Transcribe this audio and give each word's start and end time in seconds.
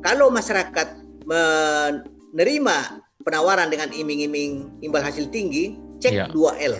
kalau 0.00 0.32
masyarakat 0.32 0.98
menerima 1.28 2.76
penawaran 3.24 3.68
dengan 3.72 3.88
iming-iming 3.92 4.82
imbal 4.84 5.00
hasil 5.00 5.28
tinggi, 5.32 5.78
cek 6.00 6.12
Iya. 6.12 6.26
dua 6.30 6.56
L. 6.60 6.74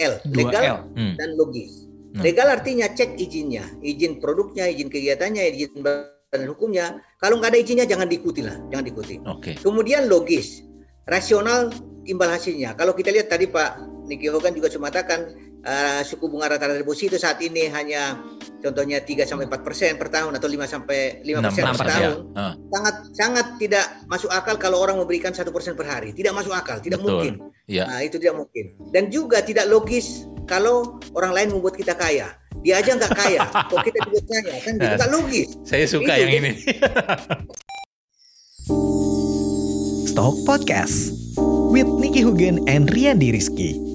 L, 0.00 0.14
Dua 0.32 0.48
legal 0.48 0.64
L. 0.64 0.76
Hmm. 0.96 1.14
dan 1.20 1.28
logis. 1.36 1.84
Hmm. 2.16 2.24
Legal 2.24 2.48
artinya 2.48 2.88
cek 2.88 3.20
izinnya, 3.20 3.68
izin 3.84 4.18
produknya, 4.18 4.66
izin 4.66 4.88
kegiatannya, 4.88 5.44
izin 5.52 5.84
badan 5.84 6.48
hukumnya. 6.48 6.98
Kalau 7.20 7.36
nggak 7.36 7.52
ada 7.52 7.60
izinnya 7.60 7.84
jangan 7.84 8.08
diikuti 8.08 8.40
lah, 8.40 8.56
jangan 8.72 8.84
diikuti. 8.88 9.20
Oke. 9.28 9.60
Kemudian 9.60 10.08
logis, 10.08 10.64
rasional 11.04 11.68
imbal 12.08 12.32
hasilnya. 12.32 12.72
Kalau 12.74 12.96
kita 12.96 13.12
lihat 13.12 13.28
tadi 13.28 13.44
Pak 13.46 13.84
Niki 14.08 14.26
Hogan 14.32 14.56
juga 14.56 14.72
sudah 14.72 14.88
mengatakan 14.88 15.20
eh, 15.60 16.00
suku 16.02 16.26
bunga 16.26 16.56
rata-rata 16.56 16.78
deposito 16.78 17.16
saat 17.16 17.40
ini 17.40 17.68
hanya 17.68 18.16
contohnya 18.60 19.00
3 19.00 19.24
sampai 19.24 19.48
4 19.48 19.60
persen 19.60 19.96
per 19.96 20.08
tahun 20.08 20.36
atau 20.36 20.48
5 20.48 20.64
sampai 20.68 21.20
5 21.24 21.40
persen 21.44 21.64
per 21.64 21.86
6%, 21.86 21.92
tahun. 21.92 22.14
Ah, 22.36 22.52
Sangat 22.70 22.94
sangat 23.12 23.46
tidak 23.56 23.84
masuk 24.04 24.30
akal 24.30 24.56
kalau 24.56 24.80
orang 24.80 24.96
memberikan 24.96 25.32
satu 25.32 25.48
persen 25.50 25.72
per 25.72 25.88
hari. 25.88 26.12
Tidak 26.12 26.32
masuk 26.32 26.52
akal, 26.52 26.80
tidak 26.80 27.00
Betul. 27.00 27.12
mungkin. 27.12 27.34
Iya. 27.66 27.84
Nah, 27.88 28.00
itu 28.00 28.16
tidak 28.16 28.36
mungkin. 28.40 28.64
Dan 28.90 29.08
juga 29.08 29.40
tidak 29.40 29.64
logis 29.66 30.24
kalau 30.44 30.98
orang 31.14 31.32
lain 31.32 31.48
membuat 31.56 31.76
kita 31.76 31.94
kaya. 31.94 32.34
Dia 32.60 32.82
aja 32.82 32.92
nggak 32.92 33.14
kaya, 33.16 33.40
kok 33.72 33.80
kita 33.80 33.98
dibuat 34.04 34.26
kaya 34.28 34.52
kan? 34.60 34.72
Itu 34.76 34.84
Nah, 34.84 34.96
nggak 35.00 35.10
logis. 35.10 35.48
Saya 35.64 35.84
suka 35.88 36.12
Itu, 36.12 36.20
yang 36.20 36.32
ini. 36.44 36.52
Stock 40.04 40.36
Podcast 40.44 41.14
with 41.70 41.88
Nicky 41.96 42.20
Hugen 42.20 42.60
and 42.66 42.90
Riandi 42.90 43.32
Rizky. 43.32 43.89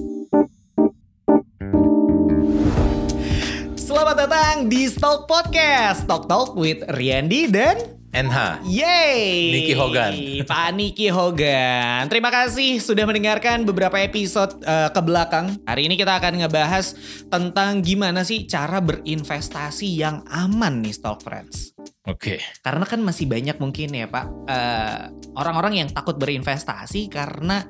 Datang 4.56 4.72
di 4.72 4.88
Stock 4.88 5.28
Podcast, 5.28 6.08
Stock 6.08 6.32
Talk 6.32 6.56
with 6.56 6.80
Riandi 6.88 7.44
dan 7.52 7.76
NH. 8.08 8.64
Yeay 8.64 9.52
Nicky 9.52 9.74
Hogan. 9.76 10.12
Pak 10.48 10.68
Nicky 10.72 11.12
Hogan 11.12 12.08
Terima 12.08 12.32
kasih 12.32 12.80
sudah 12.80 13.04
mendengarkan 13.04 13.68
beberapa 13.68 14.00
episode 14.00 14.56
eh, 14.64 14.88
ke 14.88 15.00
belakang 15.04 15.60
Hari 15.68 15.92
ini 15.92 16.00
kita 16.00 16.16
akan 16.16 16.40
ngebahas 16.40 16.96
tentang 17.28 17.84
gimana 17.84 18.24
sih 18.24 18.48
cara 18.48 18.80
berinvestasi 18.80 19.92
yang 19.92 20.24
aman 20.24 20.80
nih 20.80 20.96
Stock 20.96 21.20
Friends 21.20 21.76
Oke. 22.08 22.40
karena 22.64 22.88
kan 22.88 23.04
masih 23.04 23.28
banyak 23.28 23.60
mungkin 23.60 23.92
ya 23.92 24.08
Pak 24.08 24.24
eh, 24.48 25.12
orang-orang 25.36 25.84
yang 25.84 25.88
takut 25.92 26.16
berinvestasi 26.16 27.12
karena 27.12 27.60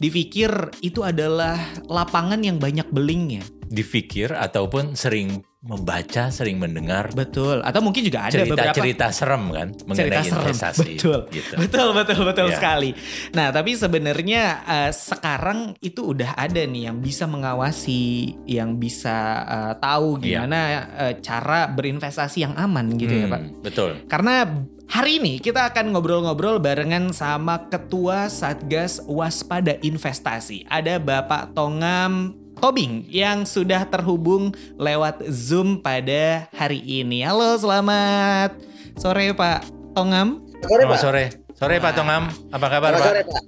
dipikir 0.00 0.72
itu 0.80 1.04
adalah 1.04 1.60
lapangan 1.84 2.40
yang 2.40 2.56
banyak 2.56 2.88
belingnya. 2.88 3.44
Dipikir 3.68 4.32
ataupun 4.32 4.96
sering 4.96 5.49
membaca, 5.60 6.32
sering 6.32 6.56
mendengar 6.56 7.12
Betul. 7.12 7.60
Atau 7.60 7.84
mungkin 7.84 8.00
juga 8.00 8.26
ada 8.26 8.32
beberapa 8.40 8.72
cerita-cerita 8.72 9.06
serem 9.12 9.44
kan 9.52 9.68
mengenai 9.84 10.00
cerita 10.08 10.20
serem. 10.24 10.40
investasi. 10.40 10.88
Betul. 10.96 11.18
Gitu. 11.28 11.52
Betul, 11.54 11.88
betul, 11.92 12.20
betul 12.24 12.48
Ya. 12.48 12.56
sekali. 12.56 12.90
Nah, 13.30 13.52
tapi 13.52 13.76
sebenarnya 13.76 14.42
eh, 14.64 14.90
sekarang 14.90 15.76
itu 15.78 16.16
udah 16.16 16.32
ada 16.34 16.64
nih 16.64 16.88
yang 16.88 16.98
bisa 16.98 17.28
mengawasi, 17.28 18.02
yang 18.44 18.80
bisa 18.80 19.16
eh, 19.44 19.74
tahu 19.76 20.16
Iya. 20.16 20.48
gimana 20.48 20.58
eh, 20.96 21.14
cara 21.20 21.68
berinvestasi 21.68 22.38
yang 22.40 22.56
aman 22.56 22.96
gitu 22.96 23.12
ya, 23.12 23.28
Hmm, 23.28 23.34
Pak. 23.36 23.42
Betul. 23.60 23.90
Karena 24.08 24.48
hari 24.88 25.20
ini 25.20 25.36
kita 25.38 25.68
akan 25.68 25.92
ngobrol-ngobrol 25.92 26.56
barengan 26.56 27.12
sama 27.12 27.68
Ketua 27.68 28.32
Satgas 28.32 29.04
Waspada 29.04 29.76
Investasi. 29.78 30.64
Ada 30.66 30.96
Bapak 30.96 31.52
Tongam 31.52 32.39
Tobing 32.60 33.08
yang 33.08 33.48
sudah 33.48 33.88
terhubung 33.88 34.52
lewat 34.76 35.24
Zoom 35.32 35.80
pada 35.80 36.44
hari 36.52 36.84
ini. 36.84 37.24
Halo, 37.24 37.56
selamat 37.56 38.52
sore 39.00 39.32
Pak 39.32 39.64
Tongam. 39.96 40.44
Sore, 40.60 40.84
Selamat 40.84 40.92
Pak. 40.92 41.00
sore. 41.00 41.24
Sore 41.56 41.76
Pak. 41.80 41.92
Tongam. 41.96 42.28
Apa 42.52 42.66
kabar 42.68 42.90
Selamat 42.92 43.00
Pak? 43.00 43.08
sore, 43.08 43.22
Pak. 43.24 43.42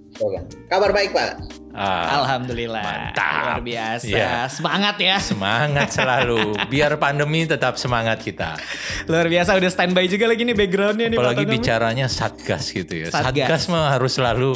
Kabar 0.68 0.90
baik, 0.96 1.10
Pak. 1.12 1.30
Ah, 1.72 2.20
Alhamdulillah. 2.20 2.84
mantap. 2.84 3.32
Luar 3.32 3.60
biasa. 3.64 4.04
Iya. 4.04 4.44
Semangat 4.48 4.96
ya. 5.00 5.16
semangat 5.16 5.88
selalu. 5.88 6.52
Biar 6.68 6.92
pandemi 7.00 7.48
tetap 7.48 7.80
semangat 7.80 8.20
kita. 8.20 8.60
Luar 9.08 9.24
biasa 9.24 9.56
udah 9.56 9.70
standby 9.72 10.04
juga 10.04 10.28
lagi 10.28 10.44
nih 10.44 10.52
backgroundnya 10.52 11.08
nih 11.08 11.16
Pak 11.16 11.24
Apalagi 11.24 11.44
bicaranya 11.48 12.06
satgas 12.12 12.68
gitu 12.76 12.92
ya. 12.92 13.08
Satgas. 13.08 13.48
Satgas, 13.48 13.62
mah 13.72 13.88
harus 13.96 14.12
selalu 14.12 14.52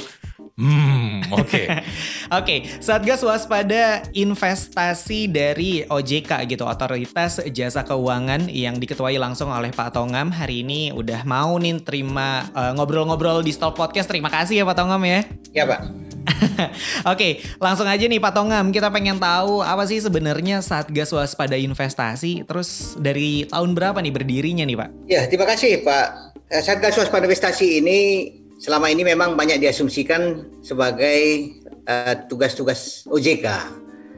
hmm, 0.56 1.32
oke. 1.32 1.62
Oke, 2.42 2.66
Satgas 2.82 3.22
Waspada 3.22 4.02
Investasi 4.10 5.30
dari 5.30 5.86
OJK 5.86 6.42
gitu, 6.50 6.66
Otoritas 6.66 7.38
Jasa 7.54 7.86
Keuangan 7.86 8.50
yang 8.50 8.82
diketuai 8.82 9.14
langsung 9.14 9.46
oleh 9.46 9.70
Pak 9.70 9.94
Tongam 9.94 10.34
hari 10.34 10.66
ini 10.66 10.90
udah 10.90 11.22
mau 11.22 11.54
nih 11.54 11.78
terima 11.86 12.50
eh, 12.50 12.72
ngobrol-ngobrol 12.74 13.46
di 13.46 13.54
Stall 13.54 13.78
Podcast. 13.78 14.10
Terima 14.10 14.26
kasih 14.26 14.58
ya 14.58 14.64
Pak 14.66 14.74
Tongam 14.74 14.98
ya. 15.06 15.22
Ya, 15.54 15.64
Pak. 15.70 15.80
Oke, 17.14 17.38
langsung 17.62 17.86
aja 17.86 18.02
nih 18.02 18.18
Pak 18.18 18.34
Tongam, 18.34 18.74
kita 18.74 18.90
pengen 18.90 19.22
tahu 19.22 19.62
apa 19.62 19.86
sih 19.86 20.02
sebenarnya 20.02 20.60
Satgas 20.66 21.14
Waspada 21.14 21.54
Investasi, 21.54 22.42
terus 22.42 22.98
dari 22.98 23.46
tahun 23.46 23.78
berapa 23.78 24.02
nih 24.02 24.12
berdirinya 24.12 24.64
nih 24.66 24.76
Pak? 24.76 24.90
Ya, 25.06 25.30
terima 25.30 25.46
kasih 25.46 25.86
Pak. 25.86 26.06
Eh, 26.50 26.62
Satgas 26.62 26.98
Waspada 26.98 27.26
Investasi 27.26 27.82
ini 27.82 27.98
selama 28.56 28.88
ini 28.88 29.04
memang 29.04 29.36
banyak 29.36 29.60
diasumsikan 29.60 30.48
sebagai 30.64 31.18
eh, 31.84 32.14
tugas-tugas 32.28 33.04
OJK. 33.08 33.46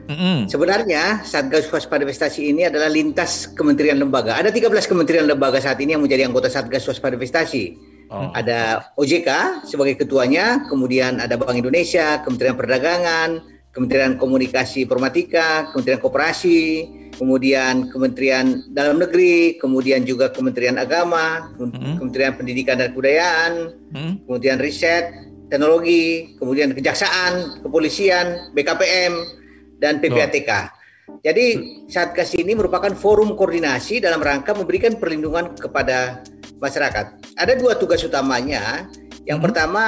Mm-mm. 0.09 0.49
Sebenarnya 0.49 1.21
Satgas 1.21 1.69
Waspada 1.69 2.01
Investasi 2.01 2.49
ini 2.49 2.65
adalah 2.65 2.89
lintas 2.89 3.45
kementerian 3.53 4.01
lembaga. 4.01 4.41
Ada 4.41 4.49
13 4.49 4.89
kementerian 4.89 5.29
lembaga 5.29 5.61
saat 5.61 5.77
ini 5.85 5.93
yang 5.93 6.01
menjadi 6.01 6.25
anggota 6.25 6.49
Satgas 6.49 6.81
Waspada 6.89 7.13
Investasi. 7.13 7.77
Oh, 8.09 8.33
Ada 8.33 8.89
OJK 8.97 9.61
sebagai 9.69 10.01
ketuanya, 10.01 10.65
kemudian 10.65 11.21
ada 11.21 11.37
Bank 11.37 11.53
Indonesia, 11.53 12.25
Kementerian 12.25 12.57
Perdagangan, 12.57 13.37
Kementerian 13.69 14.17
Komunikasi 14.17 14.89
Informatika, 14.89 15.69
Kementerian 15.69 16.01
Koperasi, 16.01 16.89
kemudian 17.19 17.91
Kementerian 17.91 18.63
Dalam 18.71 18.95
Negeri, 18.95 19.59
kemudian 19.59 20.07
juga 20.07 20.31
Kementerian 20.31 20.79
Agama, 20.79 21.51
Mhm. 21.59 21.99
Kementerian 21.99 22.33
Pendidikan 22.39 22.79
dan 22.79 22.95
Kebudayaan, 22.95 23.51
Mm. 23.91 24.13
kemudian 24.23 24.55
Riset, 24.55 25.11
Teknologi, 25.51 26.33
kemudian 26.39 26.71
Kejaksaan, 26.71 27.59
Kepolisian, 27.59 28.55
BKPM, 28.55 29.13
dan 29.83 29.99
PPATK. 29.99 30.71
Jadi 31.19 31.47
Satgas 31.89 32.37
ini 32.37 32.55
merupakan 32.55 32.93
forum 32.95 33.35
koordinasi 33.35 33.99
dalam 33.99 34.21
rangka 34.23 34.55
memberikan 34.55 34.95
perlindungan 34.95 35.57
kepada 35.57 36.23
masyarakat. 36.61 37.35
Ada 37.35 37.57
dua 37.59 37.75
tugas 37.75 37.99
utamanya. 38.05 38.87
Yang 39.27 39.39
Mhm. 39.41 39.45
pertama 39.49 39.83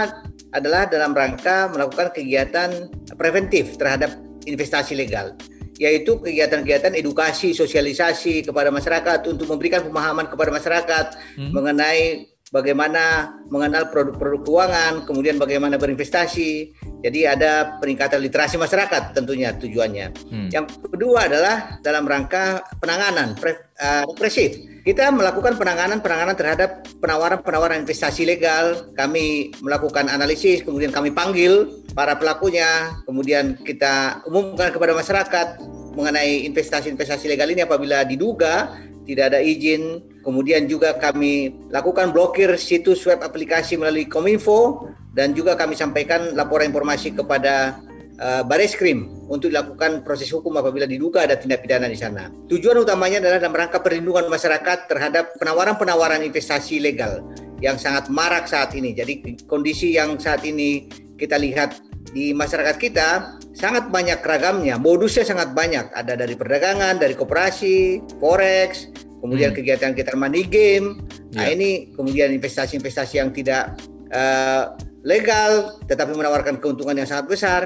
adalah 0.52 0.90
dalam 0.90 1.16
rangka 1.16 1.72
melakukan 1.72 2.12
kegiatan 2.12 2.92
preventif 3.16 3.80
terhadap 3.80 4.12
investasi 4.44 4.98
legal, 4.98 5.38
yaitu 5.82 6.22
kegiatan-kegiatan 6.22 6.94
edukasi, 6.94 7.58
sosialisasi 7.58 8.46
kepada 8.46 8.70
masyarakat 8.70 9.26
untuk 9.26 9.50
memberikan 9.50 9.82
pemahaman 9.82 10.30
kepada 10.30 10.54
masyarakat 10.54 11.08
Hmm. 11.42 11.50
mengenai 11.50 12.31
bagaimana 12.52 13.34
mengenal 13.48 13.88
produk-produk 13.90 14.44
keuangan, 14.44 14.94
kemudian 15.08 15.40
bagaimana 15.40 15.80
berinvestasi. 15.80 16.76
Jadi 17.02 17.26
ada 17.26 17.80
peningkatan 17.80 18.22
literasi 18.22 18.60
masyarakat 18.60 19.16
tentunya 19.16 19.56
tujuannya. 19.56 20.08
hmm. 20.12 20.50
Yang 20.54 20.78
kedua 20.86 21.32
adalah 21.32 21.82
dalam 21.82 22.06
rangka 22.06 22.62
penanganan 22.78 23.34
pre- 23.40 23.72
eh, 23.80 24.04
represif. 24.06 24.60
Kita 24.86 25.10
melakukan 25.10 25.58
penanganan-penanganan 25.58 26.36
terhadap 26.36 26.86
penawaran-penawaran 27.02 27.82
investasi 27.88 28.28
legal. 28.28 28.92
Kami 28.94 29.56
melakukan 29.64 30.12
analisis, 30.12 30.62
kemudian 30.62 30.92
kami 30.94 31.10
panggil 31.16 31.86
para 31.96 32.20
pelakunya, 32.20 33.00
kemudian 33.08 33.58
kita 33.62 34.26
umumkan 34.28 34.70
kepada 34.70 34.94
masyarakat 34.94 35.48
mengenai 35.96 36.48
investasi-investasi 36.48 37.28
legal 37.28 37.52
ini 37.52 37.64
apabila 37.64 38.04
diduga 38.04 38.76
tidak 39.06 39.34
ada 39.34 39.40
izin. 39.42 40.11
Kemudian 40.22 40.70
juga 40.70 40.94
kami 41.02 41.66
lakukan 41.74 42.14
blokir 42.14 42.54
situs 42.62 43.02
web 43.10 43.26
aplikasi 43.26 43.74
melalui 43.76 44.06
Kominfo 44.06 44.86
dan 45.12 45.34
juga 45.34 45.58
kami 45.58 45.74
sampaikan 45.74 46.38
laporan 46.38 46.70
informasi 46.70 47.18
kepada 47.18 47.82
uh, 48.22 48.44
Bareskrim 48.46 49.10
untuk 49.28 49.50
dilakukan 49.50 50.06
proses 50.06 50.30
hukum 50.30 50.54
apabila 50.62 50.86
diduga 50.86 51.26
ada 51.26 51.36
tindak 51.36 51.66
pidana 51.66 51.90
di 51.90 51.98
sana. 51.98 52.30
Tujuan 52.48 52.86
utamanya 52.86 53.18
adalah 53.18 53.42
dalam 53.42 53.56
rangka 53.58 53.82
perlindungan 53.82 54.30
masyarakat 54.30 54.86
terhadap 54.86 55.36
penawaran-penawaran 55.42 56.22
investasi 56.22 56.78
legal 56.78 57.26
yang 57.58 57.82
sangat 57.82 58.08
marak 58.14 58.46
saat 58.46 58.78
ini. 58.78 58.94
Jadi 58.94 59.46
kondisi 59.50 59.98
yang 59.98 60.22
saat 60.22 60.46
ini 60.46 60.86
kita 61.18 61.38
lihat 61.42 61.82
di 62.12 62.34
masyarakat 62.34 62.78
kita 62.78 63.40
sangat 63.54 63.88
banyak 63.94 64.20
ragamnya, 64.22 64.76
modusnya 64.82 65.24
sangat 65.24 65.54
banyak. 65.54 65.94
Ada 65.94 66.18
dari 66.18 66.34
perdagangan, 66.34 66.98
dari 66.98 67.14
koperasi, 67.14 68.02
forex, 68.18 68.90
kemudian 69.22 69.54
Hmm. 69.54 69.58
kegiatan-kegiatan 69.62 70.18
money 70.18 70.44
game. 70.44 71.00
Nah 71.38 71.48
Ya. 71.48 71.56
ini 71.56 71.94
kemudian 71.94 72.34
investasi-investasi 72.34 73.22
yang 73.22 73.30
tidak 73.32 73.78
eh, 74.12 74.64
legal 75.08 75.80
tetapi 75.88 76.12
menawarkan 76.12 76.60
keuntungan 76.60 76.92
yang 76.92 77.08
sangat 77.08 77.32
besar. 77.32 77.62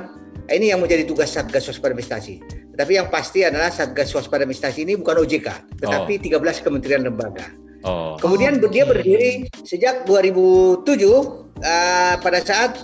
Nah, 0.45 0.53
ini 0.53 0.69
yang 0.69 0.77
menjadi 0.77 1.09
tugas 1.09 1.33
Satgas 1.33 1.65
Waspada 1.65 1.97
Investasi. 1.97 2.37
Tetapi 2.69 2.91
yang 2.93 3.09
pasti 3.09 3.41
adalah 3.41 3.73
Satgas 3.73 4.13
Waspada 4.13 4.45
Investasi 4.45 4.85
ini 4.85 4.93
bukan 4.93 5.25
OJK, 5.25 5.73
tetapi 5.81 6.21
13 6.21 6.61
kementerian 6.61 7.01
lembaga. 7.01 7.49
Oh. 7.81 8.13
Kemudian 8.21 8.61
Oke. 8.61 8.69
dia 8.69 8.85
berdiri 8.85 9.49
sejak 9.65 10.05
2007 10.05 10.85
uh, 10.85 12.13
pada 12.21 12.39
saat 12.45 12.77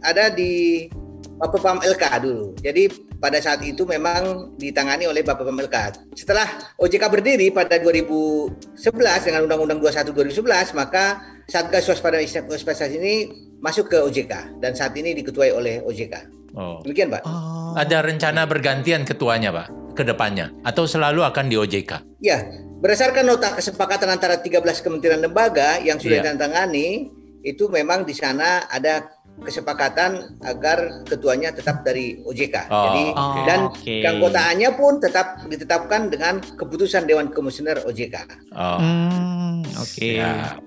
ada 0.00 0.32
di 0.32 0.88
Bapepam 1.36 1.84
LK 1.84 2.04
dulu. 2.24 2.56
Jadi 2.64 2.88
pada 3.22 3.38
saat 3.38 3.62
itu 3.62 3.86
memang 3.86 4.50
ditangani 4.58 5.06
oleh 5.06 5.22
Bapepam 5.22 5.54
LK. 5.54 6.10
Setelah 6.18 6.74
OJK 6.74 7.06
berdiri 7.06 7.54
pada 7.54 7.78
2011 7.78 8.82
dengan 9.22 9.46
Undang-Undang 9.46 9.78
21 9.78 10.10
2011, 10.10 10.74
maka 10.74 11.22
Satgas 11.46 11.86
Waspada 11.86 12.18
Investasi 12.18 12.98
ini 12.98 13.14
masuk 13.62 13.86
ke 13.94 14.02
OJK 14.02 14.58
dan 14.58 14.74
saat 14.74 14.98
ini 14.98 15.14
diketuai 15.14 15.54
oleh 15.54 15.78
OJK. 15.86 16.14
Oh. 16.58 16.82
Demikian, 16.82 17.14
Pak. 17.14 17.22
Oh. 17.22 17.78
Ada 17.78 18.02
rencana 18.02 18.42
bergantian 18.42 19.06
ketuanya, 19.06 19.54
Pak, 19.54 19.94
ke 19.94 20.02
depannya 20.02 20.50
atau 20.66 20.82
selalu 20.90 21.22
akan 21.22 21.46
di 21.46 21.54
OJK? 21.54 22.18
Ya, 22.18 22.42
berdasarkan 22.82 23.22
nota 23.22 23.54
kesepakatan 23.54 24.10
antara 24.10 24.42
13 24.42 24.82
kementerian 24.82 25.22
lembaga 25.22 25.78
yang 25.78 26.02
sudah 26.02 26.26
ditandatangani, 26.26 27.22
itu 27.46 27.70
memang 27.70 28.02
di 28.02 28.14
sana 28.14 28.66
ada 28.66 29.21
kesepakatan 29.40 30.36
agar 30.44 31.02
ketuanya 31.08 31.50
tetap 31.50 31.80
dari 31.82 32.20
OJK. 32.22 32.56
Oh, 32.68 32.84
Jadi 32.90 33.02
oke. 33.16 33.40
dan 33.48 33.60
Oke. 33.72 33.94
keanggotaannya 34.04 34.70
pun 34.76 34.92
tetap 35.00 35.40
ditetapkan 35.48 36.12
dengan 36.12 36.38
keputusan 36.42 37.08
Dewan 37.08 37.32
Komisioner 37.32 37.80
OJK. 37.82 38.16
Oh. 38.52 38.78
Hmm, 38.78 39.64
oke. 39.80 39.88
siap. 39.88 40.60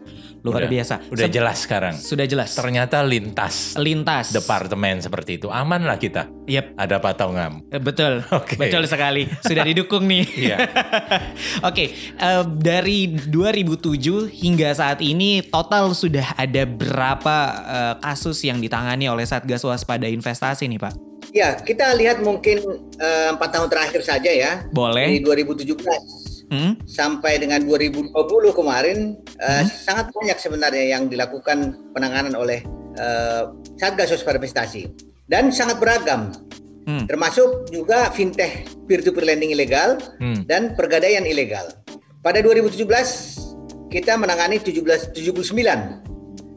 Luar 0.45 0.62
Udah- 0.62 0.69
biasa. 0.69 0.95
Udah 1.09 1.25
Se- 1.25 1.33
jelas 1.33 1.57
sekarang. 1.57 1.95
Sudah 1.97 2.24
jelas. 2.24 2.53
Ternyata 2.53 3.01
lintas 3.01 3.74
Lintas. 3.75 4.30
departemen 4.30 5.01
seperti 5.01 5.42
itu. 5.42 5.50
Aman 5.50 5.81
lah 5.81 5.97
kita. 5.97 6.30
Yep. 6.45 6.77
Ada 6.77 7.01
Pak 7.01 7.13
Tongam. 7.18 7.65
Eh, 7.68 7.81
Betul, 7.81 8.21
Oke. 8.30 8.53
betul 8.53 8.86
sekali. 8.86 9.25
Sudah 9.42 9.65
didukung 9.68 10.06
nih. 10.06 10.21
Iya. 10.38 10.57
Oke, 11.68 11.89
eh, 12.13 12.44
dari 12.56 13.09
2007 13.09 13.97
hingga 14.30 14.69
saat 14.71 15.01
ini 15.01 15.42
total 15.42 15.89
sudah 15.92 16.36
ada 16.36 16.62
berapa 16.63 17.38
eh, 17.65 17.94
kasus 18.00 18.38
yang 18.39 18.62
ditangani 18.62 19.09
oleh 19.09 19.25
Satgas 19.25 19.65
Waspada 19.65 20.06
Investasi 20.06 20.69
nih 20.69 20.77
Pak? 20.77 20.94
Ya, 21.33 21.57
kita 21.57 21.92
lihat 21.95 22.21
mungkin 22.21 22.62
empat 23.27 23.50
tahun 23.51 23.68
terakhir 23.68 24.06
saja 24.06 24.30
ya. 24.30 24.63
Boleh. 24.69 25.09
Di 25.09 25.19
2017 25.19 26.25
Hmm? 26.56 26.80
sampai 26.88 27.36
dengan 27.36 27.60
2020 27.68 28.16
kemarin 28.56 29.19
eh, 29.44 29.63
sangat 29.68 30.16
banyak 30.16 30.40
sebenarnya 30.40 30.96
yang 30.96 31.12
dilakukan 31.12 31.92
penanganan 31.92 32.31
oleh 32.40 32.63
eh, 32.96 33.44
Satgas 33.75 34.16
Waspada 34.16 34.40
Investasi 34.40 34.88
dan 35.28 35.52
sangat 35.52 35.84
beragam 35.84 36.31
Hmm. 36.86 37.10
termasuk 37.10 37.74
juga 37.74 38.13
fintech 38.13 38.69
peer-to-peer 38.86 39.25
lending 39.25 39.57
ilegal 39.57 39.98
Hmm. 40.22 40.46
dan 40.46 40.78
pergadaian 40.78 41.25
ilegal. 41.25 41.66
Pada 42.22 42.46
2017 42.46 43.42
kita 43.90 44.13
menangani 44.13 44.62
17 44.62 45.10
79 45.10 46.06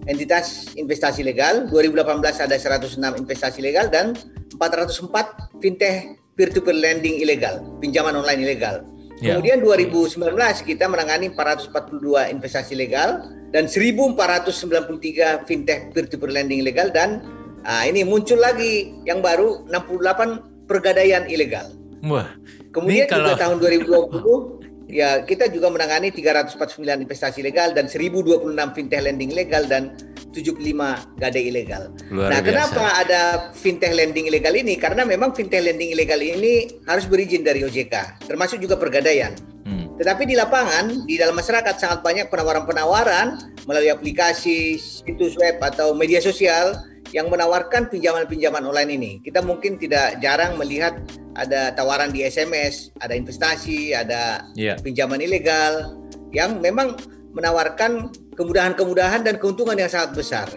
entitas 0.05 0.73
investasi 0.77 1.25
legal, 1.25 1.65
2018 1.73 2.45
ada 2.45 2.56
106 2.61 3.17
investasi 3.17 3.65
legal 3.65 3.89
dan 3.89 4.12
404 4.61 5.33
fintech 5.65 6.21
peer-to-peer 6.37 6.77
lending 6.77 7.25
ilegal, 7.25 7.65
pinjaman 7.81 8.12
online 8.12 8.45
ilegal. 8.45 8.85
Ya. 9.19 9.35
Kemudian 9.35 9.59
2019 9.59 10.15
kita 10.62 10.87
menangani 10.87 11.35
442 11.35 12.31
investasi 12.31 12.79
legal 12.79 13.26
dan 13.50 13.67
1493 13.67 15.43
fintech 15.49 15.91
peer-to-peer 15.91 16.31
lending 16.31 16.62
ilegal 16.62 16.94
dan 16.94 17.26
ah, 17.67 17.82
ini 17.82 18.06
muncul 18.06 18.38
lagi 18.38 18.94
yang 19.03 19.19
baru 19.19 19.67
68 19.67 20.70
pergadaian 20.70 21.26
ilegal. 21.26 21.67
Wah. 22.06 22.31
Kemudian 22.70 23.11
kalau- 23.11 23.35
juga 23.35 23.43
tahun 23.43 23.56
2020 23.59 24.58
ya 24.88 25.23
kita 25.23 25.52
juga 25.52 25.69
menangani 25.69 26.08
349 26.11 27.05
investasi 27.05 27.44
legal 27.44 27.76
dan 27.76 27.87
1026 27.87 28.49
fintech 28.73 29.05
lending 29.05 29.37
legal 29.37 29.69
dan 29.69 29.93
75 30.32 31.20
gadai 31.20 31.44
ilegal. 31.49 31.93
Luar 32.08 32.32
nah, 32.32 32.40
biasa. 32.40 32.49
kenapa 32.49 32.85
ada 32.96 33.20
fintech 33.52 33.93
lending 33.93 34.32
ilegal 34.32 34.56
ini? 34.56 34.81
Karena 34.81 35.05
memang 35.05 35.37
fintech 35.37 35.61
lending 35.61 35.93
ilegal 35.93 36.20
ini 36.20 36.81
harus 36.88 37.05
berizin 37.05 37.44
dari 37.44 37.64
OJK, 37.64 38.25
termasuk 38.29 38.61
juga 38.61 38.81
pergadaian. 38.81 39.37
Hmm. 39.69 39.93
Tetapi 40.00 40.25
di 40.25 40.35
lapangan, 40.37 41.05
di 41.05 41.20
dalam 41.20 41.37
masyarakat 41.37 41.75
sangat 41.76 42.00
banyak 42.00 42.32
penawaran-penawaran 42.32 43.61
melalui 43.69 43.93
aplikasi, 43.93 44.81
situs 44.81 45.37
web 45.37 45.61
atau 45.61 45.93
media 45.93 46.25
sosial 46.25 46.73
yang 47.13 47.33
menawarkan 47.33 47.89
pinjaman-pinjaman 47.89 48.65
online 48.65 48.91
ini. 48.95 49.13
Kita 49.25 49.41
mungkin 49.41 49.81
tidak 49.81 50.21
jarang 50.21 50.61
melihat 50.61 50.99
ada 51.33 51.73
tawaran 51.73 52.13
di 52.13 52.27
SMS, 52.27 52.93
ada 53.01 53.15
investasi, 53.17 53.95
ada 53.97 54.45
Iya. 54.59 54.77
pinjaman 54.83 55.23
ilegal 55.23 55.97
yang 56.35 56.61
memang 56.61 56.99
menawarkan 57.33 58.13
kemudahan-kemudahan 58.35 59.25
dan 59.25 59.39
keuntungan 59.41 59.79
yang 59.79 59.89
sangat 59.89 60.17
besar. 60.17 60.49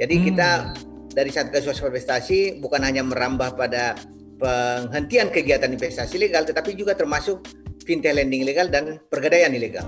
Jadi 0.00 0.14
Hmm. 0.18 0.24
kita 0.32 0.50
dari 1.12 1.30
Satgas 1.30 1.68
Waspada 1.68 1.92
Investasi 1.92 2.58
bukan 2.58 2.80
hanya 2.82 3.04
merambah 3.04 3.54
pada 3.54 3.94
penghentian 4.40 5.30
kegiatan 5.30 5.70
investasi 5.70 6.18
legal, 6.18 6.42
tetapi 6.42 6.74
juga 6.74 6.98
termasuk 6.98 7.46
fintech 7.86 8.16
lending 8.16 8.42
ilegal 8.42 8.66
dan 8.66 8.98
pergadaian 9.06 9.54
ilegal. 9.54 9.86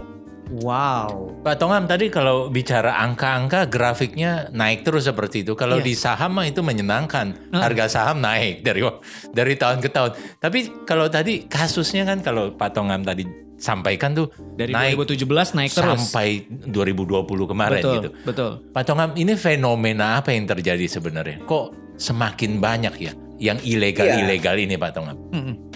Wow. 0.51 1.41
Pak 1.41 1.57
Tongam 1.57 1.89
tadi 1.89 2.13
kalau 2.13 2.53
bicara 2.53 3.01
angka-angka 3.01 3.65
grafiknya 3.69 4.53
naik 4.53 4.85
terus 4.85 5.09
seperti 5.09 5.41
itu. 5.45 5.57
Kalau 5.57 5.81
Iya. 5.81 5.87
di 5.89 5.95
saham 5.97 6.37
mah 6.37 6.45
itu 6.45 6.61
menyenangkan. 6.61 7.53
Harga 7.53 7.89
saham 7.89 8.21
naik 8.21 8.61
dari 8.61 8.85
dari 9.33 9.55
tahun 9.57 9.81
ke 9.81 9.89
tahun. 9.89 10.11
Tapi 10.41 10.85
kalau 10.85 11.09
tadi 11.09 11.49
kasusnya 11.49 12.05
kan 12.05 12.21
kalau 12.21 12.53
Pak 12.53 12.77
Tongam 12.77 13.01
tadi 13.03 13.25
sampaikan 13.57 14.13
tuh 14.13 14.29
Dari 14.59 14.75
naik 14.75 15.01
2017 15.01 15.57
naik 15.57 15.73
terus. 15.73 16.13
sampai 16.13 16.45
2020 16.69 17.49
kemarin 17.49 17.81
betul, 17.81 17.95
gitu. 17.97 18.09
betul. 18.27 18.51
Pak 18.75 18.83
Tongam 18.85 19.11
ini 19.17 19.33
fenomena 19.41 20.21
apa 20.21 20.35
yang 20.37 20.45
terjadi 20.45 20.85
sebenarnya? 20.85 21.41
Kok 21.49 21.97
semakin 21.97 22.59
banyak 22.61 22.95
ya 23.01 23.13
yang 23.45 23.61
ilegal-ilegal 23.61 24.57
ini 24.57 24.81
Pak 24.81 24.91
Tongam? 24.97 25.21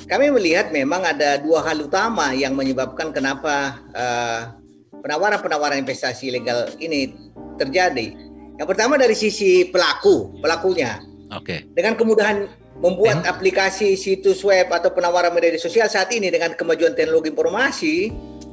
Kami 0.08 0.32
melihat 0.32 0.72
memang 0.72 1.04
ada 1.04 1.36
dua 1.36 1.60
hal 1.68 1.84
utama 1.84 2.32
yang 2.32 2.56
menyebabkan 2.56 3.12
kenapa 3.12 3.76
eh, 3.92 4.40
penawaran-penawaran 5.04 5.76
investasi 5.84 6.32
ilegal 6.32 6.72
ini 6.80 7.12
terjadi. 7.60 8.16
Yang 8.56 8.68
pertama 8.72 8.96
dari 8.96 9.12
sisi 9.12 9.68
pelaku, 9.68 10.40
pelakunya. 10.40 10.96
Oke. 11.36 11.68
Dengan 11.76 11.92
kemudahan 11.92 12.48
membuat 12.80 13.26
aplikasi 13.28 14.00
situs 14.00 14.40
web 14.40 14.72
atau 14.72 14.88
penawaran 14.88 15.34
media 15.36 15.60
sosial 15.60 15.92
saat 15.92 16.08
ini 16.14 16.32
dengan 16.32 16.56
kemajuan 16.56 16.96
teknologi 16.96 17.28
informasi, 17.28 18.08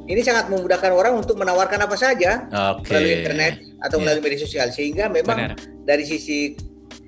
ini 0.06 0.22
sangat 0.22 0.52
memudahkan 0.52 0.92
orang 0.92 1.18
untuk 1.18 1.40
menawarkan 1.40 1.82
apa 1.88 1.96
saja 1.98 2.46
Oke. 2.78 2.92
melalui 2.94 3.14
internet 3.24 3.54
atau 3.80 3.98
Iya. 3.98 4.04
melalui 4.04 4.22
media 4.28 4.40
sosial 4.44 4.68
sehingga 4.76 5.08
memang 5.10 5.56
Benar. 5.56 5.58
dari 5.88 6.04
sisi 6.06 6.54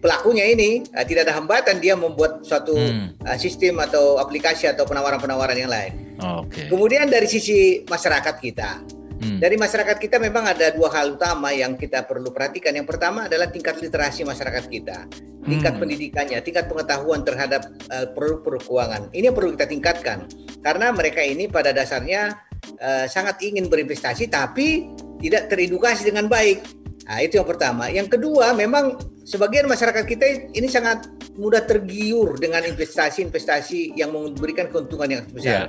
pelakunya 0.08 0.48
ini 0.48 0.88
eh, 0.88 1.04
tidak 1.04 1.28
ada 1.28 1.36
hambatan 1.36 1.84
dia 1.84 2.00
membuat 2.00 2.40
suatu 2.48 2.72
Hmm. 2.80 3.12
eh, 3.28 3.36
sistem 3.36 3.84
atau 3.84 4.16
aplikasi 4.24 4.72
atau 4.72 4.88
penawaran-penawaran 4.88 5.60
yang 5.60 5.68
lain. 5.68 6.16
Oke. 6.40 6.72
Kemudian 6.72 7.12
dari 7.12 7.28
sisi 7.28 7.84
masyarakat 7.84 8.36
kita, 8.40 8.80
Hmm. 9.20 9.42
dari 9.44 9.60
masyarakat 9.60 9.98
kita 10.00 10.16
memang 10.16 10.48
ada 10.48 10.72
dua 10.72 10.88
hal 10.96 11.20
utama 11.20 11.52
yang 11.52 11.76
kita 11.76 12.08
perlu 12.08 12.32
perhatikan. 12.32 12.72
Yang 12.72 12.88
pertama 12.96 13.28
adalah 13.28 13.52
tingkat 13.52 13.82
literasi 13.84 14.24
masyarakat 14.24 14.64
kita, 14.72 15.10
tingkat 15.44 15.74
Hmm. 15.76 15.82
pendidikannya, 15.84 16.40
tingkat 16.40 16.72
pengetahuan 16.72 17.28
terhadap 17.28 17.68
eh, 17.92 18.08
produk-produk 18.16 18.64
keuangan. 18.64 19.02
Ini 19.12 19.28
yang 19.28 19.36
perlu 19.36 19.52
kita 19.60 19.68
tingkatkan 19.68 20.18
karena 20.64 20.96
mereka 20.96 21.20
ini 21.20 21.52
pada 21.52 21.76
dasarnya 21.76 22.48
eh, 22.80 23.06
sangat 23.12 23.44
ingin 23.44 23.68
berinvestasi 23.68 24.32
tapi 24.32 24.88
tidak 25.20 25.52
teredukasi 25.52 26.08
dengan 26.08 26.32
baik. 26.32 26.64
Nah, 27.08 27.24
itu 27.24 27.40
yang 27.40 27.48
pertama. 27.48 27.88
Yang 27.88 28.20
kedua, 28.20 28.52
memang 28.52 29.00
sebagian 29.28 29.68
masyarakat 29.68 30.08
kita 30.08 30.56
ini 30.56 30.72
sangat 30.72 31.12
mudah 31.36 31.60
tergiur 31.68 32.40
dengan 32.40 32.64
investasi-investasi 32.64 34.00
yang 34.00 34.16
memberikan 34.16 34.72
keuntungan 34.72 35.20
yang 35.20 35.24
besar. 35.28 35.68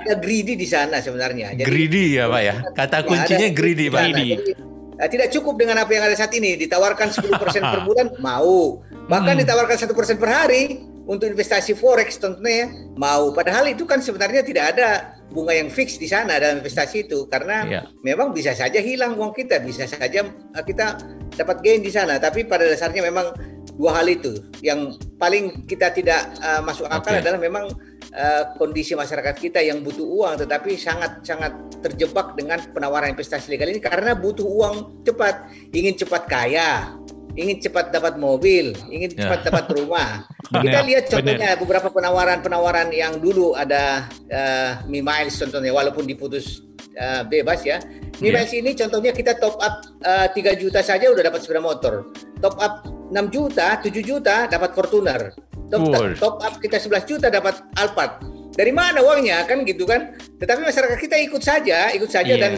Ada 0.00 0.16
greedy 0.22 0.54
di 0.54 0.64
sana 0.64 1.02
sebenarnya. 1.02 1.52
Jadi, 1.58 1.66
greedy 1.66 2.16
ya 2.16 2.30
Pak 2.30 2.40
ya. 2.40 2.54
Kata 2.72 3.02
Ya, 3.02 3.04
kuncinya 3.04 3.48
ada 3.50 3.58
greedy 3.58 3.86
Pak. 3.90 4.00
Jadi, 4.00 4.28
eh, 4.96 5.08
tidak 5.10 5.28
cukup 5.34 5.58
dengan 5.58 5.82
apa 5.82 5.90
yang 5.92 6.06
ada 6.06 6.16
saat 6.16 6.32
ini. 6.32 6.54
Ditawarkan 6.56 7.10
10% 7.10 7.60
per 7.66 7.80
bulan, 7.90 8.06
mau. 8.22 8.80
Bahkan 9.10 9.34
Hmm. 9.36 9.42
ditawarkan 9.44 9.76
1% 9.76 10.16
per 10.22 10.30
hari 10.30 10.62
untuk 11.04 11.26
investasi 11.26 11.74
forex 11.76 12.16
tentunya 12.16 12.64
ya, 12.64 12.66
mau. 12.96 13.34
Padahal 13.34 13.68
itu 13.68 13.84
kan 13.84 13.98
sebenarnya 14.00 14.40
tidak 14.46 14.78
ada 14.78 15.19
bunga 15.30 15.54
yang 15.54 15.70
fix 15.70 15.96
di 15.96 16.10
sana 16.10 16.36
dalam 16.42 16.60
investasi 16.60 17.06
itu 17.06 17.24
karena 17.30 17.64
Iya. 17.64 17.82
memang 18.02 18.34
bisa 18.34 18.50
saja 18.52 18.82
hilang 18.82 19.14
uang 19.14 19.32
kita, 19.32 19.62
bisa 19.62 19.86
saja 19.86 20.26
eh, 20.26 20.64
kita 20.66 20.98
dapat 21.38 21.62
gain 21.62 21.80
di 21.80 21.90
sana. 21.90 22.18
Tapi 22.18 22.44
pada 22.44 22.66
dasarnya 22.66 23.06
memang 23.06 23.32
dua 23.78 24.02
hal 24.02 24.06
itu 24.10 24.34
yang 24.60 24.92
paling 25.16 25.64
kita 25.64 25.94
tidak 25.94 26.34
eh, 26.42 26.60
masuk 26.60 26.90
akal 26.90 27.16
Oke. 27.16 27.22
adalah 27.22 27.38
memang 27.40 27.64
eh, 28.12 28.42
kondisi 28.58 28.92
masyarakat 28.98 29.34
kita 29.38 29.62
yang 29.62 29.80
butuh 29.80 30.04
uang 30.04 30.34
tetapi 30.44 30.74
sangat 30.76 31.22
sangat 31.24 31.54
terjebak 31.80 32.36
dengan 32.36 32.60
penawaran 32.76 33.16
investasi 33.16 33.48
legal 33.56 33.72
ini 33.72 33.80
karena 33.80 34.12
butuh 34.12 34.44
uang 34.44 35.00
cepat, 35.00 35.48
ingin 35.72 35.96
cepat 35.96 36.28
kaya, 36.28 36.92
ingin 37.40 37.56
cepat 37.58 37.88
dapat 37.88 38.20
mobil, 38.20 38.76
ingin 38.92 39.16
Ya. 39.16 39.24
cepat 39.24 39.40
dapat 39.48 39.64
rumah. 39.72 40.28
Kita 40.64 40.80
lihat 40.84 41.04
contohnya 41.08 41.56
beberapa 41.56 41.88
penawaran-penawaran 41.88 42.92
yang 42.92 43.16
dulu 43.16 43.56
ada 43.56 44.04
eh, 44.28 44.70
Mi 44.84 45.00
Miles 45.00 45.34
contohnya 45.34 45.72
walaupun 45.72 46.04
diputus 46.04 46.60
eh, 46.92 47.22
bebas 47.24 47.64
ya. 47.64 47.80
Di 48.12 48.28
Miles 48.28 48.52
ini 48.52 48.76
contohnya 48.76 49.10
kita 49.10 49.40
top 49.40 49.56
up 49.56 49.80
uh, 50.04 50.28
3 50.28 50.36
juta 50.60 50.84
saja 50.84 51.08
udah 51.08 51.24
dapat 51.24 51.40
sepeda 51.40 51.56
motor. 51.56 52.12
Top 52.36 52.60
up 52.60 52.84
6 53.08 53.16
juta, 53.32 53.80
7 53.80 53.88
juta 54.04 54.44
dapat 54.44 54.76
Fortuner. 54.76 55.32
Top, 55.72 55.88
Woi. 55.88 56.12
top 56.20 56.36
up 56.44 56.60
kita 56.60 56.76
11 56.76 57.08
juta 57.08 57.32
dapat 57.32 57.64
Alphard. 57.80 58.20
Dari 58.52 58.74
mana 58.74 59.00
uangnya 59.00 59.40
kan 59.48 59.64
gitu 59.64 59.88
kan? 59.88 60.12
Tetapi 60.36 60.60
masyarakat 60.60 60.98
kita 61.00 61.16
ikut 61.22 61.40
saja, 61.40 61.88
ikut 61.96 62.10
saja 62.12 62.34
Iya. 62.34 62.42
dan 62.44 62.52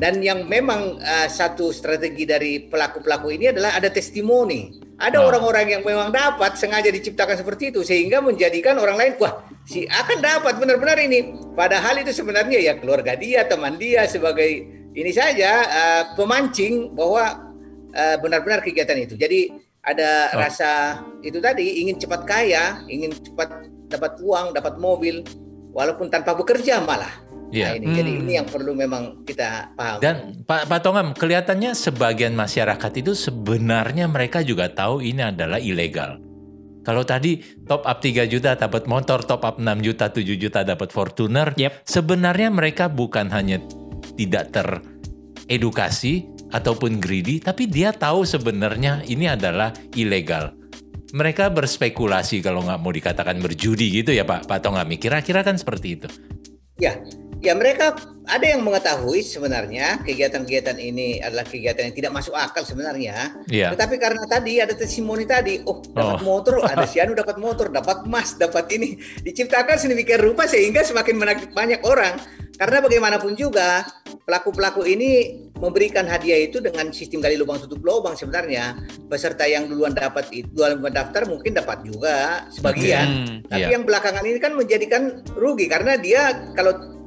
dan 0.00 0.24
yang 0.24 0.48
memang 0.48 0.96
uh, 0.96 1.28
satu 1.28 1.70
strategi 1.76 2.24
dari 2.24 2.64
pelaku-pelaku 2.64 3.36
ini 3.36 3.52
adalah 3.52 3.76
ada 3.76 3.92
testimoni. 3.92 4.80
Ada 4.96 5.20
Ah. 5.20 5.28
orang-orang 5.28 5.76
yang 5.76 5.82
memang 5.84 6.08
dapat 6.08 6.56
sengaja 6.56 6.88
diciptakan 6.88 7.36
seperti 7.36 7.68
itu 7.72 7.84
sehingga 7.84 8.24
menjadikan 8.24 8.80
orang 8.80 8.96
lain 8.96 9.12
wah 9.20 9.44
si 9.68 9.84
akan 9.84 10.18
dapat 10.24 10.56
benar-benar 10.56 10.96
ini. 11.00 11.36
Padahal 11.52 12.00
itu 12.00 12.16
sebenarnya 12.16 12.56
ya 12.60 12.72
keluarga 12.80 13.12
dia, 13.16 13.44
teman 13.44 13.76
dia 13.76 14.08
sebagai 14.08 14.48
ini 14.96 15.12
saja 15.12 15.68
uh, 15.68 16.02
pemancing 16.16 16.96
bahwa 16.96 17.52
uh, 17.92 18.16
benar-benar 18.24 18.64
kegiatan 18.64 18.96
itu. 19.04 19.20
Jadi 19.20 19.52
ada 19.80 20.32
Oh. 20.32 20.40
rasa 20.40 21.00
itu 21.24 21.40
tadi 21.40 21.80
ingin 21.84 21.96
cepat 22.00 22.24
kaya, 22.28 22.84
ingin 22.88 23.12
cepat 23.16 23.68
dapat 23.88 24.16
uang, 24.20 24.52
dapat 24.56 24.76
mobil 24.80 25.24
walaupun 25.72 26.08
tanpa 26.12 26.36
bekerja 26.36 26.80
malah. 26.84 27.29
Iya. 27.50 27.74
Nah, 27.74 27.82
ini 27.82 27.86
jadi 27.98 28.10
Hmm. 28.14 28.20
ini 28.22 28.32
yang 28.38 28.46
perlu 28.46 28.72
memang 28.72 29.26
kita 29.26 29.74
paham. 29.74 29.98
Dan 29.98 30.46
Pak, 30.46 30.70
Pak 30.70 30.80
Tongam, 30.86 31.08
kelihatannya 31.18 31.74
sebagian 31.74 32.34
masyarakat 32.38 32.92
itu 32.94 33.12
sebenarnya 33.18 34.06
mereka 34.06 34.40
juga 34.46 34.70
tahu 34.70 35.02
ini 35.02 35.22
adalah 35.22 35.58
ilegal. 35.58 36.22
Kalau 36.80 37.04
tadi 37.04 37.42
top 37.68 37.84
up 37.84 37.98
3 38.00 38.24
juta 38.24 38.56
dapat 38.56 38.88
motor, 38.88 39.20
top 39.26 39.44
up 39.44 39.56
6 39.60 39.84
juta, 39.84 40.08
7 40.08 40.38
juta 40.38 40.64
dapat 40.64 40.88
Fortuner, 40.94 41.52
Yep. 41.52 41.84
sebenarnya 41.84 42.48
mereka 42.48 42.88
bukan 42.88 43.28
hanya 43.28 43.60
tidak 44.16 44.48
teredukasi 44.54 46.24
ataupun 46.50 46.98
greedy, 46.98 47.38
tapi 47.38 47.68
dia 47.68 47.92
tahu 47.92 48.24
sebenarnya 48.24 49.04
ini 49.06 49.28
adalah 49.28 49.76
ilegal. 49.92 50.56
Mereka 51.10 51.50
berspekulasi 51.50 52.38
kalau 52.40 52.62
nggak 52.62 52.80
mau 52.80 52.94
dikatakan 52.94 53.42
berjudi 53.42 54.00
gitu 54.00 54.14
ya 54.14 54.22
Pak, 54.22 54.46
Pak 54.46 54.62
Tongami. 54.62 54.96
Kira-kira 54.96 55.42
kan 55.42 55.58
seperti 55.58 55.98
itu. 55.98 56.08
Ya, 56.80 56.96
ya 57.40 57.56
mereka 57.56 57.96
ada 58.30 58.46
yang 58.46 58.62
mengetahui 58.62 59.26
sebenarnya 59.26 60.04
kegiatan-kegiatan 60.06 60.78
ini 60.78 61.18
adalah 61.18 61.42
kegiatan 61.42 61.90
yang 61.90 61.96
tidak 61.96 62.12
masuk 62.14 62.36
akal 62.36 62.62
sebenarnya. 62.62 63.34
Iya. 63.50 63.74
Tetapi 63.74 63.96
karena 63.98 64.22
tadi 64.30 64.62
ada 64.62 64.76
testimoni 64.76 65.26
tadi, 65.26 65.58
oh 65.66 65.82
dapat 65.82 66.22
Oh. 66.22 66.38
motor, 66.38 66.62
ada 66.72 66.86
si 66.86 67.02
Anu 67.02 67.16
dapat 67.16 67.40
motor, 67.42 67.72
dapat 67.72 68.06
emas, 68.06 68.38
dapat 68.38 68.70
ini, 68.76 68.94
diciptakan 69.26 69.80
sedemikian 69.80 70.22
rupa 70.22 70.46
sehingga 70.46 70.86
semakin 70.86 71.16
menarik 71.18 71.50
banyak 71.50 71.82
orang. 71.82 72.14
Karena 72.60 72.84
bagaimanapun 72.84 73.32
juga 73.40 73.88
pelaku-pelaku 74.28 74.84
ini 74.84 75.32
memberikan 75.56 76.04
hadiah 76.04 76.44
itu 76.44 76.60
dengan 76.60 76.92
sistem 76.92 77.24
gali 77.24 77.40
lubang 77.40 77.56
tutup 77.56 77.80
lubang 77.80 78.12
sebenarnya. 78.12 78.76
Peserta 79.08 79.48
yang 79.48 79.64
duluan 79.64 79.96
dapat 79.96 80.28
itu, 80.28 80.52
duluan 80.52 80.76
mendaftar 80.76 81.24
mungkin 81.24 81.56
dapat 81.56 81.80
juga 81.88 82.44
sebagian. 82.52 83.06
Hmm, 83.08 83.36
Tapi 83.48 83.64
iya. 83.64 83.72
yang 83.72 83.88
belakangan 83.88 84.24
ini 84.28 84.36
kan 84.36 84.52
menjadikan 84.52 85.24
rugi 85.40 85.72
karena 85.72 85.96
dia 85.96 86.52
kalau 86.52 86.99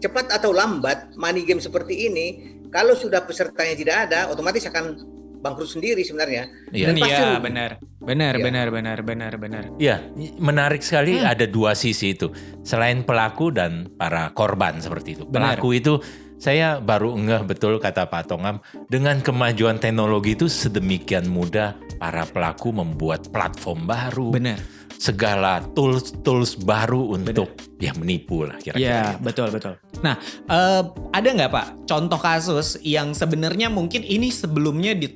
cepat 0.00 0.32
atau 0.32 0.50
lambat 0.50 1.14
money 1.14 1.44
game 1.44 1.60
seperti 1.60 2.08
ini 2.08 2.26
kalau 2.72 2.96
sudah 2.96 3.22
pesertanya 3.22 3.74
tidak 3.76 3.96
ada 4.08 4.32
otomatis 4.32 4.64
akan 4.66 4.96
bangkrut 5.40 5.72
sendiri 5.72 6.04
sebenarnya. 6.04 6.52
Iya. 6.68 6.92
Iya, 6.92 7.40
benar. 7.40 7.80
Benar, 8.00 8.36
Iya. 8.36 8.44
benar, 8.44 8.66
benar, 8.68 8.98
benar, 9.00 9.32
benar. 9.40 9.64
Ya, 9.80 10.04
menarik 10.36 10.84
sekali 10.84 11.16
Hmm. 11.16 11.32
ada 11.32 11.48
dua 11.48 11.72
sisi 11.72 12.12
itu. 12.12 12.28
Selain 12.60 13.00
pelaku 13.00 13.48
dan 13.48 13.88
para 13.96 14.28
korban 14.36 14.80
seperti 14.84 15.16
itu. 15.16 15.24
Benar. 15.24 15.56
Pelaku 15.56 15.68
itu 15.72 15.94
saya 16.40 16.80
baru 16.80 17.16
ngeh 17.16 17.44
betul 17.44 17.76
kata 17.76 18.08
Pak 18.08 18.32
Tongam, 18.32 18.64
dengan 18.88 19.20
kemajuan 19.20 19.76
teknologi 19.76 20.32
itu 20.36 20.48
sedemikian 20.48 21.28
mudah 21.28 21.76
para 22.00 22.24
pelaku 22.24 22.72
membuat 22.72 23.28
platform 23.28 23.84
baru, 23.84 24.32
Benar. 24.32 24.60
Segala 25.00 25.64
tools 25.72 26.12
tools 26.20 26.60
baru 26.60 27.16
untuk 27.16 27.48
ya 27.80 27.96
menipu 27.96 28.44
lah 28.44 28.60
kira-kira. 28.60 28.84
Iya, 28.84 29.00
gitu. 29.16 29.24
betul 29.24 29.48
betul. 29.48 29.74
Nah, 30.04 30.20
eh, 30.44 30.82
ada 31.16 31.28
nggak 31.32 31.50
Pak 31.50 31.66
contoh 31.88 32.20
kasus 32.20 32.76
yang 32.84 33.16
sebenarnya 33.16 33.72
mungkin 33.72 34.04
ini 34.04 34.28
sebelumnya 34.28 34.92
di 34.92 35.08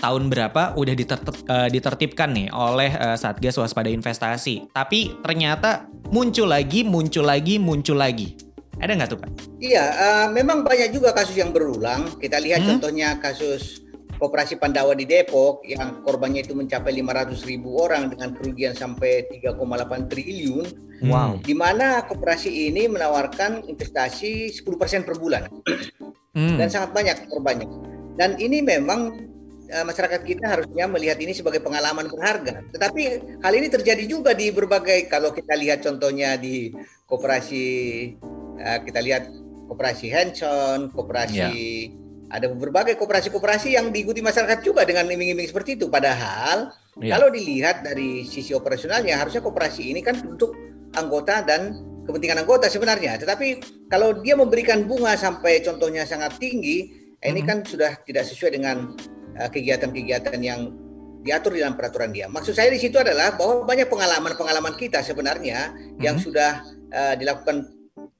tahun 0.00 0.32
berapa 0.32 0.72
udah 0.80 0.94
ditertip- 0.96 1.44
eh, 1.52 1.68
ditertipkan 1.68 2.32
nih 2.32 2.48
oleh 2.48 2.88
eh, 2.88 3.16
Satgas 3.20 3.60
Waspada 3.60 3.92
Investasi, 3.92 4.72
tapi 4.72 5.12
ternyata 5.20 5.84
muncul 6.08 6.48
lagi, 6.48 6.80
muncul 6.88 7.28
lagi, 7.28 7.60
muncul 7.60 8.00
lagi. 8.00 8.40
Ada 8.76 8.92
nggak 8.92 9.08
tuh 9.08 9.20
Pak? 9.20 9.30
Iya, 9.56 9.84
eh, 9.84 10.26
memang 10.36 10.60
banyak 10.60 10.92
juga 10.92 11.16
kasus 11.16 11.32
yang 11.36 11.48
berulang. 11.48 12.20
Kita 12.20 12.36
lihat 12.36 12.60
Hmm. 12.60 12.76
contohnya 12.76 13.16
kasus 13.16 13.84
Koperasi 14.16 14.56
Pandawa 14.56 14.96
di 14.96 15.04
Depok 15.04 15.60
yang 15.68 16.00
korbannya 16.00 16.40
itu 16.40 16.56
mencapai 16.56 16.92
500 16.96 17.36
ribu 17.44 17.76
orang 17.80 18.08
dengan 18.08 18.32
kerugian 18.32 18.72
sampai 18.72 19.28
3,8 19.28 20.08
triliun. 20.08 20.66
Wow. 21.04 21.44
Di 21.44 21.52
mana 21.52 22.00
koperasi 22.08 22.72
ini 22.72 22.88
menawarkan 22.88 23.68
investasi 23.68 24.48
10% 24.48 25.04
per 25.04 25.16
bulan. 25.20 25.44
Hmm. 26.36 26.60
dan 26.60 26.68
sangat 26.68 26.92
banyak 26.92 27.16
korbannya. 27.32 27.64
Dan 28.12 28.36
ini 28.36 28.60
memang 28.60 29.16
eh, 29.72 29.84
masyarakat 29.88 30.20
kita 30.20 30.44
harusnya 30.44 30.84
melihat 30.84 31.16
ini 31.16 31.32
sebagai 31.32 31.64
pengalaman 31.64 32.12
berharga. 32.12 32.60
Tetapi 32.76 33.02
hal 33.40 33.52
ini 33.56 33.72
terjadi 33.72 34.04
juga 34.04 34.36
di 34.36 34.52
berbagai 34.52 35.08
kalau 35.08 35.32
kita 35.32 35.56
lihat 35.56 35.80
contohnya 35.80 36.36
di 36.36 36.68
koperasi 37.08 37.64
eh, 38.60 38.78
kita 38.84 39.00
lihat 39.00 39.32
koperasi 39.64 40.12
Hanson, 40.12 40.92
koperasi 40.92 41.48
ada 42.26 42.50
berbagai 42.50 42.98
koperasi-koperasi 42.98 43.78
yang 43.78 43.94
diikuti 43.94 44.18
masyarakat 44.18 44.58
juga 44.62 44.82
dengan 44.82 45.06
iming-iming 45.06 45.46
seperti 45.46 45.78
itu. 45.78 45.86
Padahal 45.86 46.74
Iya. 46.98 47.12
kalau 47.18 47.28
dilihat 47.30 47.84
dari 47.84 48.24
sisi 48.26 48.56
operasionalnya 48.56 49.20
harusnya 49.20 49.44
koperasi 49.44 49.92
ini 49.92 50.00
kan 50.02 50.16
untuk 50.26 50.56
anggota 50.96 51.44
dan 51.44 51.76
kepentingan 52.08 52.42
anggota 52.42 52.66
sebenarnya. 52.72 53.20
Tetapi 53.20 53.46
kalau 53.90 54.16
dia 54.22 54.34
memberikan 54.38 54.86
bunga 54.88 55.14
sampai 55.18 55.60
contohnya 55.60 56.06
sangat 56.08 56.38
tinggi, 56.40 56.90
eh, 57.20 57.28
ini 57.30 57.42
Mhm. 57.42 57.48
kan 57.48 57.58
sudah 57.66 58.00
tidak 58.06 58.24
sesuai 58.24 58.56
dengan 58.58 58.96
uh, 59.36 59.52
kegiatan-kegiatan 59.52 60.40
yang 60.40 60.72
diatur 61.20 61.52
di 61.52 61.60
dalam 61.60 61.76
peraturan 61.76 62.08
dia. 62.08 62.24
Maksud 62.24 62.56
saya 62.56 62.72
di 62.72 62.80
situ 62.80 62.96
adalah 62.96 63.36
bahwa 63.36 63.68
banyak 63.68 63.84
pengalaman-pengalaman 63.84 64.72
kita 64.80 65.04
sebenarnya 65.04 65.76
yang 66.00 66.16
Mhm. 66.16 66.22
sudah 66.24 66.64
uh, 66.88 67.14
dilakukan 67.20 67.75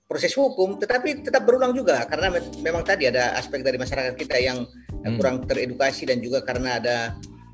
proses 0.07 0.31
hukum, 0.33 0.79
tetapi 0.79 1.27
tetap 1.27 1.43
berulang 1.43 1.75
juga 1.75 2.07
karena 2.07 2.31
me- 2.31 2.63
memang 2.63 2.87
tadi 2.87 3.11
ada 3.11 3.35
aspek 3.35 3.61
dari 3.61 3.75
masyarakat 3.75 4.15
kita 4.15 4.39
yang 4.39 4.63
uh, 4.63 5.07
Hmm. 5.07 5.19
kurang 5.19 5.37
teredukasi 5.47 6.07
dan 6.07 6.23
juga 6.23 6.43
karena 6.43 6.79
ada 6.79 6.97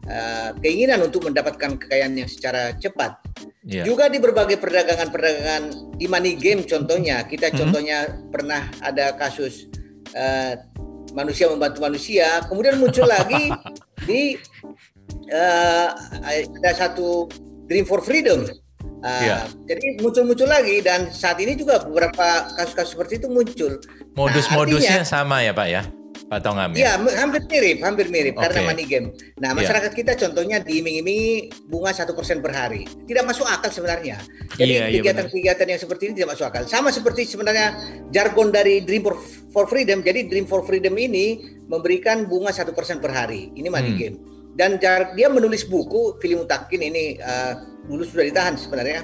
uh, 0.05 0.51
keinginan 0.61 1.01
untuk 1.05 1.25
mendapatkan 1.25 1.81
kekayaan 1.81 2.13
yang 2.17 2.29
secara 2.29 2.77
cepat. 2.77 3.21
Iya. 3.65 3.87
Juga 3.87 4.11
di 4.13 4.19
berbagai 4.19 4.59
perdagangan-perdagangan 4.59 5.97
di 5.97 6.07
money 6.11 6.35
game 6.35 6.65
contohnya, 6.65 7.25
kita 7.25 7.53
Mhm. 7.53 7.57
contohnya 7.57 7.99
pernah 8.29 8.69
ada 8.81 9.15
kasus 9.17 9.69
eh, 10.13 10.61
manusia 11.17 11.49
membantu 11.49 11.81
manusia, 11.81 12.45
kemudian 12.45 12.77
muncul 12.77 13.09
lagi 13.09 13.49
di 14.09 14.37
eh, 15.31 15.89
ada 15.89 16.71
satu 16.77 17.33
Dream 17.65 17.89
for 17.89 18.05
Freedom. 18.05 18.45
Eh, 19.03 19.23
Iya. 19.27 19.39
Jadi 19.67 19.99
muncul-muncul 19.99 20.47
lagi 20.47 20.79
dan 20.79 21.11
saat 21.11 21.37
ini 21.43 21.59
juga 21.59 21.83
beberapa 21.83 22.47
kasus-kasus 22.55 22.95
seperti 22.95 23.19
itu 23.19 23.27
muncul. 23.27 23.83
Modus-modusnya 24.15 25.03
artinya- 25.03 25.07
sama 25.07 25.43
ya 25.43 25.51
Pak 25.51 25.69
ya? 25.69 25.83
Pak 26.23 26.41
Tongam 26.41 26.73
ya? 26.73 26.77
Iya, 26.79 26.93
hampir 27.19 27.45
mirip, 27.45 27.79
hampir 27.85 28.07
mirip 28.09 28.33
Oke. 28.33 28.49
karena 28.49 28.61
money 28.65 28.89
game. 28.89 29.13
Nah, 29.37 29.53
Iya. 29.53 29.59
masyarakat 29.59 29.93
kita 29.93 30.13
contohnya 30.17 30.65
diiming-imingi 30.65 31.53
bunga 31.69 31.93
satu 31.93 32.17
persen 32.17 32.41
per 32.41 32.57
hari, 32.57 32.89
tidak 33.05 33.29
masuk 33.29 33.45
akal 33.45 33.69
sebenarnya. 33.69 34.17
Jadi 34.57 34.65
Iya, 34.71 34.89
iya, 34.89 35.01
kegiatan-kegiatan 35.03 35.67
yang 35.69 35.81
seperti 35.83 36.03
ini 36.09 36.13
tidak 36.17 36.33
masuk 36.33 36.49
akal. 36.49 36.65
Sama 36.65 36.89
seperti 36.89 37.29
sebenarnya 37.29 37.77
jargon 38.09 38.49
dari 38.49 38.81
Dream 38.81 39.05
for, 39.05 39.21
for 39.53 39.69
Freedom. 39.69 40.01
Jadi 40.01 40.25
Dream 40.25 40.49
for 40.49 40.65
Freedom 40.65 40.97
ini 40.97 41.37
memberikan 41.69 42.25
bunga 42.25 42.49
satu 42.49 42.73
persen 42.73 42.97
per 42.97 43.13
hari. 43.13 43.53
Ini 43.53 43.69
money 43.69 43.93
Hmm. 43.93 44.01
game. 44.01 44.17
Dan 44.53 44.77
jar- 44.77 45.17
dia 45.17 45.33
menulis 45.33 45.65
buku, 45.65 46.21
Film 46.21 46.45
Mutakin 46.45 46.81
ini 46.85 47.17
uh, 47.19 47.57
dulu 47.89 48.05
sudah 48.05 48.25
ditahan 48.29 48.55
sebenarnya, 48.61 49.01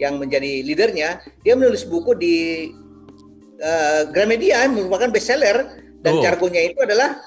yang 0.00 0.16
menjadi 0.16 0.64
leadernya. 0.64 1.20
Dia 1.44 1.52
menulis 1.52 1.84
buku 1.84 2.16
di 2.16 2.36
uh, 3.60 4.08
Gramedia 4.12 4.64
merupakan 4.68 5.12
bestseller 5.12 5.84
dan 6.00 6.12
Oh. 6.16 6.22
jargonnya 6.22 6.70
itu 6.70 6.78
adalah 6.80 7.18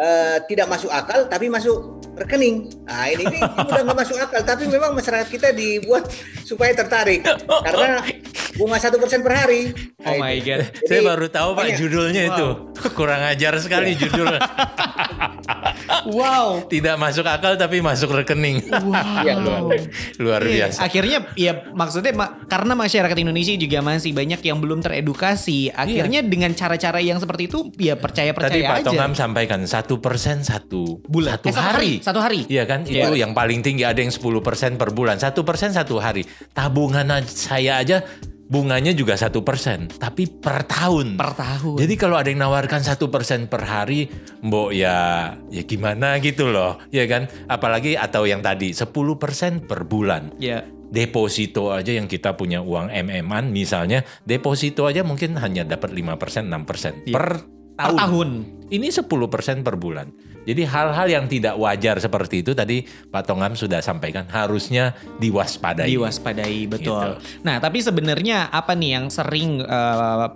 eh, 0.00 0.36
tidak 0.46 0.66
masuk 0.66 0.88
akal 0.88 1.26
tapi 1.26 1.46
masuk 1.46 1.76
rekening. 2.12 2.68
Nah 2.82 3.06
ini, 3.06 3.24
ini 3.24 3.38
udah 3.40 3.80
nggak 3.82 3.98
masuk 3.98 4.16
akal 4.16 4.40
tapi 4.42 4.64
memang 4.66 4.92
masyarakat 4.92 5.28
kita 5.28 5.52
dibuat 5.52 6.08
supaya 6.42 6.72
tertarik 6.72 7.24
karena 7.62 8.02
bunga 8.52 8.76
satu 8.76 8.96
persen 8.96 9.20
per 9.20 9.34
hari. 9.36 9.72
Oh 10.00 10.10
Nah, 10.10 10.16
my 10.18 10.34
itu. 10.34 10.48
god. 10.50 10.60
Jadi, 10.66 10.84
Saya 10.86 11.00
baru 11.06 11.26
tahu 11.28 11.48
Pak 11.54 11.66
judulnya 11.76 12.22
Wow. 12.22 12.30
itu. 12.30 12.46
Kurang 12.98 13.22
ajar 13.22 13.52
sekali 13.56 13.92
judul. 13.94 14.32
Wow. 16.06 16.64
Tidak 16.72 16.96
masuk 16.96 17.24
akal 17.24 17.56
tapi 17.56 17.80
masuk 17.80 18.12
rekening. 18.12 18.64
Wow. 18.68 19.22
Iya, 19.22 19.34
luar, 19.38 19.60
luar 20.18 20.40
Iya, 20.42 20.52
biasa. 20.68 20.78
Akhirnya 20.82 21.18
ya 21.34 21.52
maksudnya 21.70 22.12
ma- 22.12 22.36
karena 22.44 22.72
masyarakat 22.74 23.16
Indonesia 23.16 23.54
juga 23.54 23.78
masih 23.80 24.12
banyak 24.12 24.40
yang 24.40 24.58
belum 24.58 24.80
teredukasi. 24.80 25.72
Akhirnya 25.72 26.20
dengan 26.20 26.52
cara-cara 26.52 27.00
yang 27.00 27.16
seperti 27.16 27.48
itu 27.48 27.68
ya 27.76 27.94
Tadi 27.94 28.02
percaya-percaya 28.02 28.60
Pak 28.66 28.76
aja. 28.82 28.86
Tongam 28.88 29.12
sampaikan 29.14 29.60
satu 29.64 29.89
persen 29.98 30.46
satu 30.46 31.02
Bulan. 31.02 31.34
satu 31.34 31.46
Eh, 31.48 31.52
satu 31.52 31.66
hari. 31.66 31.74
hari, 31.74 31.92
satu 31.98 32.20
hari. 32.22 32.40
Iya 32.46 32.62
kan 32.62 32.86
Iya. 32.86 33.10
itu 33.10 33.18
yang 33.18 33.34
paling 33.34 33.58
tinggi 33.58 33.82
ada 33.82 33.98
yang 33.98 34.14
10 34.14 34.38
persen 34.38 34.78
per 34.78 34.94
bulan 34.94 35.18
satu 35.18 35.42
persen 35.42 35.74
satu 35.74 35.98
hari. 35.98 36.22
Tabungan 36.54 37.10
saya 37.26 37.82
aja 37.82 38.06
bunganya 38.46 38.90
juga 38.90 39.14
satu 39.14 39.42
persen 39.42 39.86
tapi 39.88 40.26
per 40.26 40.62
tahun. 40.62 41.14
Per 41.14 41.32
tahun. 41.32 41.78
Jadi 41.78 41.94
kalau 41.94 42.14
ada 42.14 42.26
yang 42.26 42.42
nawarkan 42.42 42.82
satu 42.82 43.06
persen 43.06 43.46
per 43.46 43.62
hari, 43.62 44.10
mbok 44.40 44.70
ya 44.70 44.98
ya 45.48 45.62
gimana 45.62 46.18
gitu 46.18 46.46
loh, 46.46 46.78
ya 46.90 47.06
kan? 47.06 47.26
Apalagi 47.46 47.94
atau 47.94 48.26
yang 48.26 48.42
tadi 48.42 48.70
10 48.70 48.90
persen 49.16 49.62
per 49.62 49.82
bulan. 49.82 50.30
ya. 50.36 50.62
Deposito 50.90 51.70
aja 51.70 51.94
yang 51.94 52.10
kita 52.10 52.34
punya 52.34 52.58
uang 52.60 52.90
MM-an 52.90 53.54
misalnya, 53.54 54.02
deposito 54.26 54.90
aja 54.90 55.06
mungkin 55.06 55.38
hanya 55.38 55.62
dapat 55.62 55.94
5 55.94 56.18
persen, 56.18 56.50
6 56.50 56.66
persen 56.66 57.06
Iya. 57.06 57.14
Per 57.80 57.92
tahun. 57.96 58.00
tahun. 58.00 58.30
Ini 58.70 58.88
10 58.92 59.08
persen 59.32 59.56
per 59.66 59.74
bulan. 59.74 60.08
Jadi 60.46 60.62
hal-hal 60.64 61.08
yang 61.10 61.26
tidak 61.28 61.58
wajar 61.60 62.00
seperti 62.00 62.40
itu 62.40 62.56
tadi 62.56 62.80
Pak 62.86 63.28
Tongam 63.28 63.52
sudah 63.52 63.84
sampaikan 63.84 64.24
harusnya 64.30 64.96
diwaspadai. 65.20 65.90
Diwaspadai 65.90 66.58
betul. 66.70 67.18
Gitu. 67.20 67.44
Nah, 67.44 67.60
tapi 67.60 67.84
sebenarnya 67.84 68.48
apa 68.48 68.72
nih 68.72 68.90
yang 68.96 69.06
sering 69.12 69.60
eh, 69.60 70.26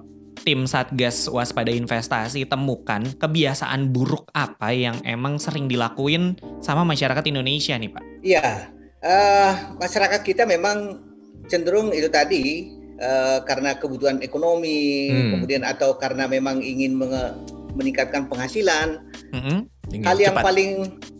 tim 0.45 0.69
Satgas 0.69 1.31
Waspada 1.31 1.73
Investasi 1.73 2.45
temukan 2.45 3.07
kebiasaan 3.17 3.95
buruk 3.95 4.29
apa 4.37 4.75
yang 4.77 5.01
emang 5.07 5.41
sering 5.41 5.71
dilakuin 5.71 6.37
sama 6.61 6.85
masyarakat 6.85 7.25
Indonesia 7.31 7.79
nih, 7.81 7.91
Pak? 7.95 8.03
Iya, 8.21 8.49
eh, 9.01 9.53
masyarakat 9.81 10.21
kita 10.21 10.45
memang 10.45 11.01
cenderung 11.49 11.93
itu 11.97 12.09
tadi 12.13 12.69
eh, 12.99 13.39
karena 13.43 13.75
kebutuhan 13.79 14.23
ekonomi, 14.23 15.11
Hmm. 15.11 15.31
kemudian 15.39 15.63
atau 15.67 15.99
karena 15.99 16.31
memang 16.31 16.63
ingin 16.63 16.95
menge- 16.95 17.35
meningkatkan 17.75 18.31
penghasilan. 18.31 19.03
Ingin 19.85 20.07
Hal 20.07 20.17
yang 20.17 20.33
cepat. 20.33 20.45
paling 20.47 20.71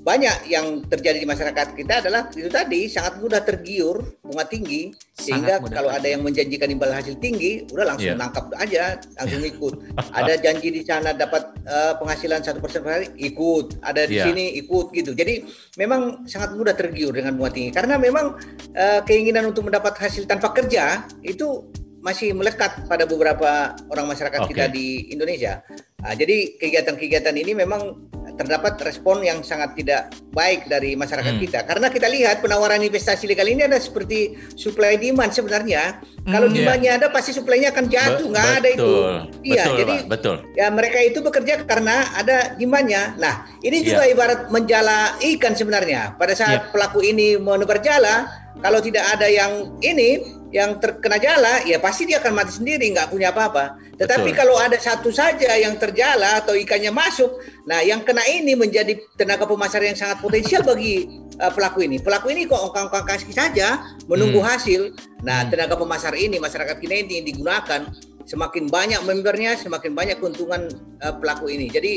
banyak 0.01 0.37
yang 0.47 0.67
terjadi 0.83 1.17
di 1.17 1.25
masyarakat 1.25 1.67
kita 1.75 2.01
adalah 2.01 2.29
itu 2.31 2.49
tadi 2.49 2.89
sangat 2.89 3.17
mudah 3.19 3.41
tergiur 3.41 4.01
bunga 4.21 4.45
tinggi 4.45 4.89
sehingga 5.13 5.59
mudah 5.59 5.69
kalau 5.71 5.91
ada 5.91 6.05
yang 6.05 6.21
menjanjikan 6.21 6.69
imbal 6.69 6.89
hasil 6.89 7.17
tinggi 7.19 7.65
udah 7.69 7.85
langsung 7.87 8.13
Iya. 8.13 8.21
nangkap 8.21 8.45
aja 8.55 8.83
langsung 9.17 9.43
ikut 9.43 9.75
ada 10.19 10.33
janji 10.37 10.69
di 10.71 10.83
sana 10.83 11.13
dapat 11.13 11.43
eh, 11.61 11.93
penghasilan 11.97 12.41
satu 12.41 12.59
persen 12.59 12.81
per 12.81 12.93
hari 12.95 13.07
ikut 13.19 13.81
ada 13.81 14.05
di 14.05 14.17
Iya. 14.17 14.25
sini 14.29 14.45
ikut 14.59 14.93
gitu 14.93 15.13
jadi 15.13 15.45
memang 15.77 16.25
sangat 16.25 16.53
mudah 16.53 16.73
tergiur 16.73 17.13
dengan 17.13 17.35
bunga 17.35 17.51
tinggi 17.51 17.71
karena 17.71 17.97
memang 17.97 18.37
eh, 18.73 19.01
keinginan 19.03 19.45
untuk 19.47 19.65
mendapat 19.65 19.97
hasil 19.97 20.25
tanpa 20.25 20.53
kerja 20.53 21.05
itu 21.21 21.69
masih 22.01 22.37
melekat 22.37 22.85
pada 22.85 23.09
beberapa 23.09 23.73
orang 23.89 24.07
masyarakat 24.07 24.45
Oke. 24.45 24.53
kita 24.53 24.69
di 24.69 25.09
Indonesia. 25.09 25.65
Ah, 26.05 26.13
jadi 26.13 26.61
kegiatan-kegiatan 26.61 27.33
ini 27.33 27.57
memang 27.57 28.13
terdapat 28.35 28.77
respon 28.83 29.23
yang 29.23 29.41
sangat 29.41 29.79
tidak 29.79 30.11
baik 30.35 30.67
dari 30.67 30.99
masyarakat 30.99 31.39
Hmm. 31.39 31.41
kita. 31.41 31.59
Karena 31.65 31.87
kita 31.89 32.11
lihat 32.11 32.43
penawaran 32.43 32.83
investasi 32.83 33.25
legal 33.25 33.47
ini 33.47 33.63
ada 33.63 33.79
seperti 33.79 34.35
supply 34.53 34.99
demand 34.99 35.31
sebenarnya. 35.31 36.03
Kalau 36.27 36.51
Hmm, 36.51 36.57
demandnya 36.57 36.99
ada 36.99 37.09
pasti 37.09 37.31
supply-nya 37.31 37.71
akan 37.71 37.87
jatuh, 37.87 38.27
Be- 38.27 38.33
nggak 38.35 38.49
ada 38.59 38.69
itu. 38.69 38.83
betul. 38.83 39.15
Iya, 39.45 39.63
betul, 39.65 39.77
jadi 39.79 39.95
Pak, 39.95 40.09
betul. 40.11 40.37
ya 40.57 40.67
mereka 40.69 40.99
itu 40.99 41.19
bekerja 41.23 41.55
karena 41.63 41.97
ada 42.13 42.37
demandnya. 42.59 43.03
Nah, 43.17 43.35
ini 43.63 43.77
Iya. 43.81 43.87
juga 43.87 44.03
ibarat 44.11 44.41
menjala 44.51 44.99
ikan 45.23 45.55
sebenarnya. 45.55 46.19
Pada 46.19 46.35
saat 46.35 46.59
Iya. 46.59 46.71
pelaku 46.75 47.01
ini 47.01 47.39
menebar 47.39 47.79
jala, 47.81 48.44
kalau 48.63 48.79
tidak 48.79 49.05
ada 49.15 49.27
yang 49.27 49.75
ini 49.83 50.23
yang 50.55 50.79
terkena 50.79 51.19
jala, 51.19 51.67
ya 51.67 51.83
pasti 51.83 52.07
dia 52.07 52.23
akan 52.23 52.33
mati 52.39 52.63
sendiri, 52.63 52.87
nggak 52.95 53.11
punya 53.11 53.35
apa-apa. 53.35 53.75
Tetapi 53.99 54.31
Betul. 54.31 54.39
kalau 54.39 54.55
ada 54.59 54.79
satu 54.79 55.11
saja 55.11 55.51
yang 55.59 55.75
terjala 55.79 56.39
atau 56.43 56.55
ikannya 56.55 56.95
masuk, 56.95 57.43
nah 57.67 57.83
yang 57.83 58.03
kena 58.07 58.23
ini 58.31 58.55
menjadi 58.55 58.95
tenaga 59.19 59.47
pemasar 59.51 59.83
yang 59.83 59.99
sangat 59.99 60.23
potensial 60.23 60.63
bagi 60.63 61.07
uh, 61.43 61.51
pelaku 61.51 61.87
ini. 61.87 61.99
Pelaku 61.99 62.31
ini 62.31 62.47
kok 62.47 62.59
ongkang-ongkang 62.71 63.07
kaki 63.07 63.35
saja 63.35 63.83
menunggu 64.07 64.39
Hmm. 64.43 64.51
hasil. 64.51 64.95
Nah, 65.27 65.43
Hmm. 65.43 65.51
tenaga 65.51 65.75
pemasar 65.75 66.15
ini 66.15 66.39
masyarakat 66.39 66.79
kita 66.79 66.95
ini 67.03 67.23
digunakan 67.27 67.91
semakin 68.25 68.73
banyak 68.73 69.01
membernya, 69.05 69.57
semakin 69.57 69.93
banyak 69.93 70.17
keuntungan 70.17 70.69
uh, 71.05 71.15
pelaku 71.21 71.53
ini. 71.53 71.69
Jadi 71.69 71.93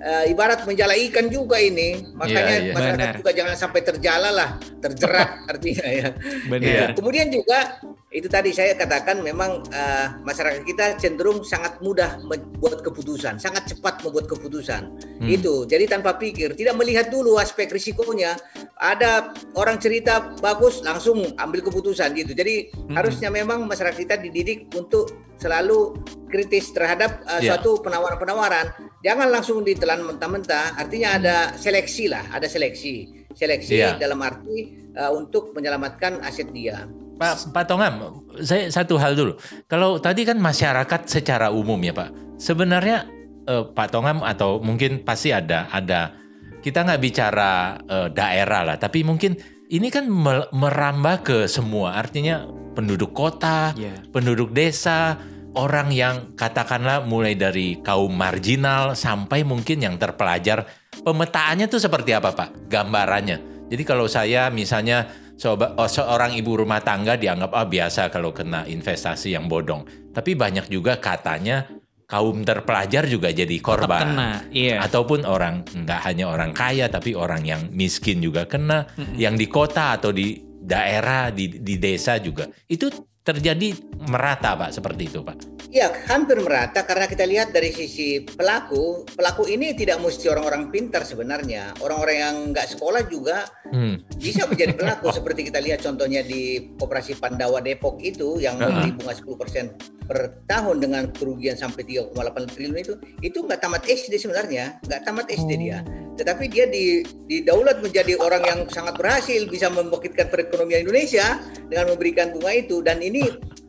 uh, 0.00 0.24
ibarat 0.28 0.64
menjala 0.68 0.92
ikan 1.08 1.32
juga 1.32 1.56
ini. 1.56 2.04
Makanya 2.14 2.56
Iya, 2.56 2.64
iya. 2.68 2.72
masyarakat 2.76 3.06
Benar. 3.08 3.18
juga 3.20 3.30
jangan 3.32 3.54
sampai 3.56 3.80
terjala 3.84 4.28
lah, 4.30 4.48
terjerat 4.80 5.30
artinya 5.52 5.86
ya. 5.88 6.08
Benar. 6.48 6.68
Ya, 6.68 6.86
Kemudian 6.92 7.28
juga 7.32 7.80
itu 8.10 8.26
tadi 8.26 8.50
saya 8.50 8.74
katakan 8.74 9.22
memang 9.22 9.62
uh, 9.70 10.06
masyarakat 10.26 10.66
kita 10.66 10.98
cenderung 10.98 11.46
sangat 11.46 11.78
mudah 11.78 12.18
membuat 12.26 12.82
keputusan, 12.82 13.38
sangat 13.38 13.70
cepat 13.70 14.02
membuat 14.02 14.26
keputusan. 14.28 14.82
Hmm. 15.22 15.28
Itu. 15.30 15.64
Jadi 15.64 15.86
tanpa 15.88 16.18
pikir, 16.18 16.52
tidak 16.58 16.76
melihat 16.76 17.08
dulu 17.08 17.38
aspek 17.38 17.70
risikonya. 17.70 18.34
Ada 18.76 19.30
orang 19.56 19.76
cerita 19.78 20.34
bagus 20.40 20.80
langsung 20.82 21.22
ambil 21.38 21.60
keputusan 21.64 22.12
gitu. 22.18 22.32
Jadi 22.34 22.68
Hmm. 22.90 22.98
harusnya 22.98 23.30
memang 23.30 23.64
masyarakat 23.64 23.96
kita 23.96 24.16
dididik 24.18 24.66
untuk 24.74 25.29
selalu 25.40 25.96
kritis 26.28 26.70
terhadap 26.70 27.24
uh, 27.24 27.40
Ya. 27.40 27.56
suatu 27.56 27.80
penawaran-penawaran. 27.80 28.70
Jangan 29.00 29.32
langsung 29.32 29.64
ditelan 29.64 30.04
mentah-mentah. 30.04 30.76
Artinya 30.76 31.16
ada 31.16 31.36
seleksi 31.56 32.12
lah, 32.12 32.28
ada 32.30 32.44
seleksi. 32.44 33.26
Seleksi 33.32 33.80
Ya. 33.80 33.96
dalam 33.96 34.20
arti 34.20 34.90
uh, 34.94 35.10
untuk 35.16 35.56
menyelamatkan 35.56 36.20
aset 36.20 36.52
dia. 36.52 36.84
Pak, 37.20 37.52
Pak 37.52 37.64
Tongam, 37.68 38.24
saya 38.40 38.72
satu 38.72 38.96
hal 38.96 39.12
dulu. 39.12 39.36
Kalau 39.68 40.00
tadi 40.00 40.24
kan 40.24 40.40
masyarakat 40.40 41.04
secara 41.04 41.52
umum 41.52 41.76
ya 41.84 41.92
Pak, 41.92 42.40
sebenarnya 42.40 43.04
eh, 43.44 43.60
Pak 43.76 43.92
Tongam 43.92 44.24
atau 44.24 44.56
mungkin 44.64 45.04
pasti 45.04 45.28
ada 45.28 45.68
ada 45.68 46.16
kita 46.64 46.80
nggak 46.80 46.96
bicara 46.96 47.76
eh, 47.84 48.08
daerah 48.08 48.72
lah, 48.72 48.76
tapi 48.80 49.04
mungkin 49.04 49.36
ini 49.68 49.92
kan 49.92 50.08
me- 50.08 50.48
merambah 50.48 51.20
ke 51.20 51.38
semua, 51.44 51.92
artinya 51.92 52.48
penduduk 52.72 53.10
kota, 53.12 53.74
Iya. 53.74 54.02
penduduk 54.10 54.50
desa, 54.50 55.18
orang 55.54 55.90
yang 55.90 56.34
katakanlah 56.34 57.02
mulai 57.02 57.34
dari 57.34 57.82
kaum 57.82 58.14
marginal 58.14 58.94
sampai 58.94 59.42
mungkin 59.42 59.82
yang 59.82 59.98
terpelajar. 59.98 60.66
Pemetaannya 61.00 61.66
tuh 61.66 61.80
seperti 61.80 62.14
apa 62.14 62.30
Pak? 62.30 62.70
Gambarannya. 62.70 63.66
Jadi 63.70 63.82
kalau 63.86 64.10
saya 64.10 64.50
misalnya 64.50 65.06
oh, 65.46 65.88
seorang 65.88 66.34
ibu 66.34 66.58
rumah 66.58 66.82
tangga 66.82 67.14
dianggap 67.16 67.50
ah 67.54 67.64
biasa 67.64 68.10
kalau 68.10 68.30
kena 68.30 68.66
investasi 68.66 69.32
yang 69.34 69.46
bodong. 69.46 69.86
Tapi 70.10 70.34
banyak 70.34 70.66
juga 70.68 70.98
katanya 70.98 71.70
kaum 72.10 72.42
terpelajar 72.42 73.06
juga 73.06 73.30
jadi 73.30 73.54
Tetap 73.54 73.64
korban. 73.86 74.02
kena. 74.02 74.30
Iya. 74.50 74.82
Ataupun 74.82 75.22
orang 75.22 75.62
nggak 75.62 76.00
hanya 76.02 76.26
orang 76.26 76.50
kaya 76.50 76.90
tapi 76.90 77.14
orang 77.14 77.46
yang 77.46 77.62
miskin 77.70 78.18
juga 78.18 78.44
kena, 78.50 78.90
yang 79.14 79.38
di 79.38 79.46
kota 79.46 79.94
atau 79.94 80.10
di 80.10 80.34
daerah 80.70 81.34
di 81.34 81.58
di 81.58 81.74
desa 81.82 82.14
juga. 82.22 82.46
Itu 82.70 83.09
terjadi 83.20 83.76
merata 84.08 84.56
Pak 84.56 84.70
seperti 84.72 85.12
itu 85.12 85.20
Pak. 85.20 85.60
Ya, 85.70 85.86
hampir 86.10 86.34
merata 86.42 86.82
karena 86.82 87.06
kita 87.06 87.22
lihat 87.22 87.54
dari 87.54 87.70
sisi 87.70 88.26
pelaku, 88.26 89.06
pelaku 89.14 89.46
ini 89.46 89.70
tidak 89.78 90.02
mesti 90.02 90.26
orang-orang 90.26 90.66
pintar 90.66 91.06
sebenarnya. 91.06 91.78
Orang-orang 91.78 92.16
yang 92.18 92.36
nggak 92.50 92.74
sekolah 92.74 93.06
juga 93.06 93.46
Hmm. 93.70 94.02
bisa 94.18 94.50
menjadi 94.50 94.74
pelaku 94.74 95.10
seperti 95.18 95.46
kita 95.46 95.62
lihat 95.62 95.78
contohnya 95.78 96.26
di 96.26 96.74
Koperasi 96.74 97.22
Pandawa 97.22 97.62
Depok 97.62 98.02
itu 98.02 98.42
yang 98.42 98.58
memberi 98.58 98.90
bunga 98.98 99.14
10% 99.14 100.10
per 100.10 100.42
tahun 100.50 100.82
dengan 100.82 101.06
kerugian 101.14 101.54
sampai 101.54 101.86
3,8 101.86 102.50
triliun 102.50 102.82
itu 102.82 102.94
itu 103.22 103.38
nggak 103.46 103.62
tamat 103.62 103.86
SD 103.86 104.18
sebenarnya 104.18 104.82
nggak 104.82 105.06
tamat 105.06 105.30
SD 105.30 105.50
dia 105.54 105.86
tetapi 106.18 106.50
dia 106.50 106.66
di 106.66 107.06
didaulat 107.30 107.78
menjadi 107.78 108.18
orang 108.18 108.42
yang 108.42 108.60
sangat 108.66 108.98
berhasil 108.98 109.46
bisa 109.46 109.70
membangkitkan 109.70 110.26
perekonomian 110.26 110.82
Indonesia 110.82 111.38
dengan 111.70 111.94
memberikan 111.94 112.34
bunga 112.34 112.52
itu 112.52 112.82
dan 112.82 112.98
ini 112.98 113.09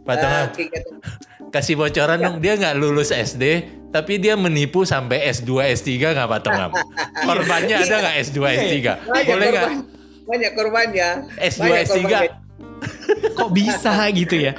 Pak 0.02 0.14
eh, 0.14 0.20
Tongam. 0.20 0.46
kegiatan 0.52 0.96
Kasih 1.52 1.76
bocoran 1.76 2.16
Ya. 2.16 2.24
dong, 2.24 2.36
dia 2.40 2.54
nggak 2.56 2.76
lulus 2.76 3.12
SD, 3.12 3.44
tapi 3.90 4.16
dia 4.18 4.34
menipu 4.34 4.82
sampai 4.82 5.28
S2, 5.28 5.52
S3 5.68 5.90
nggak 6.12 6.28
Pak 6.28 6.42
Tongam? 6.42 6.72
Korbannya 7.28 7.76
ada 7.78 7.96
nggak 8.00 8.16
S2, 8.24 8.38
S3? 8.40 8.76
banyak 9.04 9.26
Boleh 9.28 9.48
nggak? 9.50 9.68
korban 9.68 9.80
banyak 10.24 10.52
korbannya 10.56 11.10
S2, 11.44 11.60
banyak 11.62 11.84
S3? 11.84 11.96
korbannya. 11.98 12.32
Kok 13.32 13.50
bisa 13.52 13.94
gitu 14.12 14.36
ya? 14.40 14.54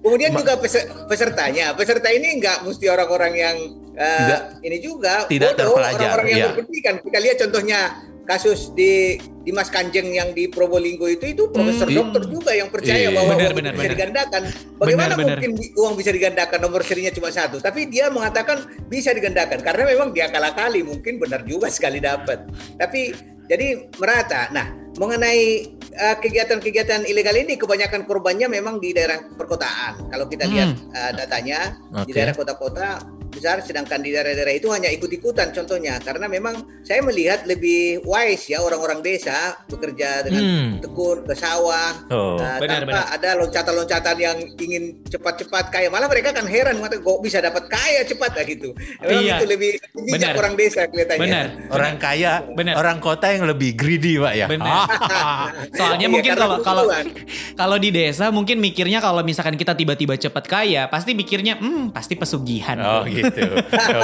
Kemudian 0.00 0.32
juga 0.32 0.56
pese- 0.56 0.88
pesertanya, 1.06 1.76
peserta 1.76 2.08
ini 2.08 2.40
nggak 2.40 2.64
mesti 2.64 2.88
orang-orang 2.88 3.32
yang 3.32 3.56
eh, 3.94 4.16
Tidak. 4.18 4.40
ini 4.64 4.76
juga 4.80 5.28
Tidak 5.28 5.52
bodoh, 5.52 5.76
terpelajar, 5.76 6.00
orang-orang 6.08 6.26
yang 6.26 6.38
iya. 6.40 6.46
berpendidikan. 6.50 6.94
Kita 6.98 7.18
lihat 7.20 7.36
contohnya 7.38 7.80
kasus 8.30 8.70
di 8.70 9.18
Dimas 9.42 9.66
Kanjeng 9.66 10.06
yang 10.06 10.30
di 10.30 10.46
Probolinggo 10.46 11.10
itu 11.10 11.26
itu 11.26 11.50
profesor 11.50 11.90
Hmm. 11.90 11.98
dokter 11.98 12.22
juga 12.30 12.54
yang 12.54 12.70
percaya 12.70 13.10
Iya. 13.10 13.10
bahwa 13.10 13.34
Benar, 13.34 13.42
uang 13.42 13.56
benar, 13.58 13.72
bisa 13.72 13.82
benar. 13.82 13.90
digandakan. 13.90 14.42
Bagaimana 14.78 15.06
Benar, 15.10 15.18
benar. 15.18 15.36
mungkin 15.36 15.50
di- 15.58 15.72
uang 15.74 15.94
bisa 15.98 16.10
digandakan 16.14 16.58
nomor 16.62 16.80
serinya 16.86 17.10
cuma 17.10 17.28
satu? 17.28 17.58
Tapi 17.58 17.80
dia 17.86 18.06
mengatakan 18.08 18.56
bisa 18.86 19.10
digandakan 19.10 19.58
karena 19.58 19.82
memang 19.84 20.14
dia 20.14 20.30
kalah 20.30 20.54
kali 20.54 20.80
mungkin 20.80 21.18
benar 21.18 21.42
juga 21.42 21.66
sekali 21.66 21.98
dapat. 21.98 22.46
Tapi 22.78 23.00
jadi 23.44 23.90
merata. 23.98 24.46
Nah 24.50 24.70
mengenai 25.00 25.64
uh, 25.96 26.16
kegiatan-kegiatan 26.20 27.08
ilegal 27.08 27.32
ini 27.34 27.56
kebanyakan 27.56 28.04
korbannya 28.04 28.46
memang 28.46 28.76
di 28.76 28.92
daerah 28.92 29.16
perkotaan. 29.32 30.12
Kalau 30.12 30.28
kita 30.28 30.44
Hmm. 30.44 30.52
lihat 30.52 30.70
uh, 30.92 31.12
datanya 31.16 31.58
di 32.04 32.12
Oke. 32.12 32.12
daerah 32.12 32.34
kota-kota 32.36 32.88
besar 33.30 33.62
sedangkan 33.62 34.02
di 34.02 34.10
daerah-daerah 34.10 34.58
itu 34.58 34.66
hanya 34.74 34.90
ikut-ikutan 34.90 35.54
contohnya 35.54 36.02
karena 36.02 36.26
memang 36.26 36.50
saya 36.82 36.98
melihat 36.98 37.46
lebih 37.46 38.02
wise 38.02 38.50
ya 38.50 38.58
orang-orang 38.58 39.06
desa 39.06 39.54
bekerja 39.70 40.26
dengan 40.26 40.42
Hmm. 40.42 40.70
tekun 40.82 41.22
ke 41.22 41.38
sawah 41.38 41.94
Oh. 42.10 42.34
uh, 42.34 42.58
benar, 42.58 42.82
tanpa 42.82 43.06
ada 43.14 43.38
loncatan-loncatan 43.38 44.16
yang 44.18 44.34
ingin 44.58 44.98
cepat-cepat 45.06 45.70
kaya 45.70 45.86
malah 45.86 46.10
mereka 46.10 46.34
kan 46.34 46.42
heran 46.42 46.82
mengatakan 46.82 47.06
kok 47.06 47.22
bisa 47.22 47.38
dapat 47.38 47.70
kaya 47.70 48.02
cepat 48.02 48.34
lah 48.34 48.44
gitu 48.44 48.74
memang 48.98 49.22
Iya. 49.22 49.36
itu 49.38 49.46
lebih 49.46 49.70
bijak 49.78 50.10
Benar. 50.10 50.34
orang 50.34 50.54
desa 50.58 50.80
kelihatannya 50.90 51.22
Benar. 51.22 51.46
Orang 51.70 51.94
kaya, 52.02 52.32
Benar. 52.50 52.74
orang 52.74 52.98
kota 52.98 53.26
yang 53.30 53.46
lebih 53.46 53.78
greedy, 53.78 54.18
Pak 54.18 54.34
ya. 54.34 54.46
Benar. 54.50 54.89
Soalnya 55.78 56.06
Iya, 56.06 56.12
mungkin 56.12 56.32
kalau 56.34 56.56
kalau 56.60 56.84
kalau 57.54 57.76
di 57.78 57.90
desa 57.94 58.28
mungkin 58.34 58.58
mikirnya 58.58 58.98
kalau 58.98 59.22
misalkan 59.22 59.54
kita 59.54 59.76
tiba-tiba 59.76 60.18
cepat 60.18 60.44
kaya, 60.46 60.86
pasti 60.90 61.14
mikirnya 61.14 61.56
hmm 61.60 61.94
pasti 61.94 62.18
pesugihan. 62.18 62.76
Oh 62.80 63.02
gitu. 63.06 63.56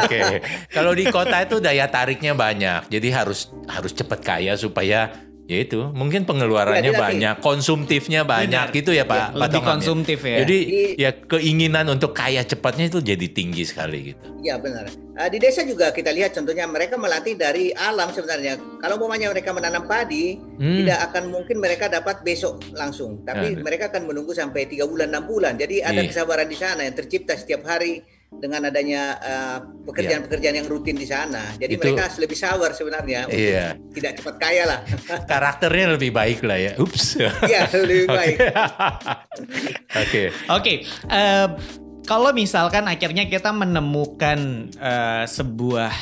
Oke. 0.03 0.40
Kalau 0.70 0.92
di 0.94 1.05
kota 1.09 1.42
itu 1.42 1.59
daya 1.59 1.90
tariknya 1.90 2.33
banyak. 2.37 2.88
Jadi 2.88 3.09
harus 3.11 3.51
harus 3.66 3.92
cepat 3.92 4.20
kaya 4.22 4.55
supaya 4.55 5.11
ya 5.46 5.59
itu 5.62 5.78
mungkin 5.90 6.26
pengeluarannya 6.26 6.90
Iya, 6.90 6.98
banyak, 6.98 7.35
konsumtifnya 7.38 8.22
banyak 8.22 8.66
Benar. 8.66 8.76
gitu 8.76 8.90
ya 8.90 9.02
Pak. 9.02 9.30
Pak 9.30 9.38
Lebih 9.38 9.59
ya? 9.59 9.64
konsumtif 9.64 10.18
ya. 10.20 10.37
Jadi 10.42 10.59
Di- 10.61 10.94
ya 10.98 11.11
keinginan 11.14 11.87
untuk 11.88 12.11
kaya 12.11 12.42
cepatnya 12.42 12.87
itu 12.87 12.98
jadi 12.98 13.26
tinggi 13.26 13.62
sekali 13.62 14.11
gitu. 14.11 14.26
Iya 14.38 14.59
benar. 14.59 14.90
Uh, 15.16 15.28
di 15.28 15.38
desa 15.38 15.62
juga 15.62 15.90
kita 15.90 16.11
lihat 16.11 16.30
contohnya 16.30 16.66
mereka 16.66 16.94
melatih 16.94 17.35
dari 17.35 17.70
alam 17.72 18.11
sebenarnya. 18.11 18.59
Kalau 18.76 18.98
umpamanya 18.98 19.30
mereka 19.30 19.50
menanam 19.50 19.87
padi, 19.87 20.37
Hmm. 20.59 20.82
tidak 20.82 20.98
akan 21.06 21.30
mungkin 21.30 21.56
mereka 21.56 21.87
dapat 21.87 22.20
besok 22.20 22.61
langsung, 22.72 23.22
tapi 23.22 23.54
Ada. 23.54 23.62
mereka 23.62 23.85
akan 23.88 24.02
menunggu 24.04 24.32
sampai 24.32 24.66
tiga 24.66 24.85
bulan 24.85 25.09
enam 25.09 25.24
bulan. 25.24 25.54
Jadi 25.54 25.80
ada 25.80 25.98
Iya. 25.98 26.11
kesabaran 26.11 26.44
di 26.44 26.54
sana 26.54 26.82
yang 26.82 26.92
tercipta 26.92 27.32
setiap 27.32 27.64
hari 27.64 28.02
dengan 28.28 28.66
adanya 28.66 29.02
uh, 29.16 29.58
pekerjaan-pekerjaan 29.86 30.56
yang 30.58 30.66
rutin 30.66 30.92
di 30.92 31.04
sana. 31.04 31.54
Jadi 31.56 31.78
Itu- 31.78 31.88
mereka 31.88 32.10
lebih 32.16 32.34
sabar 32.34 32.70
sebenarnya 32.70 33.20
untuk 33.26 33.38
Iya. 33.38 33.66
tidak 33.94 34.12
cepat 34.18 34.34
kaya 34.36 34.64
lah. 34.66 34.80
Karakternya 35.30 35.86
lebih 35.94 36.10
baik 36.10 36.42
lah 36.42 36.58
ya. 36.58 36.72
Ups. 36.76 37.16
Iya 37.18 37.70
lebih 37.72 38.06
baik. 38.18 38.36
Oke. 40.02 40.22
Oke, 40.50 40.72
eh, 41.08 41.46
kalau 42.04 42.30
misalkan 42.30 42.84
akhirnya 42.84 43.26
kita 43.26 43.50
menemukan 43.50 44.38
eh, 44.70 45.24
sebuah 45.26 45.92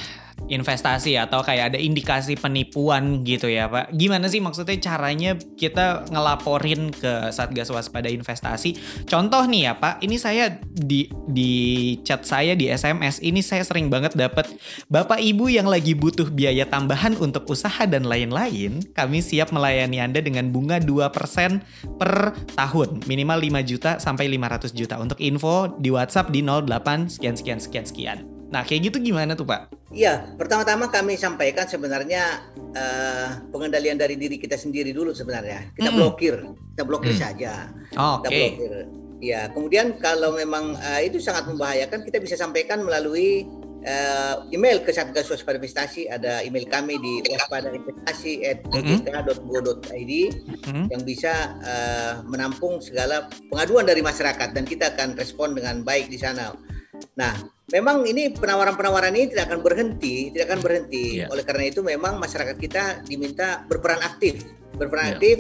investasi 0.45 1.17
atau 1.17 1.41
kayak 1.41 1.75
ada 1.75 1.79
indikasi 1.81 2.37
penipuan 2.37 3.25
gitu 3.25 3.49
ya 3.49 3.69
Pak. 3.69 3.97
Gimana 3.97 4.29
sih 4.29 4.45
maksudnya 4.45 4.77
caranya 4.77 5.37
kita 5.57 6.05
ngelaporin 6.13 6.93
ke 6.93 7.33
Satgas 7.33 7.73
Waspada 7.73 8.13
Investasi? 8.13 8.77
Contoh 9.09 9.45
nih 9.49 9.71
ya 9.71 9.73
Pak, 9.79 10.05
ini 10.05 10.21
saya 10.21 10.61
di 10.61 11.09
di 11.29 11.53
chat 12.05 12.29
saya 12.29 12.53
di 12.53 12.69
SMS 12.69 13.25
ini 13.25 13.41
saya 13.41 13.65
sering 13.65 13.89
banget 13.89 14.13
dapat 14.15 14.49
Bapak 14.93 15.21
Ibu 15.21 15.49
yang 15.49 15.67
lagi 15.67 15.97
butuh 15.97 16.29
biaya 16.29 16.69
tambahan 16.69 17.17
untuk 17.17 17.49
usaha 17.49 17.89
dan 17.89 18.05
lain-lain, 18.05 18.85
kami 18.93 19.25
siap 19.25 19.51
melayani 19.55 20.03
Anda 20.03 20.21
dengan 20.21 20.53
bunga 20.53 20.81
2% 20.83 21.97
per 21.97 22.37
tahun, 22.53 23.07
minimal 23.09 23.39
5 23.41 23.71
juta 23.71 23.91
sampai 23.97 24.29
500 24.29 24.77
juta. 24.77 24.95
Untuk 25.01 25.19
info 25.21 25.73
di 25.81 25.89
WhatsApp 25.89 26.31
di 26.31 26.45
08 26.45 27.09
sekian 27.09 27.35
sekian 27.35 27.59
sekian 27.61 27.87
sekian. 27.89 28.34
Nah, 28.55 28.63
kayak 28.63 28.87
gitu 28.87 29.03
gimana 29.03 29.35
tuh, 29.35 29.43
Pak? 29.43 29.91
Iya, 29.91 30.31
pertama-tama 30.39 30.87
kami 30.87 31.19
sampaikan 31.19 31.67
sebenarnya 31.67 32.39
eh, 32.71 33.43
pengendalian 33.51 33.99
dari 33.99 34.15
diri 34.15 34.39
kita 34.39 34.55
sendiri 34.55 34.95
dulu 34.95 35.11
sebenarnya. 35.11 35.75
Kita 35.75 35.91
Mm-mm. 35.91 35.99
blokir, 35.99 36.39
kita 36.71 36.83
blokir 36.87 37.11
Mm. 37.11 37.19
saja. 37.19 37.67
Oke. 37.99 38.23
Kita 38.23 38.31
blokir. 38.31 38.87
Ya, 39.19 39.51
kemudian 39.51 39.99
kalau 39.99 40.39
memang 40.39 40.79
eh, 40.79 41.11
itu 41.11 41.19
sangat 41.19 41.51
membahayakan, 41.51 42.07
kita 42.07 42.23
bisa 42.23 42.39
sampaikan 42.39 42.87
melalui 42.87 43.43
eh, 43.83 44.35
email 44.49 44.81
ke 44.81 44.95
Satgas 44.95 45.27
Waspada 45.27 45.59
Investasi. 45.59 46.07
Ada 46.07 46.41
email 46.43 46.65
kami 46.65 46.97
di 46.97 47.21
waspadainvestasi@ojk.go.id 47.35 50.13
Hmm. 50.65 50.87
yang 50.89 51.03
bisa 51.03 51.59
eh, 51.61 52.15
menampung 52.25 52.81
segala 52.81 53.29
pengaduan 53.51 53.85
dari 53.85 54.01
masyarakat 54.01 54.55
dan 54.55 54.65
kita 54.65 54.95
akan 54.95 55.19
respon 55.19 55.53
dengan 55.53 55.83
baik 55.83 56.07
di 56.07 56.17
sana. 56.17 56.55
Nah, 57.15 57.33
memang 57.71 58.05
ini 58.09 58.33
penawaran-penawaran 58.35 59.15
ini 59.15 59.31
tidak 59.33 59.53
akan 59.53 59.61
berhenti, 59.61 60.31
tidak 60.35 60.55
akan 60.55 60.61
berhenti. 60.61 61.05
Iya. 61.23 61.31
Oleh 61.31 61.45
karena 61.47 61.65
itu 61.69 61.81
memang 61.85 62.19
masyarakat 62.19 62.57
kita 62.59 63.05
diminta 63.07 63.63
berperan 63.69 64.03
aktif, 64.03 64.43
berperan 64.75 65.13
Iya. 65.13 65.13
aktif 65.17 65.37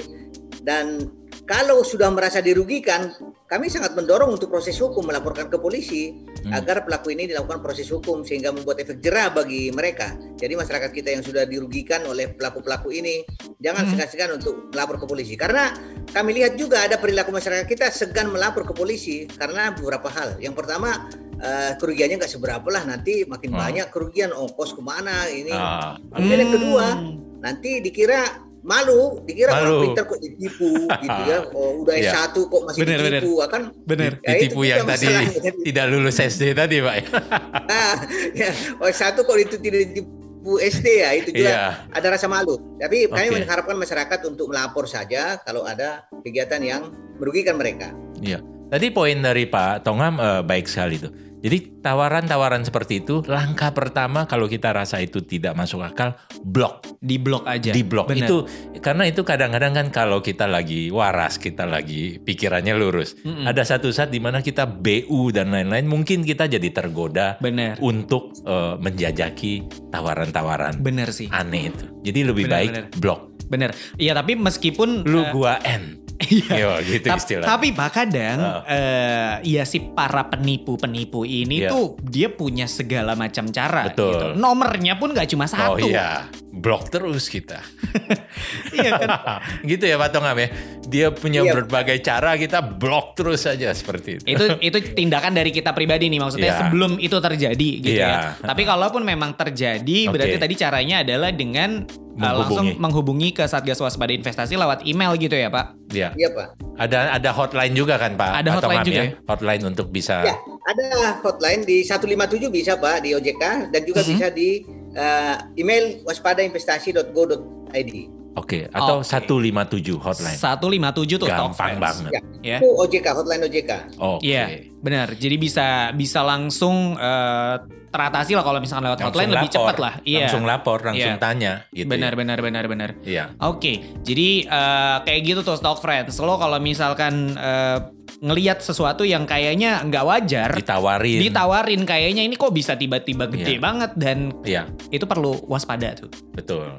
dan 0.64 1.10
kalau 1.44 1.84
sudah 1.84 2.08
merasa 2.08 2.40
dirugikan, 2.40 3.12
kami 3.44 3.68
sangat 3.68 3.92
mendorong 3.92 4.32
untuk 4.32 4.48
proses 4.48 4.80
hukum 4.80 5.04
melaporkan 5.04 5.52
ke 5.52 5.60
polisi 5.60 6.16
Hmm. 6.40 6.56
agar 6.56 6.88
pelaku 6.88 7.12
ini 7.12 7.28
dilakukan 7.28 7.60
proses 7.60 7.84
hukum 7.92 8.24
sehingga 8.24 8.48
membuat 8.48 8.80
efek 8.80 9.04
jerah 9.04 9.28
bagi 9.28 9.68
mereka. 9.68 10.16
Jadi 10.40 10.56
masyarakat 10.56 10.88
kita 10.88 11.12
yang 11.12 11.20
sudah 11.20 11.44
dirugikan 11.44 12.00
oleh 12.08 12.32
pelaku-pelaku 12.32 12.96
ini 12.96 13.20
jangan 13.60 13.84
Hmm. 13.84 13.92
segan-segan 13.92 14.30
untuk 14.40 14.72
melapor 14.72 14.96
ke 14.96 15.04
polisi 15.04 15.36
karena 15.36 15.76
kami 16.16 16.32
lihat 16.40 16.56
juga 16.56 16.80
ada 16.80 16.96
perilaku 16.96 17.32
masyarakat 17.36 17.68
kita 17.68 17.92
segan 17.92 18.32
melapor 18.32 18.64
ke 18.64 18.72
polisi 18.72 19.28
karena 19.28 19.76
beberapa 19.76 20.08
hal. 20.08 20.40
Yang 20.40 20.64
pertama 20.64 21.08
eh, 21.36 21.72
kerugiannya 21.76 22.16
nggak 22.16 22.30
seberapa 22.30 22.66
lah 22.66 22.84
nanti 22.84 23.24
makin 23.24 23.50
Hmm. 23.50 23.60
banyak 23.60 23.86
kerugian 23.88 24.30
ongkos 24.30 24.72
ke 24.72 24.80
mana 24.80 25.26
ini. 25.26 25.50
Ah, 25.50 25.98
Kemudian 26.10 26.40
yang 26.40 26.52
kedua 26.52 26.86
Hmm. 26.94 27.40
nanti 27.40 27.78
dikira 27.78 28.42
malu, 28.60 29.20
dikira 29.22 29.52
Malu. 29.52 29.60
orang 29.60 29.80
pintar 29.86 30.04
kok 30.06 30.18
ditipu 30.18 30.70
gitu 30.88 31.20
ya. 31.28 31.38
Oh, 31.52 31.84
udah 31.84 31.94
Iya. 31.94 32.10
S1 32.16 32.36
kok 32.42 32.60
masih 32.64 32.80
Bener, 32.80 32.98
ditipu, 32.98 33.32
akan 33.38 33.60
Bener. 33.84 34.12
Ya, 34.16 34.28
itu 34.32 34.32
ditipu 34.40 34.60
juga 34.62 34.72
yang 34.72 34.86
tadi 34.88 35.06
tidak 35.68 35.84
lulus 35.88 36.16
SD 36.16 36.42
tadi 36.52 36.76
Pak. 36.80 36.94
ah, 37.68 37.96
ya, 38.32 38.48
oh, 38.76 38.88
S1 38.88 39.14
kok 39.14 39.36
itu 39.36 39.56
tidak 39.58 39.80
ditipu 39.86 40.12
SD 40.56 40.86
ya, 41.00 41.10
itu 41.12 41.28
juga 41.30 41.50
Iya. 41.50 41.64
ada 41.88 42.06
rasa 42.10 42.24
malu. 42.24 42.56
Tapi 42.76 43.04
kami 43.06 43.28
Oke. 43.28 43.36
mengharapkan 43.38 43.76
masyarakat 43.76 44.18
untuk 44.24 44.48
melapor 44.48 44.84
saja 44.84 45.36
kalau 45.40 45.64
ada 45.64 46.04
kegiatan 46.20 46.60
yang 46.60 46.82
merugikan 47.16 47.56
mereka. 47.56 47.92
Iya. 48.18 48.40
Tadi 48.64 48.86
poin 48.90 49.18
dari 49.18 49.44
Pak 49.44 49.82
Tongam 49.82 50.16
eh, 50.16 50.40
baik 50.40 50.66
sekali 50.66 50.96
tuh. 50.96 51.12
Jadi 51.44 51.84
tawaran-tawaran 51.84 52.64
seperti 52.64 53.04
itu 53.04 53.20
langkah 53.28 53.68
pertama 53.70 54.24
kalau 54.24 54.48
kita 54.48 54.72
rasa 54.72 54.96
itu 54.98 55.20
tidak 55.20 55.52
masuk 55.52 55.84
akal 55.84 56.16
blok 56.40 56.80
Di 56.96 57.20
blok 57.20 57.44
aja. 57.44 57.68
di 57.68 57.84
blok 57.84 58.08
Bener. 58.08 58.24
itu 58.24 58.48
karena 58.80 59.04
itu 59.04 59.20
kadang-kadang 59.22 59.76
kan 59.76 59.86
kalau 59.92 60.24
kita 60.24 60.48
lagi 60.48 60.88
waras 60.88 61.36
kita 61.36 61.68
lagi 61.68 62.16
pikirannya 62.16 62.72
lurus 62.72 63.12
Mm-mm. 63.20 63.44
ada 63.44 63.60
satu 63.60 63.92
saat 63.92 64.08
di 64.08 64.24
mana 64.24 64.40
kita 64.40 64.64
BU 64.64 65.36
dan 65.36 65.52
lain-lain 65.52 65.84
mungkin 65.84 66.24
kita 66.24 66.48
jadi 66.48 66.64
tergoda 66.72 67.36
Bener. 67.44 67.76
untuk 67.78 68.32
eh, 68.40 68.80
menjajaki 68.80 69.68
tawaran-tawaran 69.92 70.80
Bener 70.80 71.12
sih. 71.12 71.28
aneh 71.28 71.68
itu 71.68 71.84
jadi 72.00 72.24
lebih 72.24 72.48
Bener, 72.48 72.56
baik 72.56 72.70
bener. 72.72 72.84
blok 72.96 73.20
Bener. 73.44 73.70
Iya, 74.00 74.16
tapi 74.16 74.40
meskipun 74.40 75.04
lu 75.04 75.20
eh, 75.20 75.28
gua 75.28 75.60
N 75.60 76.03
Iya. 76.16 76.78
Gitu 76.80 77.04
Ta- 77.04 77.18
istilah 77.18 77.44
Tapi 77.44 77.74
kadang 77.90 78.38
Oh. 78.38 78.62
eh, 78.66 79.42
ya 79.44 79.62
si 79.62 79.82
para 79.82 80.24
penipu-penipu 80.24 81.22
ini 81.22 81.60
Iya. 81.60 81.70
tuh 81.70 81.98
dia 82.00 82.28
punya 82.28 82.64
segala 82.64 83.12
macam 83.14 83.48
cara 83.48 83.90
Betul. 83.90 84.10
gitu. 84.10 84.26
Nomornya 84.34 84.94
pun 84.94 85.10
gak 85.10 85.26
cuma 85.26 85.44
satu. 85.44 85.74
oh 85.74 85.78
iya 85.80 86.30
blok 86.54 86.86
terus 86.88 87.26
kita 87.26 87.58
Iya 88.74 88.90
kan? 88.96 89.08
gitu 89.70 89.84
ya 89.84 89.96
Pak 89.96 90.10
Tongam 90.10 90.36
ya 90.36 90.48
dia 90.84 91.06
punya 91.10 91.40
Iya. 91.40 91.52
berbagai 91.54 91.98
cara 91.98 92.36
kita 92.36 92.60
blok 92.60 93.14
terus 93.14 93.42
saja 93.42 93.70
seperti 93.70 94.20
itu 94.20 94.24
itu 94.28 94.44
itu 94.60 94.78
tindakan 94.94 95.32
dari 95.32 95.50
kita 95.50 95.70
pribadi 95.70 96.06
nih 96.06 96.20
maksudnya 96.20 96.50
Iya. 96.50 96.60
sebelum 96.60 96.96
itu 96.98 97.16
terjadi 97.16 97.68
gitu 97.80 97.96
Iya. 97.96 98.06
ya. 98.06 98.18
Tapi 98.38 98.62
kalaupun 98.62 99.02
memang 99.02 99.34
terjadi 99.34 99.98
berarti 100.06 100.36
Oke. 100.36 100.42
tadi 100.42 100.54
caranya 100.54 100.96
adalah 101.00 101.30
dengan 101.30 101.82
uh, 101.82 101.90
Menghubungi. 102.14 102.38
langsung 102.38 102.66
menghubungi 102.78 103.28
ke 103.32 103.44
Satgas 103.44 103.76
Waspada 103.76 104.12
Investasi 104.12 104.54
lewat 104.54 104.84
email 104.84 105.10
gitu 105.16 105.34
ya, 105.34 105.48
Pak. 105.48 105.66
ya 105.90 106.08
Iya, 106.12 106.28
Pak. 106.30 106.46
ada 106.76 106.98
ada 107.12 107.30
hotline 107.30 107.72
juga 107.72 107.94
kan 107.96 108.14
Pak 108.14 108.30
Ada 108.36 108.48
Pak 108.48 108.54
hotline 108.54 108.62
Tongam 108.76 108.86
juga 108.86 108.94
ya? 108.96 109.04
ya? 109.04 109.10
hotline 109.26 109.62
untuk 109.64 109.86
bisa 109.88 110.16
Ya, 110.22 110.34
ada 110.64 110.86
hotline 111.20 111.62
di 111.62 111.76
157 111.80 112.48
bisa 112.48 112.72
Pak 112.76 113.02
di 113.02 113.10
OJK 113.12 113.42
dan 113.68 113.82
juga 113.82 114.00
Mhm. 114.00 114.08
bisa 114.08 114.26
di 114.28 114.62
eh, 114.94 115.36
email 115.58 116.00
waspadainvestasi.go.id. 116.06 117.94
Oke, 118.34 118.66
atau 118.66 118.98
Oke. 118.98 119.06
157 119.06 119.94
hotline. 119.94 120.34
157 120.34 121.22
tuh 121.22 121.28
Gampang 121.30 121.78
banget. 121.78 122.10
Ya. 122.10 122.20
Ya. 122.42 122.58
Itu 122.58 122.66
OJK, 122.82 123.06
hotline 123.14 123.46
OJK. 123.46 123.70
Oke. 123.94 124.26
Iya, 124.26 124.44
benar. 124.82 125.14
Jadi 125.14 125.36
bisa 125.38 125.94
bisa 125.94 126.26
langsung 126.26 126.98
eh, 126.98 127.56
teratasi 127.94 128.34
lah 128.34 128.42
kalau 128.42 128.58
misalkan 128.58 128.90
lewat 128.90 128.98
Langsung 128.98 129.14
hotline 129.14 129.30
lebih 129.38 129.50
cepat 129.54 129.76
lah. 129.78 129.94
Iya. 130.02 130.26
Langsung 130.26 130.42
lapor, 130.50 130.82
langsung 130.82 131.14
Iya. 131.14 131.22
tanya 131.22 131.52
gitu. 131.70 131.86
Benar, 131.86 132.10
ya. 132.10 132.18
benar, 132.18 132.38
benar, 132.42 132.64
benar. 132.66 132.90
Iya. 133.06 133.24
Oke, 133.38 134.02
jadi 134.02 134.28
eh, 134.50 134.96
kayak 135.06 135.20
gitu 135.22 135.40
tuh 135.46 135.54
Talk 135.62 135.78
Friends. 135.78 136.18
Lo 136.18 136.34
kalau 136.34 136.58
misalkan 136.58 137.38
eh, 137.38 137.78
ngelihat 138.20 138.60
sesuatu 138.60 139.02
yang 139.02 139.24
kayaknya 139.24 139.82
nggak 139.82 140.04
wajar, 140.04 140.50
Ditawarin. 140.52 141.20
ditawarin 141.22 141.82
kayaknya 141.82 142.22
ini 142.22 142.34
kok 142.34 142.50
bisa 142.50 142.74
tiba-tiba 142.74 143.26
gede 143.26 143.56
Iya. 143.56 143.62
banget 143.62 143.90
dan 143.96 144.18
Iya, 144.42 144.62
itu 144.90 145.04
perlu 145.04 145.42
waspada 145.46 145.94
tuh. 145.94 146.10
betul. 146.30 146.78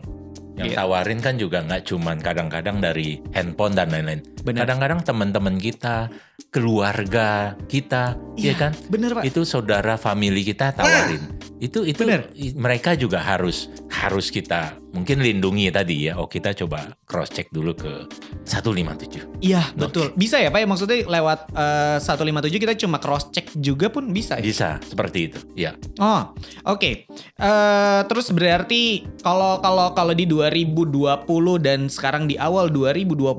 Yang 0.55 0.71
Iya. 0.71 0.77
tawarin 0.79 1.19
kan 1.19 1.35
juga 1.35 1.59
nggak 1.59 1.83
cuman 1.83 2.17
kadang-kadang 2.23 2.79
dari 2.79 3.19
handphone 3.35 3.75
dan 3.75 3.91
lain-lain. 3.91 4.23
Kadang-kadang 4.39 5.03
teman-teman 5.03 5.59
kita, 5.59 6.07
keluarga 6.49 7.59
kita, 7.67 8.15
Iya, 8.33 8.51
ya 8.51 8.53
kan? 8.55 8.71
bener, 8.87 9.11
Pak. 9.13 9.27
Itu 9.27 9.43
saudara 9.43 9.99
family 9.99 10.41
kita 10.41 10.71
tawarin. 10.71 11.35
Itu 11.55 11.83
itu 11.83 12.03
Bener. 12.03 12.31
mereka 12.55 12.95
juga 12.95 13.19
harus 13.19 13.67
harus 13.95 14.27
kita 14.27 14.75
mungkin 14.95 15.19
lindungi 15.19 15.67
tadi 15.71 16.07
ya. 16.07 16.15
Oh, 16.15 16.31
kita 16.31 16.55
coba 16.55 16.95
cross 17.03 17.31
check 17.31 17.51
dulu 17.51 17.75
ke 17.75 18.07
157. 18.47 19.43
Iya, 19.43 19.75
betul. 19.75 20.15
Bisa 20.15 20.39
ya 20.39 20.47
Pak 20.47 20.59
ya 20.63 20.67
maksudnya 20.67 20.97
lewat 21.03 21.39
eh, 21.51 21.97
157 21.99 22.63
kita 22.63 22.73
cuma 22.79 22.97
cross 22.99 23.27
check 23.35 23.51
juga 23.59 23.91
pun 23.91 24.15
bisa 24.15 24.39
ya? 24.39 24.43
Bisa 24.43 24.69
seperti 24.83 25.31
itu. 25.31 25.39
Ya. 25.55 25.75
Oh, 25.99 26.31
oke. 26.63 27.07
Eh, 27.35 28.01
terus 28.07 28.31
berarti 28.31 29.03
kalau 29.19 29.59
kalau 29.59 29.91
kalau 29.91 30.13
di 30.15 30.23
2020 30.23 31.27
dan 31.59 31.91
sekarang 31.91 32.27
di 32.27 32.39
awal 32.39 32.71
2021 32.71 33.35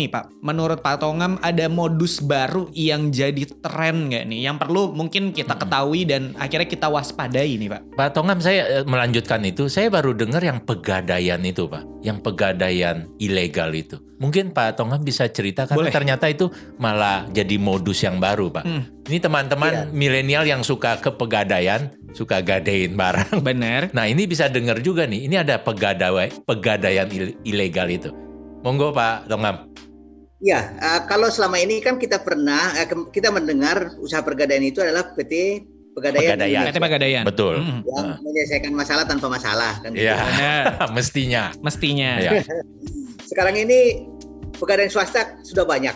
nih 0.00 0.08
Pak, 0.08 0.24
menurut 0.40 0.80
Pak 0.80 1.04
Tongam 1.04 1.36
ada 1.44 1.68
modus 1.68 2.20
baru 2.24 2.68
yang 2.72 3.12
jadi 3.12 3.44
tren 3.60 4.08
nggak 4.08 4.24
nih? 4.24 4.40
Yang 4.48 4.56
perlu 4.64 4.82
mungkin 4.96 5.36
kita 5.36 5.60
ketahui 5.60 6.08
dan 6.08 6.32
akhirnya 6.40 6.68
kita 6.68 6.88
waspadai 6.88 7.60
nih 7.60 7.68
Pak. 7.68 7.80
Pak 7.96 8.08
Tongam 8.16 8.40
saya 8.40 8.80
eh, 8.80 8.84
melanjutkan 8.88 9.44
itu, 9.44 9.68
saya 9.68 9.92
baru 9.94 10.10
dengar 10.10 10.42
yang 10.42 10.58
pegadaian 10.66 11.38
itu 11.46 11.70
Pak, 11.70 12.02
yang 12.02 12.18
pegadaian 12.18 13.06
ilegal 13.22 13.70
itu. 13.70 14.02
Mungkin 14.18 14.50
Pak 14.50 14.74
Tongam 14.74 15.06
bisa 15.06 15.30
cerita 15.30 15.70
karena 15.70 15.86
Boleh. 15.86 15.94
ternyata 15.94 16.26
itu 16.26 16.50
malah 16.82 17.30
jadi 17.30 17.54
modus 17.62 18.02
yang 18.02 18.18
baru 18.18 18.50
Pak. 18.50 18.64
Hmm. 18.66 18.82
Ini 19.06 19.22
teman-teman 19.22 19.94
milenial 19.94 20.42
yang 20.42 20.66
suka 20.66 20.98
ke 20.98 21.14
pegadaian, 21.14 21.94
suka 22.10 22.42
gadein 22.42 22.98
barang. 22.98 23.38
Bener. 23.38 23.86
Nah 23.96 24.10
ini 24.10 24.26
bisa 24.26 24.50
dengar 24.50 24.82
juga 24.82 25.06
nih, 25.06 25.30
ini 25.30 25.38
ada 25.38 25.62
pegadaian, 25.62 26.34
pegadaian 26.42 27.06
il- 27.14 27.38
ilegal 27.46 27.86
itu. 27.86 28.10
Monggo 28.66 28.90
Pak 28.90 29.30
Tongam. 29.30 29.70
Ya, 30.44 30.76
kalau 31.08 31.32
selama 31.32 31.56
ini 31.56 31.80
kan 31.80 31.96
kita 31.96 32.20
pernah 32.20 32.74
eh, 32.76 32.84
kita 32.84 33.32
mendengar 33.32 33.96
usaha 34.02 34.20
pergadaian 34.20 34.60
itu 34.60 34.82
adalah 34.82 35.14
PT 35.16 35.64
Pegadaian, 35.94 36.34
Pegadaian. 36.34 36.64
PT 36.66 36.76
Pegadaian. 36.82 37.24
Betul. 37.24 37.54
Mm, 37.62 37.80
yang 37.86 38.06
menyelesaikan 38.18 38.72
masalah 38.74 39.04
tanpa 39.06 39.30
masalah 39.30 39.78
kan 39.78 39.94
gitu. 39.94 40.02
Iya, 40.02 40.18
Bener. 40.18 40.62
mestinya. 40.98 41.42
Mestinya. 41.62 42.10
Ya. 42.18 42.42
Sekarang 43.30 43.54
ini 43.54 44.10
pegadaian 44.58 44.90
swasta 44.90 45.38
sudah 45.46 45.62
banyak 45.62 45.94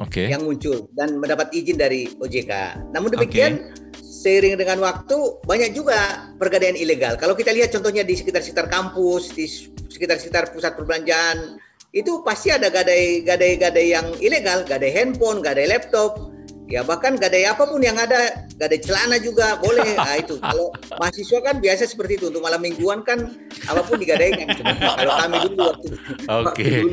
Oke. 0.00 0.26
yang 0.26 0.42
muncul 0.42 0.88
dan 0.96 1.20
mendapat 1.20 1.52
izin 1.52 1.76
dari 1.76 2.08
OJK. 2.16 2.52
Namun 2.96 3.12
demikian 3.14 3.76
seiring 4.00 4.56
dengan 4.56 4.80
waktu 4.80 5.16
banyak 5.44 5.76
juga 5.76 6.32
pergadaian 6.40 6.74
ilegal. 6.74 7.20
Kalau 7.20 7.36
kita 7.36 7.52
lihat 7.52 7.68
contohnya 7.68 8.00
di 8.00 8.16
sekitar-sekitar 8.16 8.72
kampus, 8.72 9.36
di 9.36 9.44
sekitar-sekitar 9.92 10.56
pusat 10.56 10.72
perbelanjaan, 10.72 11.60
itu 11.92 12.24
pasti 12.24 12.48
ada 12.50 12.72
gadai-gadai-gadai 12.72 13.86
yang 13.92 14.06
ilegal, 14.18 14.64
gadai 14.64 14.90
handphone, 14.90 15.44
gadai 15.44 15.68
laptop, 15.68 16.33
ya 16.64 16.80
bahkan 16.80 17.16
gadai 17.20 17.44
apa 17.44 17.68
pun 17.68 17.80
yang 17.80 17.96
ada, 18.00 18.48
gadai 18.56 18.80
celana 18.80 19.20
juga 19.20 19.60
boleh. 19.60 19.96
Nah 20.04 20.16
itu 20.20 20.36
kalau 20.40 20.72
mahasiswa 21.00 21.38
kan 21.40 21.56
biasa 21.60 21.88
seperti 21.88 22.20
itu 22.20 22.28
untuk 22.28 22.44
malam 22.44 22.60
mingguan 22.60 23.00
kan 23.04 23.30
apa 23.68 23.80
pun 23.84 24.00
digadaikan. 24.00 24.48
kalau 25.00 25.14
kami 25.20 25.36
dulu 25.48 25.56
waktu, 25.60 25.88
Oke. 26.28 26.64
dulu. 26.64 26.90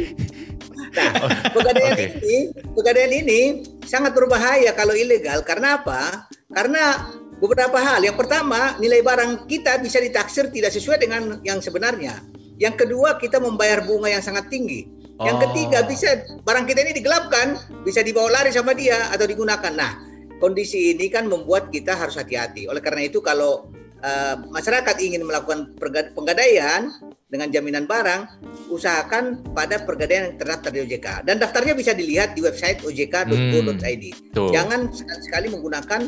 Nah, 0.92 1.12
pegadaian 1.56 1.96
Oke. 1.96 2.06
ini, 2.20 2.38
pegadaian 2.76 3.14
ini 3.16 3.42
sangat 3.88 4.12
berbahaya 4.12 4.76
kalau 4.76 4.92
ilegal. 4.92 5.40
Karena 5.48 5.80
apa? 5.80 6.28
Karena 6.52 7.08
beberapa 7.40 7.80
hal. 7.80 8.04
Yang 8.04 8.28
pertama, 8.28 8.76
nilai 8.78 9.00
barang 9.00 9.48
kita 9.48 9.80
bisa 9.80 10.04
ditaksir 10.04 10.52
tidak 10.52 10.76
sesuai 10.76 11.00
dengan 11.00 11.40
yang 11.48 11.64
sebenarnya. 11.64 12.20
Yang 12.60 12.86
kedua, 12.86 13.18
kita 13.18 13.42
membayar 13.42 13.82
bunga 13.82 14.12
yang 14.14 14.22
sangat 14.22 14.52
tinggi. 14.52 15.01
Yang 15.22 15.38
Oh. 15.38 15.42
ketiga, 15.50 15.80
bisa 15.86 16.10
barang 16.42 16.66
kita 16.66 16.80
ini 16.82 16.94
digelapkan, 16.98 17.48
bisa 17.86 18.02
dibawa 18.02 18.42
lari 18.42 18.50
sama 18.50 18.74
dia 18.74 19.10
atau 19.14 19.30
digunakan. 19.30 19.70
Nah, 19.70 20.02
kondisi 20.42 20.98
ini 20.98 21.08
kan 21.08 21.30
membuat 21.30 21.70
kita 21.70 21.94
harus 21.94 22.18
hati-hati. 22.18 22.66
Oleh 22.66 22.82
karena 22.82 23.06
itu, 23.06 23.22
kalau 23.22 23.70
eh, 24.02 24.34
masyarakat 24.50 24.98
ingin 24.98 25.22
melakukan 25.22 25.78
penggadaian 26.18 26.90
dengan 27.30 27.54
jaminan 27.54 27.86
barang, 27.86 28.42
usahakan 28.74 29.46
pada 29.54 29.86
pergadaian 29.86 30.34
yang 30.34 30.38
terdaftar 30.42 30.74
di 30.74 30.80
OJK. 30.82 31.22
Dan 31.22 31.38
daftarnya 31.38 31.78
bisa 31.78 31.94
dilihat 31.94 32.34
di 32.34 32.42
website 32.42 32.82
ojk.go.id. 32.82 34.04
Tuh. 34.34 34.50
Jangan 34.50 34.90
sekali-sekali 34.90 35.54
menggunakan 35.54 36.02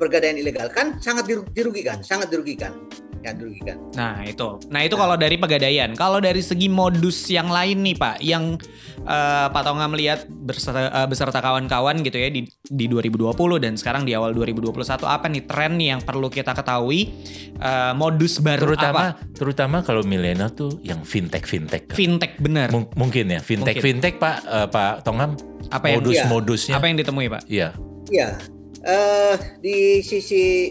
pergadaian 0.00 0.40
ilegal. 0.40 0.72
Kan 0.72 0.98
sangat 1.04 1.28
diru- 1.28 1.44
dirugikan, 1.52 2.00
sangat 2.00 2.32
dirugikan. 2.32 2.72
Ya, 3.24 3.32
dirugikan. 3.32 3.80
Nah 3.96 4.20
itu, 4.20 4.60
nah 4.68 4.84
itu 4.84 4.92
kalau 4.94 5.16
dari 5.16 5.34
pegadaian. 5.34 5.96
Kalau 5.96 6.20
dari 6.20 6.44
segi 6.44 6.68
modus 6.68 7.24
yang 7.26 7.48
lain 7.48 7.80
nih 7.80 7.96
Pak, 7.96 8.20
yang 8.20 8.60
eh, 9.00 9.46
Pak 9.48 9.62
Tonga 9.64 9.88
melihat 9.88 10.28
beserta, 10.28 10.92
eh, 10.92 11.08
beserta 11.08 11.40
kawan-kawan 11.40 12.04
gitu 12.04 12.20
ya 12.20 12.28
di 12.28 12.44
di 12.62 12.84
2020 12.84 13.32
dan 13.58 13.74
sekarang 13.74 14.04
di 14.04 14.12
awal 14.12 14.30
2021 14.30 14.76
apa 15.02 15.24
nih 15.26 15.42
tren 15.42 15.72
nih 15.74 15.88
yang 15.90 16.00
perlu 16.00 16.28
kita 16.28 16.52
ketahui 16.52 17.16
eh, 17.56 17.92
modus 17.94 18.44
baru 18.44 18.68
terutama 18.68 19.16
apa? 19.16 19.24
terutama 19.32 19.76
kalau 19.80 20.04
milenial 20.04 20.52
tuh 20.52 20.76
yang 20.80 21.00
fintech 21.00 21.48
fintech 21.48 21.88
kan. 21.88 21.96
Fintech 21.96 22.36
bener. 22.36 22.68
Mung- 22.68 22.92
mungkin 22.92 23.24
ya 23.26 23.40
fintech 23.40 23.80
Mungkin. 23.80 24.04
fintech 24.04 24.14
pak 24.20 24.36
eh, 24.44 24.68
pak 24.68 25.00
Tongam 25.00 25.32
Apa 25.72 25.88
yang 25.88 26.04
Iya. 26.04 26.28
modus-modusnya 26.28 26.74
apa 26.76 26.86
yang 26.86 26.96
ditemui 27.00 27.32
Pak? 27.32 27.48
iya 27.48 27.72
Ya, 28.06 28.36
eh, 28.84 29.34
di 29.58 30.04
sisi 30.04 30.68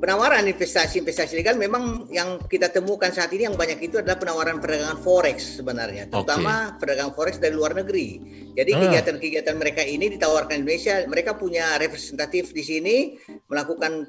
penawaran 0.00 0.48
investasi-investasi 0.48 1.36
legal 1.36 1.60
memang 1.60 2.08
yang 2.08 2.40
kita 2.48 2.72
temukan 2.72 3.12
saat 3.12 3.28
ini 3.36 3.46
yang 3.46 3.56
banyak 3.56 3.80
itu 3.84 4.00
adalah 4.00 4.16
penawaran 4.16 4.56
perdagangan 4.58 4.98
forex 5.00 5.60
sebenarnya, 5.60 6.08
terutama 6.08 6.76
perdagangan 6.80 7.12
forex 7.12 7.36
dari 7.36 7.52
luar 7.52 7.76
negeri. 7.76 8.08
Jadi 8.56 8.70
Ah. 8.72 8.80
kegiatan-kegiatan 8.88 9.56
mereka 9.60 9.82
ini 9.84 10.08
ditawarkan 10.16 10.64
Indonesia, 10.64 11.04
mereka 11.04 11.36
punya 11.36 11.76
representatif 11.76 12.50
di 12.56 12.62
sini 12.64 12.96
melakukan 13.46 14.08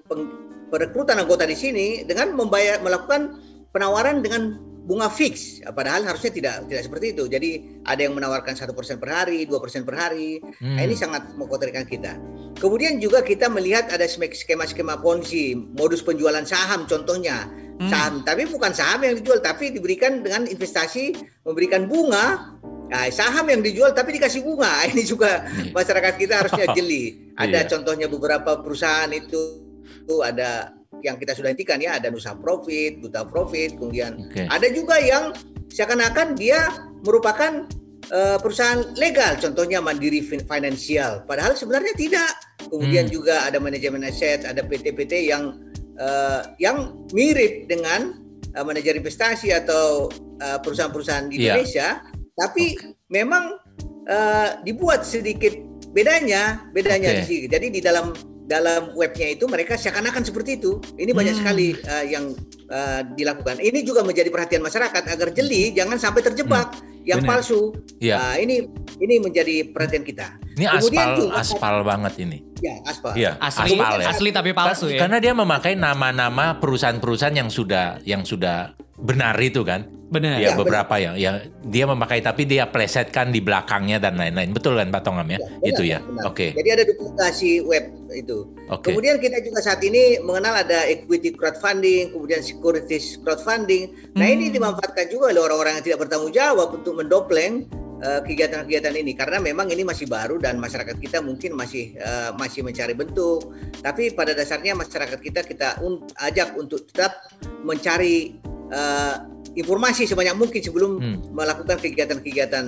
perekrutan 0.71 1.19
anggota 1.19 1.43
di 1.43 1.60
sini 1.60 2.07
dengan 2.07 2.31
membayar 2.31 2.79
melakukan 2.79 3.36
penawaran 3.75 4.23
dengan 4.23 4.70
bunga 4.81 5.13
fix, 5.13 5.61
padahal 5.77 6.01
harusnya 6.03 6.33
tidak 6.33 6.53
tidak 6.65 6.83
seperti 6.89 7.05
itu. 7.13 7.23
Jadi 7.29 7.49
ada 7.85 8.01
yang 8.01 8.17
menawarkan 8.17 8.57
satu 8.57 8.73
persen 8.73 8.97
per 8.97 9.13
hari, 9.13 9.45
dua 9.45 9.61
persen 9.61 9.85
per 9.85 9.93
hari. 9.93 10.41
Nah, 10.41 10.81
Hmm. 10.81 10.85
ini 10.89 10.95
sangat 10.97 11.37
mengkhawatirkan 11.37 11.85
kita. 11.85 12.17
Kemudian 12.57 12.97
juga 12.97 13.21
kita 13.21 13.45
melihat 13.47 13.93
ada 13.93 14.03
skema-skema 14.09 14.97
ponzi, 14.97 15.53
modus 15.53 16.01
penjualan 16.01 16.41
saham 16.43 16.89
contohnya. 16.89 17.45
Hmm. 17.77 17.89
Saham, 17.89 18.13
tapi 18.21 18.45
bukan 18.49 18.73
saham 18.73 19.01
yang 19.01 19.17
dijual, 19.17 19.41
tapi 19.41 19.69
diberikan 19.73 20.21
dengan 20.21 20.45
investasi, 20.45 21.13
memberikan 21.45 21.85
bunga. 21.85 22.57
Nah, 22.91 23.07
saham 23.07 23.47
yang 23.47 23.63
dijual 23.63 23.95
tapi 23.95 24.17
dikasih 24.19 24.43
bunga. 24.43 24.81
Ini 24.91 25.01
juga 25.05 25.45
Iya. 25.47 25.71
masyarakat 25.71 26.13
kita 26.17 26.33
harusnya 26.41 26.65
jeli. 26.73 27.21
Ada 27.41 27.65
Iya. 27.65 27.69
contohnya 27.71 28.07
beberapa 28.09 28.59
perusahaan 28.59 29.09
itu, 29.13 29.63
itu 30.01 30.15
ada 30.25 30.73
yang 31.01 31.17
kita 31.17 31.33
sudah 31.33 31.49
hentikan 31.49 31.77
ya, 31.77 31.97
ada 31.97 32.09
Nusa 32.09 32.33
Profit, 32.33 33.01
Duta 33.01 33.25
Profit, 33.25 33.75
kemudian 33.75 34.17
Oke. 34.29 34.45
ada 34.45 34.67
juga 34.69 34.97
yang 34.97 35.33
seakan-akan 35.67 36.33
dia 36.35 36.69
merupakan 37.01 37.65
eh, 38.11 38.37
perusahaan 38.43 38.83
legal, 38.99 39.39
contohnya 39.39 39.79
Mandiri 39.79 40.19
Fin- 40.19 40.43
Financial. 40.43 41.23
Padahal 41.23 41.55
sebenarnya 41.55 41.95
tidak. 41.95 42.31
Kemudian 42.67 43.07
Hmm. 43.07 43.13
juga 43.13 43.47
ada 43.47 43.55
manajemen 43.55 44.03
aset, 44.03 44.43
ada 44.43 44.59
PT-PT 44.61 45.31
yang 45.31 45.55
eh, 45.95 46.41
yang 46.59 47.07
mirip 47.13 47.71
dengan 47.71 48.19
eh, 48.51 48.63
manajer 48.65 48.99
investasi 48.99 49.53
atau 49.53 50.11
perusahaan-perusahaan 50.41 51.29
di 51.29 51.39
Iya. 51.39 51.55
Indonesia, 51.55 51.87
tapi 52.33 52.75
memang 53.07 53.55
eh, 54.03 54.49
dibuat 54.65 55.05
sedikit 55.05 55.53
bedanya, 55.93 56.67
bedanya 56.73 57.13
Oke. 57.13 57.17
di 57.21 57.23
sini. 57.23 57.45
Jadi 57.47 57.67
di 57.69 57.79
dalam 57.79 58.11
dalam 58.51 58.91
webnya 58.93 59.31
itu 59.31 59.47
mereka 59.47 59.79
seakan-akan 59.79 60.19
seperti 60.21 60.59
itu. 60.59 60.75
Ini 60.93 61.11
banyak 61.11 61.31
Hmm. 61.31 61.41
sekali 61.41 61.67
uh, 61.79 62.03
yang 62.03 62.35
uh, 62.67 63.01
dilakukan. 63.09 63.57
Ini 63.57 63.79
juga 63.81 64.03
menjadi 64.03 64.27
perhatian 64.27 64.59
masyarakat 64.59 65.03
agar 65.07 65.31
jeli, 65.31 65.71
jangan 65.71 65.95
sampai 65.95 66.19
terjebak 66.21 66.75
yang 67.01 67.23
Benar. 67.23 67.39
palsu. 67.39 67.71
Iya. 67.97 68.19
Uh, 68.19 68.35
ini 68.37 68.55
ini 68.99 69.15
menjadi 69.17 69.71
perhatian 69.71 70.03
kita. 70.03 70.35
ini 70.51 70.67
kemudian 70.67 70.99
aspal 70.99 71.15
juga- 71.17 71.35
aspal 71.39 71.75
banget 71.81 72.13
ini 72.19 72.37
Ya, 72.59 72.75
aspal. 72.83 73.15
iya 73.15 73.39
Asli, 73.39 73.71
aspal 73.71 73.93
ya 73.97 74.07
asli 74.11 74.29
tapi 74.29 74.51
palsu 74.51 74.85
Ka- 74.85 74.93
ya. 74.93 74.99
karena 74.99 75.17
dia 75.17 75.31
memakai 75.31 75.73
nama-nama 75.73 76.59
perusahaan-perusahaan 76.59 77.31
yang 77.33 77.47
sudah 77.47 78.03
yang 78.03 78.21
sudah 78.21 78.75
benar 78.99 79.33
itu 79.39 79.63
kan 79.63 79.87
Benar. 80.12 80.43
Ya, 80.43 80.52
Ya, 80.52 80.60
beberapa 80.60 81.00
yang 81.00 81.15
ya 81.15 81.39
dia 81.63 81.88
memakai 81.88 82.19
tapi 82.19 82.43
dia 82.43 82.67
plesetkan 82.67 83.32
di 83.32 83.39
belakangnya 83.39 83.95
dan 83.97 84.19
lain-lain. 84.19 84.52
Betul 84.52 84.76
kan 84.76 84.91
Pak 84.91 85.08
Tongam 85.08 85.24
ya? 85.32 85.39
benar, 85.39 85.63
itu 85.63 85.84
ya. 85.88 86.04
benar. 86.04 86.28
Oke. 86.28 86.52
Jadi 86.52 86.69
ada 86.69 86.84
duplikasi 86.84 87.63
web 87.63 87.86
itu. 88.12 88.43
Oke. 88.67 88.91
Kemudian 88.91 89.24
kita 89.24 89.39
juga 89.39 89.63
saat 89.63 89.80
ini 89.80 90.19
mengenal 90.19 90.67
ada 90.67 90.84
equity 90.84 91.32
crowdfunding, 91.32 92.12
kemudian 92.12 92.43
securities 92.43 93.15
crowdfunding. 93.24 93.88
Nah 94.13 94.28
ini 94.28 94.52
Hmm. 94.52 94.56
dimanfaatkan 94.60 95.08
juga 95.08 95.32
oleh 95.32 95.39
orang-orang 95.39 95.80
yang 95.80 95.86
tidak 95.88 96.00
bertanggung 96.04 96.36
jawab 96.36 96.76
untuk 96.76 96.93
mendopleng 97.00 97.71
eh, 98.02 98.19
kegiatan-kegiatan 98.26 98.97
ini 98.97 99.13
karena 99.13 99.38
memang 99.38 99.69
ini 99.69 99.86
masih 99.86 100.10
baru 100.10 100.41
dan 100.41 100.58
masyarakat 100.58 100.97
kita 100.97 101.21
mungkin 101.21 101.56
masih 101.56 101.95
eh, 101.95 102.34
masih 102.36 102.67
mencari 102.67 102.91
bentuk. 102.91 103.54
Tapi 103.80 104.12
pada 104.12 104.34
dasarnya 104.34 104.76
masyarakat 104.76 105.21
kita 105.21 105.45
kita 105.45 105.80
un- 105.80 106.04
ajak 106.19 106.58
untuk 106.58 106.84
tetap 106.84 107.32
mencari 107.62 108.36
eh, 108.74 109.15
informasi 109.53 110.07
sebanyak 110.07 110.35
mungkin 110.37 110.61
sebelum 110.63 110.91
Hmm. 110.99 111.17
melakukan 111.35 111.77
kegiatan-kegiatan 111.79 112.65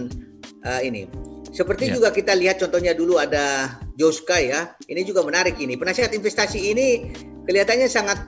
eh, 0.63 0.82
ini. 0.88 1.04
Seperti 1.52 1.91
Ya. 1.91 2.00
juga 2.00 2.08
kita 2.10 2.34
lihat 2.34 2.58
contohnya 2.58 2.96
dulu 2.96 3.19
ada 3.19 3.78
Joska 3.93 4.39
ya. 4.39 4.74
Ini 4.88 5.04
juga 5.04 5.22
menarik 5.22 5.60
ini. 5.60 5.76
Penasihat 5.76 6.15
investasi 6.15 6.72
ini 6.72 6.88
kelihatannya 7.43 7.88
sangat 7.88 8.19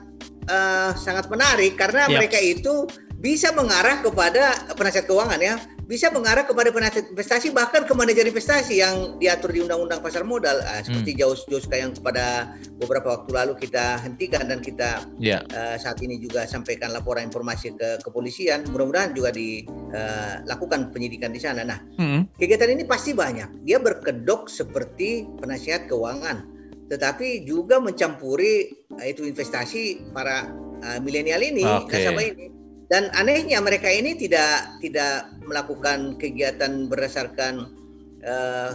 eh, 0.46 0.90
sangat 0.94 1.26
menarik 1.26 1.74
karena 1.74 2.06
Yap. 2.06 2.22
mereka 2.22 2.38
itu 2.38 2.86
bisa 3.16 3.50
mengarah 3.50 3.98
kepada 3.98 4.54
penasihat 4.76 5.08
keuangan 5.08 5.40
ya, 5.42 5.58
bisa 5.86 6.10
mengarah 6.10 6.42
kepada 6.42 6.74
penasihat 6.74 7.14
investasi 7.14 7.54
bahkan 7.54 7.86
ke 7.86 7.94
manajer 7.94 8.26
investasi 8.26 8.82
yang 8.82 9.14
diatur 9.16 9.54
di 9.54 9.62
Undang-Undang 9.62 10.02
Pasar 10.02 10.26
Modal 10.26 10.58
Ah, 10.66 10.82
seperti 10.82 11.14
Jaus 11.14 11.46
Joska 11.46 11.78
yang 11.78 11.94
pada 12.02 12.50
beberapa 12.74 13.14
waktu 13.14 13.30
lalu 13.30 13.54
kita 13.54 14.02
hentikan 14.02 14.50
dan 14.50 14.58
kita 14.58 15.06
Ya. 15.16 15.46
eh, 15.46 15.78
saat 15.78 16.02
ini 16.02 16.18
juga 16.18 16.42
sampaikan 16.44 16.90
laporan 16.90 17.30
informasi 17.30 17.78
ke 17.78 18.02
kepolisian. 18.02 18.66
Mudah-mudahan 18.66 19.14
juga 19.14 19.30
dilakukan 19.30 20.90
penyidikan 20.90 21.30
di 21.30 21.38
sana. 21.38 21.62
Nah, 21.62 21.78
Hmm. 21.96 22.26
Kegiatan 22.34 22.74
ini 22.74 22.82
pasti 22.84 23.14
banyak. 23.14 23.62
Dia 23.62 23.78
berkedok 23.78 24.50
seperti 24.50 25.24
penasihat 25.38 25.86
keuangan, 25.86 26.44
tetapi 26.90 27.46
juga 27.46 27.78
mencampuri 27.78 28.68
uh, 28.90 29.06
itu 29.06 29.24
investasi 29.24 30.10
para 30.10 30.50
uh, 30.82 30.98
milenial 31.00 31.40
ini, 31.40 31.64
Oke. 31.64 31.94
nasabah 31.94 32.26
ini. 32.26 32.46
Dan 32.86 33.10
anehnya 33.18 33.58
mereka 33.58 33.90
ini 33.90 34.14
tidak 34.14 34.78
tidak 34.78 35.34
melakukan 35.42 36.14
kegiatan 36.22 36.86
berdasarkan 36.86 37.66
uh, 38.22 38.70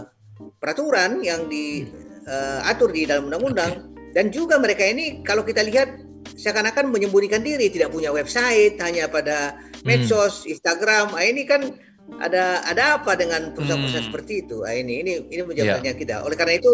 peraturan 0.60 1.24
yang 1.24 1.48
diatur 1.48 2.92
di 2.92 3.08
dalam 3.08 3.32
undang-undang. 3.32 3.88
Dan 4.12 4.28
juga 4.28 4.60
mereka 4.60 4.84
ini 4.84 5.24
kalau 5.24 5.40
kita 5.40 5.64
lihat 5.64 5.88
seakan-akan 6.36 6.92
menyembunyikan 6.92 7.40
diri, 7.40 7.72
tidak 7.72 7.88
punya 7.92 8.12
website, 8.12 8.76
hanya 8.84 9.08
pada 9.08 9.56
medsos, 9.88 10.44
Instagram. 10.44 11.16
Ah, 11.16 11.24
ini 11.24 11.48
kan 11.48 11.72
ada 12.20 12.60
ada 12.68 13.00
apa 13.00 13.16
dengan 13.16 13.56
perusahaan-perusahaan 13.56 14.04
Hmm. 14.04 14.10
seperti 14.12 14.32
itu? 14.44 14.60
Ah, 14.68 14.76
ini 14.76 15.00
ini 15.00 15.12
ini 15.32 15.42
menjadi 15.42 15.66
Ya. 15.66 15.72
pertanyaan 15.80 15.98
kita. 15.98 16.14
Oleh 16.28 16.36
karena 16.36 16.54
itu 16.60 16.72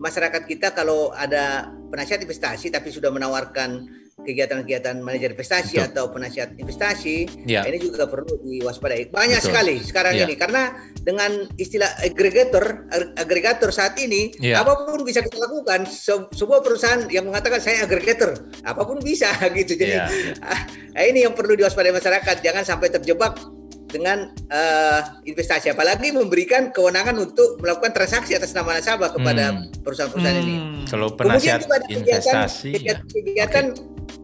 masyarakat 0.00 0.42
kita 0.48 0.74
kalau 0.74 1.12
ada 1.14 1.70
penasihat 1.92 2.18
investasi 2.24 2.72
tapi 2.72 2.88
sudah 2.90 3.12
menawarkan 3.12 3.86
kegiatan-kegiatan 4.22 4.96
manajer 4.98 5.32
investasi 5.32 5.76
Betul. 5.76 5.88
atau 5.88 6.04
penasihat 6.08 6.48
investasi, 6.54 7.16
Ya. 7.44 7.64
ini 7.64 7.78
juga 7.78 8.04
perlu 8.04 8.40
diwaspadai. 8.40 9.08
Banyak 9.08 9.38
Betul. 9.38 9.48
sekali 9.48 9.74
sekarang 9.80 10.14
Ya. 10.14 10.24
ini 10.24 10.34
karena 10.34 10.62
dengan 10.96 11.30
istilah 11.54 11.90
agregator 11.98 12.84
ag- 12.86 13.12
agregator 13.16 13.70
saat 13.70 13.96
ini 13.96 14.32
Ya. 14.36 14.60
apa 14.60 14.84
pun 14.84 15.00
bisa 15.02 15.20
kita 15.20 15.36
lakukan. 15.36 15.84
Se- 15.84 16.28
sebuah 16.30 16.60
perusahaan 16.60 17.08
yang 17.08 17.24
mengatakan 17.24 17.58
saya 17.58 17.82
agregator, 17.82 18.34
apa 18.60 18.82
pun 18.82 18.98
bisa 18.98 19.28
gitu. 19.58 19.74
Jadi 19.74 19.92
Ya, 19.92 20.06
ya. 20.06 20.34
ah, 20.50 20.60
ini 21.02 21.24
yang 21.24 21.32
perlu 21.32 21.54
diwaspadai 21.54 21.90
masyarakat. 21.90 22.36
Jangan 22.40 22.62
sampai 22.62 22.88
terjebak 22.90 23.36
dengan 23.86 24.22
eh, 24.46 25.00
investasi 25.24 25.66
apalagi 25.68 26.10
memberikan 26.10 26.70
kewenangan 26.70 27.10
untuk 27.18 27.58
melakukan 27.58 27.90
transaksi 27.90 28.38
atas 28.38 28.54
nama 28.54 28.78
nasabah 28.78 29.10
kepada 29.10 29.50
Hmm. 29.50 29.66
perusahaan-perusahaan 29.82 30.38
ini. 30.38 30.54
Hmm. 30.54 30.86
Kalau 30.86 31.10
Kemudian 31.10 31.18
penasihat 31.18 31.58
juga 31.60 31.74
ada 31.74 31.86
kegiatan, 31.86 31.98
investasi 31.98 32.68
ya. 32.70 32.76
kegiatan, 32.78 33.06
kegiatan 33.10 33.64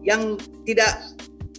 yang 0.07 0.39
tidak 0.63 1.03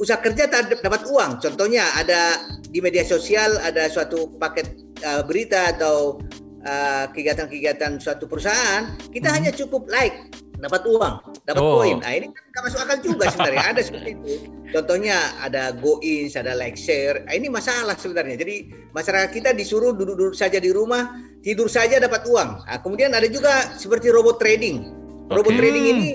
usaha 0.00 0.16
kerja 0.18 0.48
dapat 0.80 1.04
uang. 1.04 1.42
Contohnya 1.44 1.84
ada 1.92 2.40
di 2.64 2.80
media 2.80 3.04
sosial 3.04 3.60
ada 3.60 3.92
suatu 3.92 4.32
paket 4.40 4.72
uh, 5.04 5.20
berita 5.28 5.76
atau 5.76 6.16
uh, 6.64 7.04
kegiatan-kegiatan 7.12 8.00
suatu 8.00 8.24
perusahaan, 8.24 8.96
kita 9.12 9.28
Hmm. 9.28 9.36
hanya 9.36 9.50
cukup 9.52 9.84
like 9.92 10.16
dapat 10.58 10.82
uang, 10.88 11.14
dapat 11.46 11.62
Oh. 11.62 11.78
poin. 11.78 12.00
Nah 12.02 12.12
ini 12.16 12.32
kan 12.32 12.42
nggak 12.50 12.62
masuk 12.66 12.80
akal 12.82 12.98
juga 13.04 13.24
sebenarnya. 13.30 13.66
ada 13.76 13.80
seperti 13.84 14.10
itu. 14.16 14.32
Contohnya 14.68 15.16
ada 15.40 15.72
go-ins, 15.72 16.36
ada 16.36 16.52
like 16.52 16.76
share. 16.76 17.24
Nah, 17.24 17.32
ini 17.32 17.48
masalah 17.48 17.96
sebenarnya. 17.96 18.36
Jadi 18.36 18.68
masyarakat 18.92 19.32
kita 19.32 19.50
disuruh 19.56 19.96
duduk-duduk 19.96 20.36
saja 20.36 20.60
di 20.60 20.68
rumah, 20.68 21.08
tidur 21.40 21.72
saja 21.72 21.96
dapat 21.96 22.28
uang. 22.28 22.68
Nah, 22.68 22.78
kemudian 22.84 23.08
ada 23.16 23.24
juga 23.32 23.72
seperti 23.80 24.12
robot 24.12 24.36
trading. 24.36 24.92
Robot 25.32 25.52
Oke. 25.52 25.60
trading 25.60 25.84
ini, 25.92 26.10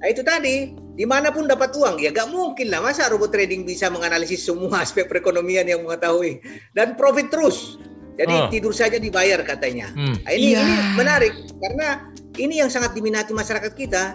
nah 0.00 0.08
itu 0.08 0.20
tadi 0.24 0.72
di 1.00 1.08
mana 1.08 1.32
pun 1.32 1.48
dapat 1.48 1.72
uang 1.72 1.96
ya 1.96 2.12
gak 2.12 2.28
mungkin 2.28 2.68
lah 2.68 2.84
masa 2.84 3.08
robot 3.08 3.32
trading 3.32 3.64
bisa 3.64 3.88
menganalisis 3.88 4.44
semua 4.44 4.80
aspek 4.84 5.08
perekonomian 5.08 5.64
yang 5.64 5.80
mengetahui 5.80 6.44
dan 6.76 6.92
profit 6.92 7.32
terus. 7.32 7.80
Jadi 8.20 8.36
Oh. 8.36 8.52
tidur 8.52 8.76
saja 8.76 9.00
dibayar 9.00 9.40
katanya. 9.40 9.88
Hmm. 9.96 10.12
Nah, 10.20 10.32
ini, 10.36 10.52
Iya. 10.52 10.60
ini 10.60 10.74
menarik 10.92 11.32
karena 11.56 11.88
ini 12.36 12.60
yang 12.60 12.68
sangat 12.68 12.92
diminati 12.92 13.32
masyarakat 13.32 13.72
kita 13.72 14.12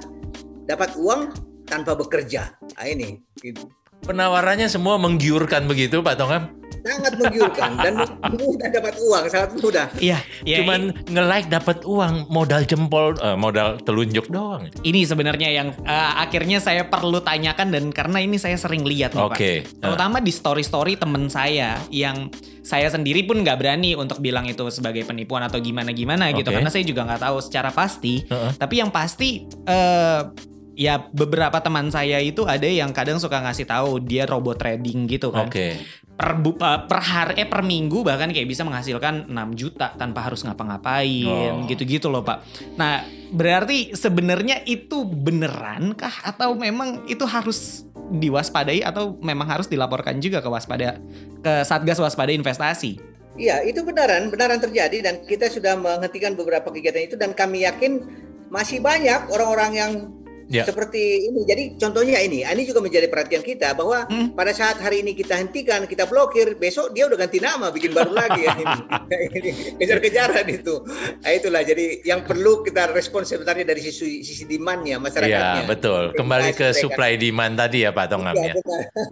dapat 0.69 0.93
uang 0.93 1.33
tanpa 1.65 1.97
bekerja. 1.97 2.53
Nah, 2.77 2.85
ini 2.85 3.17
gitu. 3.41 3.65
Penawarannya 4.05 4.69
semua 4.69 5.01
menggiurkan 5.01 5.65
begitu 5.65 6.05
Pak 6.05 6.21
Tongam. 6.21 6.53
Sangat 6.85 7.13
menggiurkan 7.17 7.71
dan 7.81 7.93
mudah 8.37 8.69
dapat 8.69 8.93
uang 9.01 9.23
sangat 9.25 9.49
mudah. 9.57 9.87
Iya, 9.97 10.21
ya, 10.45 10.57
Cuman 10.61 10.93
nge-like 11.09 11.49
dapat 11.49 11.81
uang 11.81 12.29
modal 12.29 12.61
jempol 12.69 13.17
eh, 13.17 13.33
modal 13.33 13.81
telunjuk 13.81 14.29
doang. 14.29 14.69
ini 14.85 15.01
sebenarnya 15.01 15.49
yang 15.49 15.73
eh, 15.81 16.11
akhirnya 16.21 16.61
saya 16.61 16.85
perlu 16.85 17.25
tanyakan 17.25 17.73
dan 17.73 17.83
karena 17.89 18.21
ini 18.21 18.37
saya 18.37 18.55
sering 18.61 18.85
lihat 18.85 19.17
nih 19.17 19.25
Pak. 19.25 19.33
Oke. 19.33 19.53
Terutama 19.81 20.21
di 20.21 20.29
story-story 20.29 21.01
temen 21.01 21.25
saya 21.27 21.81
yang 21.89 22.29
saya 22.61 22.89
sendiri 22.89 23.25
pun 23.25 23.41
nggak 23.41 23.57
berani 23.57 23.97
untuk 23.97 24.21
bilang 24.21 24.45
itu 24.45 24.69
sebagai 24.69 25.05
penipuan 25.05 25.45
atau 25.45 25.61
gimana-gimana 25.61 26.33
gitu 26.33 26.49
Oke. 26.49 26.61
karena 26.61 26.69
saya 26.69 26.85
juga 26.85 27.05
nggak 27.05 27.21
tahu 27.25 27.37
secara 27.41 27.69
pasti. 27.73 28.25
Heeh. 28.25 28.51
Tapi 28.61 28.73
yang 28.77 28.93
pasti 28.93 29.49
eh 29.65 30.21
ya 30.75 30.99
beberapa 30.99 31.55
teman 31.63 31.87
saya 31.87 32.19
itu 32.19 32.43
ada 32.43 32.67
yang 32.67 32.91
kadang 32.91 33.15
suka 33.17 33.39
ngasih 33.39 33.63
tahu 33.65 34.03
dia 34.03 34.27
robot 34.27 34.59
trading 34.59 35.07
gitu 35.07 35.31
kan. 35.31 35.47
Oke. 35.47 35.79
Per, 36.15 36.31
bu- 36.39 36.55
eh, 36.55 36.79
per 36.87 36.99
hari 37.03 37.43
eh 37.43 37.47
per 37.47 37.59
minggu 37.59 37.99
bahkan 37.99 38.31
kayak 38.31 38.47
bisa 38.47 38.63
menghasilkan 38.63 39.27
6 39.27 39.35
juta 39.51 39.91
tanpa 39.93 40.23
harus 40.23 40.47
ngapa-ngapain 40.47 41.27
Oh. 41.27 41.67
gitu-gitu 41.67 42.07
loh 42.07 42.23
Pak. 42.23 42.39
Nah, 42.79 43.03
berarti 43.29 43.91
sebenarnya 43.91 44.63
itu 44.63 45.03
beneran 45.03 45.91
kah 45.91 46.23
atau 46.23 46.55
memang 46.55 47.03
itu 47.05 47.27
harus 47.27 47.83
diwaspadai 48.07 48.79
atau 48.79 49.19
memang 49.19 49.43
harus 49.49 49.67
dilaporkan 49.67 50.23
juga 50.23 50.39
ke 50.39 50.47
waspada 50.47 51.03
ke 51.41 51.67
Satgas 51.67 51.99
Waspada 51.99 52.31
Investasi? 52.31 52.95
Iya, 53.35 53.67
itu 53.67 53.83
benaran, 53.83 54.31
benaran 54.31 54.63
terjadi 54.63 55.03
dan 55.03 55.19
kita 55.19 55.51
sudah 55.51 55.75
menghentikan 55.75 56.39
beberapa 56.39 56.71
kegiatan 56.71 57.03
itu 57.03 57.15
dan 57.19 57.35
kami 57.35 57.67
yakin 57.67 57.99
masih 58.47 58.79
banyak 58.79 59.27
orang-orang 59.27 59.71
yang 59.75 59.91
Ya. 60.47 60.61
seperti 60.61 61.01
ini. 61.25 61.41
Jadi 61.41 61.63
contohnya 61.75 62.17
ini, 62.17 62.41
ini 62.41 62.61
juga 62.63 62.77
menjadi 62.77 63.07
perhatian 63.07 63.41
kita 63.41 63.73
bahwa 63.73 64.05
Hmm. 64.05 64.29
pada 64.31 64.51
saat 64.51 64.77
hari 64.77 65.01
ini 65.01 65.11
kita 65.11 65.33
hentikan, 65.33 65.83
kita 65.83 66.05
blokir, 66.05 66.53
besok 66.53 66.91
dia 66.91 67.05
udah 67.05 67.17
ganti 67.17 67.39
nama, 67.39 67.69
bikin 67.69 67.91
baru 67.91 68.13
lagi. 68.13 68.41
ya, 68.41 68.53
Kejar-kejaran 69.79 70.45
itu. 70.47 70.85
Nah, 71.17 71.31
itulah 71.31 71.61
jadi 71.61 71.85
yang 72.03 72.21
perlu 72.21 72.61
kita 72.61 72.91
respon 72.91 73.23
sebenarnya 73.23 73.65
dari 73.65 73.81
sisi 73.81 74.21
sisi 74.21 74.45
demand-nya 74.45 74.97
masyarakatnya. 74.97 75.61
Iya, 75.61 75.67
betul. 75.67 76.03
Kembali 76.13 76.49
ke 76.51 76.71
supply 76.71 77.15
demand 77.15 77.57
tadi 77.57 77.81
ya 77.81 77.89
Pak 77.89 78.05
Tongam 78.07 78.33
Iya, 78.33 78.45
ya. 78.45 78.53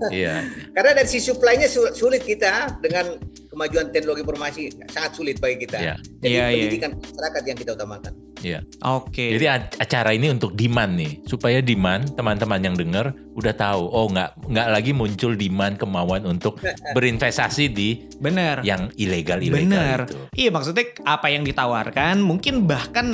Iya. 0.10 0.34
Karena 0.76 0.92
dari 0.94 1.08
sisi 1.08 1.26
supply-nya 1.26 1.68
su- 1.68 1.94
sulit 1.94 2.22
kita 2.22 2.78
dengan 2.78 3.18
kemajuan 3.54 3.86
teknologi 3.90 4.22
informasi 4.22 4.62
sangat 4.88 5.12
sulit 5.14 5.38
bagi 5.38 5.62
kita. 5.62 5.78
Iya. 5.78 5.96
Jadi 6.20 6.28
Iya, 6.28 6.46
iya. 6.46 6.56
pendidikan 6.60 6.92
masyarakat 6.96 7.44
yang 7.46 7.58
kita 7.58 7.72
utamakan. 7.74 8.14
Iya. 8.42 8.60
Oke. 8.84 9.26
Jadi 9.32 9.46
a- 9.46 9.70
acara 9.72 10.12
ini 10.12 10.28
untuk 10.28 10.52
demand 10.52 10.92
nih, 10.94 11.24
supaya 11.24 11.62
demand 11.62 12.12
teman-teman 12.12 12.60
yang 12.62 12.76
dengar 12.76 13.06
udah 13.32 13.54
tahu, 13.54 13.88
oh 13.88 14.10
nggak 14.10 14.30
nggak 14.46 14.68
lagi 14.70 14.92
muncul 14.92 15.32
demand 15.34 15.76
kemauan 15.76 16.26
untuk 16.26 16.60
berinvestasi 16.98 17.66
di 17.70 17.90
Bener. 18.18 18.60
yang 18.62 18.92
ilegal 18.96 19.40
Bener. 19.40 19.64
ilegal 19.64 20.00
itu. 20.06 20.18
Iya 20.36 20.50
maksudnya 20.50 20.86
apa 21.04 21.28
yang 21.28 21.44
ditawarkan 21.44 22.20
mungkin 22.20 22.64
bahkan 22.64 23.06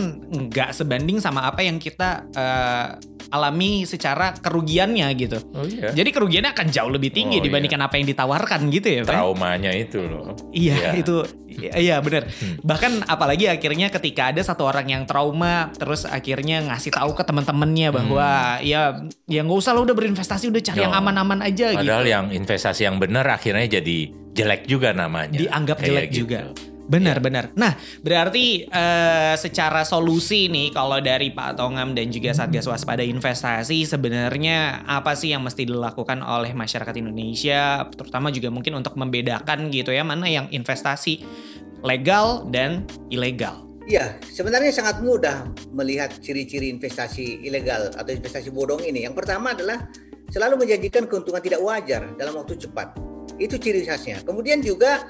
nggak 0.50 0.74
sebanding 0.74 1.20
sama 1.20 1.46
apa 1.46 1.62
yang 1.62 1.78
kita 1.78 2.26
eh, 2.32 2.88
alami 3.30 3.86
secara 3.86 4.34
kerugiannya 4.34 5.06
gitu. 5.14 5.38
Oh 5.54 5.62
iya. 5.62 5.94
Jadi 5.94 6.10
kerugiannya 6.10 6.50
akan 6.50 6.68
jauh 6.68 6.90
lebih 6.90 7.12
tinggi 7.12 7.38
Oh, 7.38 7.44
dibandingkan 7.44 7.78
apa 7.80 7.96
yang 7.96 8.10
ditawarkan 8.10 8.74
gitu 8.74 8.88
ya, 8.90 9.02
Pak? 9.06 9.14
Traumanya 9.14 9.70
itu 9.70 10.02
loh. 10.02 10.29
Iya, 10.50 10.76
Iya. 10.76 10.92
itu 10.98 11.16
Iya 11.60 12.00
bener. 12.00 12.24
Bahkan 12.64 13.04
apalagi 13.04 13.52
akhirnya 13.52 13.92
ketika 13.92 14.32
ada 14.32 14.40
satu 14.40 14.64
orang 14.64 14.88
yang 14.88 15.04
trauma, 15.04 15.68
terus 15.76 16.08
akhirnya 16.08 16.64
ngasih 16.64 16.96
tahu 16.96 17.12
ke 17.12 17.24
teman-temannya 17.24 17.90
bahwa 17.92 18.30
ya 18.64 18.96
ya 19.26 19.42
nggak 19.44 19.60
usah 19.60 19.76
lo 19.76 19.84
udah 19.84 19.92
berinvestasi, 19.92 20.48
udah 20.48 20.64
cari 20.64 20.80
No. 20.80 20.86
yang 20.88 20.96
aman-aman 20.96 21.40
aja 21.44 21.76
Padahal 21.76 22.06
gitu. 22.06 22.16
yang 22.16 22.26
investasi 22.32 22.88
yang 22.88 22.96
benar 22.96 23.28
akhirnya 23.28 23.68
jadi 23.68 23.98
jelek 24.32 24.66
juga 24.66 24.96
namanya. 24.96 25.36
Dianggap 25.36 25.84
Kayak 25.84 25.88
jelek 25.90 26.08
gitu. 26.10 26.20
juga. 26.24 26.40
Benar, 26.90 27.22
benar. 27.22 27.54
Nah, 27.54 27.78
berarti 28.02 28.66
eh, 28.66 29.36
secara 29.38 29.86
solusi 29.86 30.50
nih, 30.50 30.74
kalau 30.74 30.98
dari 30.98 31.30
Pak 31.30 31.62
Tongam 31.62 31.94
dan 31.94 32.10
juga 32.10 32.34
Satgas 32.34 32.66
Waspada 32.66 33.06
Investasi, 33.06 33.86
sebenarnya 33.86 34.82
apa 34.90 35.14
sih 35.14 35.30
yang 35.30 35.46
mesti 35.46 35.70
dilakukan 35.70 36.26
oleh 36.26 36.58
masyarakat 36.58 36.98
Indonesia, 36.98 37.86
terutama 37.94 38.34
juga 38.34 38.50
mungkin 38.50 38.82
untuk 38.82 38.98
membedakan 38.98 39.70
gitu 39.70 39.94
ya, 39.94 40.02
mana 40.02 40.26
yang 40.26 40.50
investasi 40.50 41.22
legal 41.86 42.50
dan 42.50 42.90
ilegal. 43.14 43.70
Iya, 43.86 44.18
sebenarnya 44.26 44.74
sangat 44.74 45.02
mudah 45.06 45.46
melihat 45.74 46.10
ciri-ciri 46.22 46.74
investasi 46.74 47.46
ilegal 47.46 47.94
atau 47.94 48.10
investasi 48.14 48.50
bodong 48.50 48.82
ini. 48.82 49.06
Yang 49.06 49.18
pertama 49.18 49.54
adalah 49.54 49.90
selalu 50.30 50.66
menjanjikan 50.66 51.06
keuntungan 51.06 51.42
tidak 51.42 51.62
wajar 51.62 52.06
dalam 52.18 52.38
waktu 52.38 52.58
cepat. 52.58 52.98
Itu 53.42 53.58
ciri 53.58 53.86
khasnya. 53.86 54.22
Kemudian 54.22 54.62
juga 54.62 55.10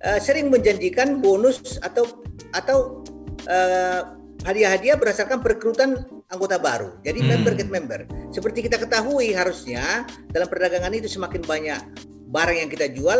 eh, 0.00 0.18
sering 0.18 0.48
menjanjikan 0.48 1.20
bonus 1.20 1.78
atau 1.78 2.24
atau 2.50 3.04
eh, 3.42 4.00
hadiah-hadiah 4.40 4.96
berdasarkan 4.96 5.40
perekrutan 5.40 6.00
anggota 6.28 6.56
baru. 6.56 6.96
Jadi 7.00 7.20
Hmm. 7.20 7.28
member 7.30 7.52
get 7.54 7.68
member. 7.68 8.00
Seperti 8.30 8.64
kita 8.64 8.76
ketahui 8.76 9.32
harusnya 9.32 10.04
dalam 10.28 10.46
perdagangan 10.46 10.92
itu 10.92 11.08
semakin 11.08 11.42
banyak 11.42 11.80
barang 12.26 12.56
yang 12.56 12.70
kita 12.70 12.86
jual, 12.88 13.18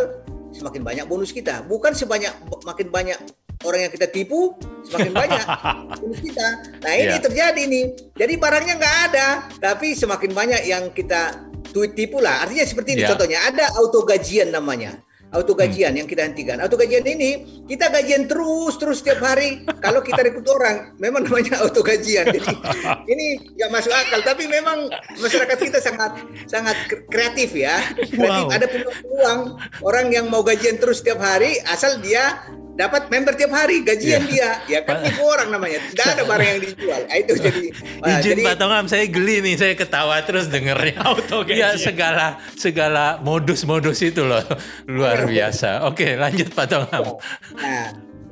semakin 0.51 0.81
banyak 0.81 1.05
bonus 1.05 1.29
kita. 1.29 1.61
Bukan 1.63 1.93
sebanyak 1.93 2.31
makin 2.63 2.87
banyak 2.89 3.19
orang 3.61 3.85
yang 3.85 3.93
kita 3.93 4.09
tipu, 4.09 4.57
semakin 4.81 5.13
banyak 5.13 5.45
bonus 6.01 6.19
kita. 6.19 6.47
Nah 6.81 6.91
ini 6.91 7.13
Iya. 7.13 7.21
terjadi 7.21 7.61
nih. 7.61 7.85
Jadi 8.15 8.33
barangnya 8.35 8.73
nggak 8.77 8.97
ada, 9.11 9.27
tapi 9.59 9.93
semakin 9.93 10.31
banyak 10.31 10.61
yang 10.65 10.89
kita 10.89 11.45
tu- 11.69 11.91
tipu 11.91 12.17
lah. 12.17 12.41
Artinya 12.41 12.65
seperti 12.65 12.97
ini 12.97 13.05
Iya. 13.05 13.09
contohnya 13.13 13.39
ada 13.43 13.65
auto 13.77 14.01
gajian 14.01 14.49
namanya. 14.49 14.97
Auto 15.31 15.55
gajian 15.55 15.95
yang 15.95 16.03
kita 16.03 16.27
hentikan. 16.27 16.59
Auto 16.59 16.75
gajian 16.75 17.07
ini 17.07 17.63
kita 17.63 17.87
gajian 17.87 18.27
terus 18.27 18.75
terus 18.75 18.99
setiap 18.99 19.23
hari. 19.23 19.63
Kalau 19.79 20.03
kita 20.03 20.27
rekrut 20.27 20.43
orang, 20.51 20.91
memang 20.99 21.23
namanya 21.23 21.63
auto 21.63 21.79
gajian. 21.79 22.27
Jadi 22.27 22.51
ini 23.15 23.39
nggak 23.55 23.71
masuk 23.71 23.95
akal. 23.95 24.19
Tapi 24.27 24.51
memang 24.51 24.91
masyarakat 25.23 25.55
kita 25.55 25.79
sangat 25.79 26.19
sangat 26.51 26.75
kre- 26.91 27.07
kreatif 27.07 27.55
ya. 27.55 27.79
Kreatif. 27.95 28.19
Wow. 28.19 28.51
Ada 28.51 28.67
peluang 28.67 29.41
orang 29.87 30.07
yang 30.11 30.27
mau 30.27 30.43
gajian 30.43 30.75
terus 30.75 30.99
setiap 30.99 31.23
hari, 31.23 31.63
asal 31.63 32.03
dia 32.03 32.43
dapat 32.73 33.07
member 33.07 33.33
tiap 33.33 33.51
hari 33.51 33.81
gajian 33.81 34.23
dia. 34.25 34.63
Ya 34.65 34.81
kan 34.81 34.99
tipu 35.05 35.23
orang 35.23 35.49
namanya. 35.49 35.79
Tidak 35.87 36.05
ada 36.07 36.23
barang 36.23 36.47
yang 36.47 36.59
dijual. 36.61 37.01
Nah, 37.03 37.17
itu 37.17 37.33
jadi. 37.35 37.61
Izin 38.01 38.21
jadi 38.23 38.41
Pak 38.43 38.55
Tongam, 38.57 38.85
saya 38.87 39.05
geli 39.05 39.43
nih, 39.43 39.55
saya 39.55 39.73
ketawa 39.75 40.17
terus 40.23 40.47
dengernya. 40.47 40.97
Auto 41.07 41.43
Iya, 41.43 41.75
gajian. 41.75 41.79
segala 41.79 42.25
segala 42.55 43.05
modus-modus 43.19 43.99
itu 44.01 44.23
loh 44.23 44.41
luar 44.85 45.23
biasa. 45.23 45.85
Oke, 45.85 46.15
lanjut 46.15 46.51
Pak 46.51 46.65
Tongam. 46.67 47.19
Nah, 47.53 47.85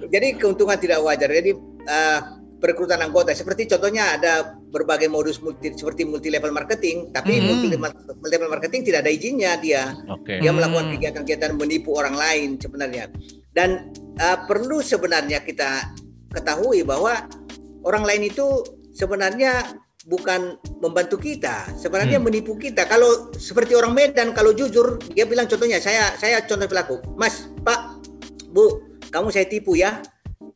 jadi 0.07 0.27
keuntungan 0.35 0.75
tidak 0.75 0.99
wajar. 0.99 1.29
Jadi 1.29 1.51
eh, 1.85 2.19
perekrutan 2.59 2.99
anggota 2.99 3.31
seperti 3.31 3.65
contohnya 3.65 4.19
ada 4.19 4.33
berbagai 4.69 5.07
modus 5.07 5.39
multi 5.39 5.71
seperti 5.71 6.03
multi 6.03 6.27
level 6.27 6.51
marketing, 6.51 7.07
tapi 7.09 7.39
Hmm. 7.39 7.47
multi 7.49 7.71
level 8.27 8.49
marketing 8.49 8.83
tidak 8.83 8.99
ada 9.01 9.11
izinnya 9.11 9.55
dia. 9.57 9.95
Oke. 10.07 10.37
Dia 10.37 10.51
Hmm. 10.51 10.59
melakukan 10.59 10.91
kegiatan-kegiatan 10.93 11.51
menipu 11.55 11.95
orang 11.95 12.13
lain 12.13 12.59
sebenarnya. 12.59 13.07
Dan 13.53 13.91
eh, 14.19 14.37
perlu 14.45 14.79
sebenarnya 14.83 15.41
kita 15.41 15.95
ketahui 16.29 16.85
bahwa 16.85 17.25
orang 17.83 18.03
lain 18.05 18.29
itu 18.29 18.45
sebenarnya 18.93 19.65
bukan 20.09 20.57
membantu 20.81 21.21
kita, 21.21 21.69
sebenarnya 21.77 22.17
Hmm. 22.17 22.27
menipu 22.31 22.57
kita. 22.57 22.89
Kalau 22.89 23.29
seperti 23.35 23.77
orang 23.77 23.93
Medan 23.93 24.33
kalau 24.33 24.55
jujur 24.55 24.97
dia 25.13 25.27
bilang 25.29 25.45
contohnya 25.45 25.77
saya 25.77 26.15
saya 26.17 26.41
contoh 26.43 26.65
pelaku, 26.65 26.97
Mas, 27.13 27.51
Pak, 27.61 28.01
Bu, 28.49 28.81
kamu 29.13 29.29
saya 29.29 29.45
tipu 29.45 29.77
ya. 29.77 30.01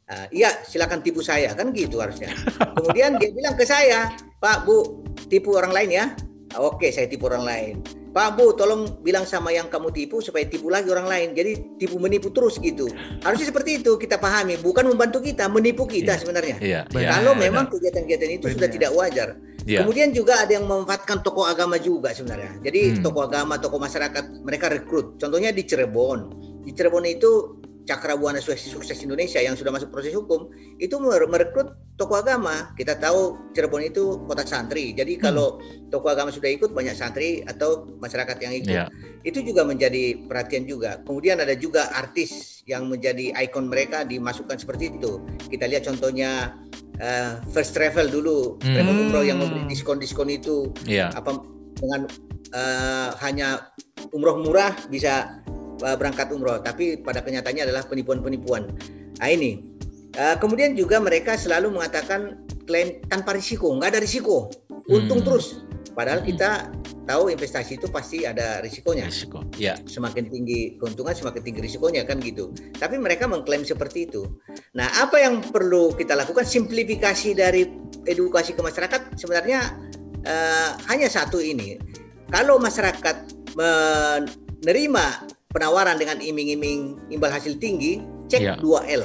Ah, 0.03 0.27
iya, 0.35 0.51
silakan 0.67 0.99
tipu 0.99 1.23
saya 1.23 1.55
kan 1.55 1.71
gitu 1.71 2.03
harusnya. 2.03 2.33
Kemudian 2.77 3.15
dia 3.21 3.31
bilang 3.31 3.55
ke 3.55 3.63
saya, 3.63 4.11
Pak, 4.41 4.67
Bu, 4.67 5.05
tipu 5.31 5.55
orang 5.55 5.71
lain 5.71 5.89
ya. 5.91 6.05
Ah, 6.53 6.67
Oke, 6.67 6.91
saya 6.91 7.07
tipu 7.07 7.29
orang 7.29 7.45
lain. 7.45 7.75
Pak 8.13 8.37
Bu, 8.37 8.53
tolong 8.53 9.01
bilang 9.01 9.25
sama 9.25 9.49
yang 9.49 9.65
kamu 9.65 9.89
tipu 9.89 10.21
supaya 10.21 10.45
tipu 10.45 10.69
lagi 10.69 10.85
orang 10.93 11.09
lain. 11.09 11.33
Jadi 11.33 11.81
tipu 11.81 11.97
menipu 11.97 12.29
terus 12.29 12.61
gitu. 12.61 12.85
Harusnya 13.25 13.49
seperti 13.49 13.81
itu 13.81 13.97
kita 13.97 14.21
pahami, 14.21 14.61
bukan 14.61 14.85
membantu 14.85 15.17
kita, 15.17 15.49
menipu 15.49 15.89
kita 15.89 16.13
Iya. 16.13 16.21
sebenarnya. 16.21 16.57
Iya. 16.61 16.79
Benar. 16.93 17.01
iya, 17.01 17.09
Kalau 17.09 17.33
benar. 17.33 17.43
memang 17.49 17.65
kegiatan-kegiatan 17.73 18.29
itu 18.29 18.45
Benar. 18.45 18.53
sudah 18.53 18.69
tidak 18.69 18.91
wajar. 18.93 19.29
Iya. 19.65 19.79
Kemudian 19.81 20.13
juga 20.13 20.45
ada 20.45 20.51
yang 20.53 20.69
memanfaatkan 20.69 21.25
tokoh 21.25 21.49
agama 21.49 21.81
juga 21.81 22.13
sebenarnya. 22.13 22.61
Jadi 22.61 22.81
Hmm. 22.93 23.01
tokoh 23.01 23.23
agama, 23.25 23.57
tokoh 23.57 23.81
masyarakat 23.81 24.23
mereka 24.45 24.69
rekrut. 24.69 25.17
Contohnya 25.17 25.49
di 25.49 25.65
Cirebon. 25.65 26.19
Di 26.61 26.71
Cirebon 26.71 27.09
itu 27.09 27.62
Cakra 27.83 28.15
Buana 28.15 28.39
Sukses, 28.39 28.71
Sukses 28.71 28.95
Indonesia 29.03 29.43
yang 29.43 29.59
sudah 29.59 29.71
masuk 29.71 29.91
proses 29.91 30.15
hukum 30.15 30.47
itu 30.79 30.95
mer- 31.03 31.27
merekrut 31.27 31.75
tokoh 31.99 32.23
agama. 32.23 32.71
Kita 32.73 32.95
tahu 32.95 33.51
Cirebon 33.51 33.83
itu 33.83 34.23
kota 34.23 34.47
santri. 34.47 34.95
Jadi 34.95 35.19
kalau 35.19 35.59
tokoh 35.91 36.09
agama 36.09 36.31
sudah 36.31 36.47
ikut 36.47 36.71
banyak 36.71 36.95
santri 36.95 37.43
atau 37.43 37.91
masyarakat 37.99 38.39
yang 38.39 38.53
ikut. 38.55 38.71
Iya. 38.71 38.85
Itu 39.21 39.43
juga 39.43 39.67
menjadi 39.67 40.15
perhatian 40.25 40.63
juga. 40.63 41.03
Kemudian 41.03 41.43
ada 41.43 41.53
juga 41.53 41.91
artis 41.91 42.63
yang 42.63 42.87
menjadi 42.87 43.35
ikon 43.35 43.67
mereka 43.67 44.07
dimasukkan 44.07 44.55
seperti 44.55 44.95
itu. 44.95 45.19
Kita 45.51 45.67
lihat 45.67 45.83
contohnya 45.83 46.55
eh, 46.93 47.41
First 47.49 47.73
Travel 47.73 48.05
dulu, 48.07 48.61
Hmm. 48.61 48.77
travel 48.77 48.95
umroh 49.09 49.25
yang 49.25 49.41
memberi 49.41 49.65
diskon-diskon 49.65 50.29
itu 50.29 50.69
Iya. 50.85 51.09
apa 51.09 51.41
dengan 51.73 52.05
eh, 52.53 53.09
hanya 53.19 53.73
umroh 54.13 54.37
murah 54.37 54.77
bisa 54.87 55.41
berangkat 55.77 56.29
umroh, 56.33 56.61
tapi 56.61 56.99
pada 57.01 57.23
kenyataannya 57.23 57.69
adalah 57.69 57.83
penipuan-penipuan. 57.87 58.69
Nah 59.19 59.29
ini. 59.29 59.73
Eh, 60.13 60.37
kemudian 60.37 60.77
juga 60.77 61.01
mereka 61.01 61.33
selalu 61.33 61.73
mengatakan 61.73 62.45
klaim 62.69 63.01
tanpa 63.09 63.33
risiko, 63.33 63.73
nggak 63.73 63.97
ada 63.97 64.01
risiko, 64.01 64.45
untung 64.85 65.25
Hmm. 65.25 65.25
terus. 65.25 65.65
Padahal 65.93 66.21
kita 66.21 66.69
tahu 67.05 67.29
investasi 67.29 67.77
itu 67.77 67.89
pasti 67.89 68.25
ada 68.25 68.61
risikonya. 68.61 69.05
Risiko. 69.09 69.45
Iya. 69.57 69.77
Semakin 69.85 70.29
tinggi 70.29 70.77
keuntungan, 70.81 71.13
semakin 71.13 71.41
tinggi 71.45 71.61
risikonya 71.61 72.01
kan 72.05 72.17
gitu. 72.21 72.49
Tapi 72.77 72.97
mereka 72.97 73.29
mengklaim 73.29 73.61
seperti 73.61 74.09
itu. 74.09 74.25
Nah, 74.73 74.89
apa 75.01 75.21
yang 75.21 75.41
perlu 75.41 75.93
kita 75.93 76.17
lakukan? 76.17 76.45
Simplifikasi 76.45 77.37
dari 77.37 77.69
edukasi 78.09 78.57
ke 78.57 78.61
masyarakat 78.65 79.17
sebenarnya 79.17 79.59
eh, 80.23 80.69
hanya 80.89 81.09
satu 81.11 81.37
ini. 81.37 81.77
Kalau 82.31 82.57
masyarakat 82.57 83.29
menerima 83.53 85.05
penawaran 85.53 86.01
dengan 86.01 86.17
iming-iming 86.19 86.97
imbal 87.13 87.29
hasil 87.29 87.61
tinggi, 87.61 88.01
cek 88.27 88.41
Iya. 88.41 88.53
2L. 88.59 89.03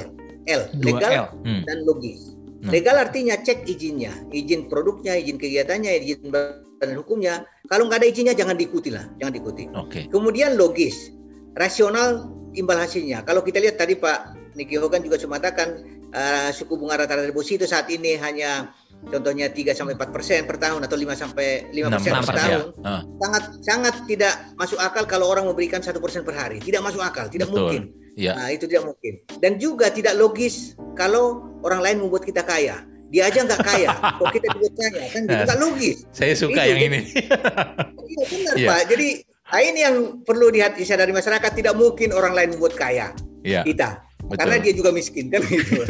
L, 0.49 0.61
Dua 0.81 0.97
legal 0.97 1.11
L. 1.13 1.25
Hmm. 1.45 1.61
dan 1.69 1.77
logis. 1.85 2.33
Hmm. 2.59 2.73
Legal 2.73 2.95
artinya 2.99 3.37
cek 3.39 3.69
izinnya, 3.69 4.11
izin 4.33 4.67
produknya, 4.67 5.15
izin 5.15 5.37
kegiatannya, 5.37 5.95
izin 6.03 6.27
badan 6.33 6.97
hukumnya. 6.97 7.45
Kalau 7.69 7.85
nggak 7.87 8.03
ada 8.03 8.07
izinnya 8.09 8.33
jangan 8.35 8.57
diikuti 8.57 8.89
lah, 8.89 9.07
jangan 9.21 9.31
diikuti. 9.37 9.69
Oke. 9.77 10.09
Kemudian 10.09 10.57
logis, 10.57 11.13
rasional 11.55 12.27
imbal 12.57 12.81
hasilnya. 12.81 13.23
Kalau 13.23 13.45
kita 13.45 13.61
lihat 13.61 13.77
tadi 13.77 13.95
Pak 13.95 14.53
Niki 14.57 14.75
Hogan 14.75 15.05
juga 15.05 15.21
sudah 15.21 15.37
mengatakan 15.37 15.67
eh, 16.11 16.49
suku 16.51 16.73
bunga 16.75 17.05
rata-rata 17.05 17.29
deposito 17.29 17.63
saat 17.69 17.87
ini 17.93 18.17
hanya 18.17 18.73
contohnya 19.07 19.47
3 19.47 19.71
sampai 19.71 19.95
4 19.95 20.11
persen 20.11 20.43
per 20.43 20.59
tahun 20.59 20.83
atau 20.83 20.97
5 20.99 21.15
sampai 21.15 21.71
5 21.71 21.87
persen 21.95 22.11
per 22.11 22.35
6%, 22.35 22.41
tahun. 22.43 22.61
Ah, 22.83 23.01
Sangat 23.21 23.43
sangat 23.63 23.95
tidak 24.03 24.33
masuk 24.55 24.79
akal 24.79 25.03
kalau 25.07 25.31
orang 25.31 25.47
memberikan 25.47 25.79
satu 25.79 26.03
persen 26.03 26.27
per 26.27 26.35
hari. 26.35 26.59
Tidak 26.59 26.83
masuk 26.83 26.99
akal, 26.99 27.31
tidak 27.31 27.47
Betul. 27.47 27.63
mungkin. 27.63 27.81
Iya. 28.19 28.35
Nah, 28.35 28.49
itu 28.51 28.67
tidak 28.67 28.91
mungkin. 28.91 29.13
Dan 29.39 29.55
juga 29.55 29.87
tidak 29.87 30.19
logis 30.19 30.75
kalau 30.93 31.47
orang 31.63 31.79
lain 31.79 31.97
membuat 32.03 32.27
kita 32.27 32.43
kaya. 32.43 32.83
Dia 33.09 33.25
aja 33.25 33.41
nggak 33.41 33.61
kaya, 33.65 33.89
kok 34.21 34.29
kita 34.29 34.45
dibuat 34.53 34.73
kaya 34.77 35.01
kan 35.09 35.21
Nah, 35.25 35.41
nggak 35.47 35.59
logis. 35.63 35.97
Saya 36.11 36.33
suka 36.35 36.61
Itu, 36.61 36.69
yang 36.75 36.81
ini. 36.91 36.99
Iya 38.09 38.23
benar 38.25 38.53
Iya. 38.57 38.67
Pak. 38.73 38.81
Jadi 38.89 39.07
nah, 39.49 39.61
ini 39.61 39.79
yang 39.81 39.95
perlu 40.25 40.49
disadari 40.51 41.13
masyarakat 41.13 41.51
tidak 41.55 41.73
mungkin 41.77 42.09
orang 42.11 42.33
lain 42.33 42.49
membuat 42.57 42.73
kaya 42.75 43.13
Iya. 43.45 43.63
kita. 43.63 44.08
Betul. 44.29 44.37
Karena 44.39 44.55
dia 44.59 44.73
juga 44.73 44.89
miskin 44.91 45.25
kan 45.27 45.41
gitu. 45.41 45.81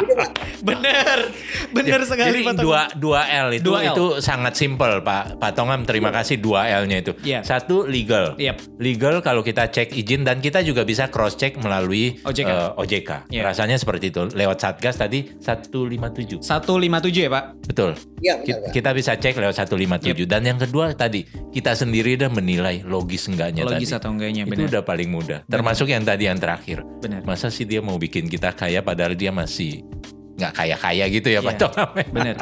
Gitu. 0.00 0.14
Bener, 0.60 1.18
bener 1.70 2.00
sekali 2.02 2.28
Jadi 2.32 2.40
Pak 2.42 2.54
Tongam. 2.54 2.64
dua 2.64 2.80
dua 2.94 3.20
L 3.24 3.48
itu 3.52 3.64
Dua 3.64 3.80
L. 3.82 3.86
itu 3.88 4.04
sangat 4.18 4.54
simpel 4.54 5.00
Pak 5.00 5.38
Pak 5.38 5.50
Tongam 5.52 5.82
terima 5.82 6.10
kasih 6.10 6.36
dua 6.36 6.66
L-nya 6.76 7.00
itu. 7.00 7.12
Iya. 7.22 7.40
Satu 7.42 7.86
legal. 7.86 8.34
Yep. 8.36 8.78
Legal 8.78 9.14
kalau 9.20 9.40
kita 9.40 9.66
cek 9.66 9.94
izin 9.94 10.22
dan 10.22 10.38
kita 10.38 10.60
juga 10.60 10.82
bisa 10.82 11.06
cross 11.06 11.34
check 11.34 11.56
melalui 11.56 12.18
OJK. 12.22 12.48
eh, 12.48 12.68
OJK. 12.76 13.10
Iya. 13.30 13.42
Rasanya 13.44 13.76
seperti 13.76 14.10
itu 14.10 14.28
lewat 14.28 14.58
Satgas 14.58 14.96
tadi 14.96 15.30
157. 15.38 16.40
157 16.40 16.50
ya 17.20 17.30
Pak? 17.30 17.44
Betul. 17.64 17.90
Iya, 18.20 18.34
Ki- 18.38 18.52
benar, 18.52 18.60
Pak. 18.60 18.72
Kita 18.72 18.90
bisa 18.92 19.12
cek 19.14 19.34
lewat 19.36 19.54
157 19.56 20.26
dan 20.26 20.42
yang 20.44 20.58
kedua 20.58 20.92
tadi 20.92 21.24
kita 21.50 21.72
sendiri 21.72 22.16
udah 22.16 22.30
menilai 22.30 22.82
logis 22.82 23.24
enggaknya 23.26 23.64
Logis 23.64 23.88
tadi. 23.88 23.98
atau 23.98 24.10
enggaknya 24.10 24.42
Itu 24.44 24.52
benar. 24.56 24.68
udah 24.68 24.82
paling 24.82 25.08
mudah. 25.08 25.38
Termasuk 25.46 25.86
yang 25.86 26.02
tadi 26.02 26.26
yang 26.26 26.36
terakhir. 26.36 26.82
Benar. 27.00 27.19
Benar. 27.22 27.28
Masa 27.28 27.52
sih 27.52 27.68
dia 27.68 27.84
mau 27.84 28.00
bikin 28.00 28.26
kita 28.26 28.56
kaya 28.56 28.80
padahal 28.80 29.14
dia 29.14 29.30
masih 29.30 29.84
nggak 30.40 30.56
kaya-kaya 30.56 31.04
gitu 31.12 31.28
ya 31.28 31.44
Pak 31.44 31.52
Iya. 31.52 31.60
Tongam? 31.60 31.88
Bener, 32.16 32.36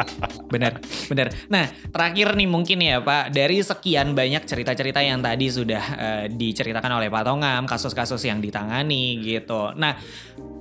bener, 0.46 0.72
bener. 1.10 1.28
Nah, 1.50 1.66
terakhir 1.90 2.38
nih 2.38 2.46
mungkin 2.46 2.78
ya 2.78 3.02
Pak, 3.02 3.34
dari 3.34 3.58
sekian 3.58 4.14
banyak 4.14 4.46
cerita-cerita 4.46 5.02
yang 5.02 5.18
tadi 5.18 5.50
sudah 5.50 5.84
eh, 5.98 6.24
diceritakan 6.30 6.94
oleh 6.94 7.10
Pak 7.10 7.26
Tongam, 7.26 7.66
kasus-kasus 7.66 8.22
yang 8.22 8.38
ditangani 8.38 9.18
gitu. 9.18 9.74
Nah, 9.74 9.98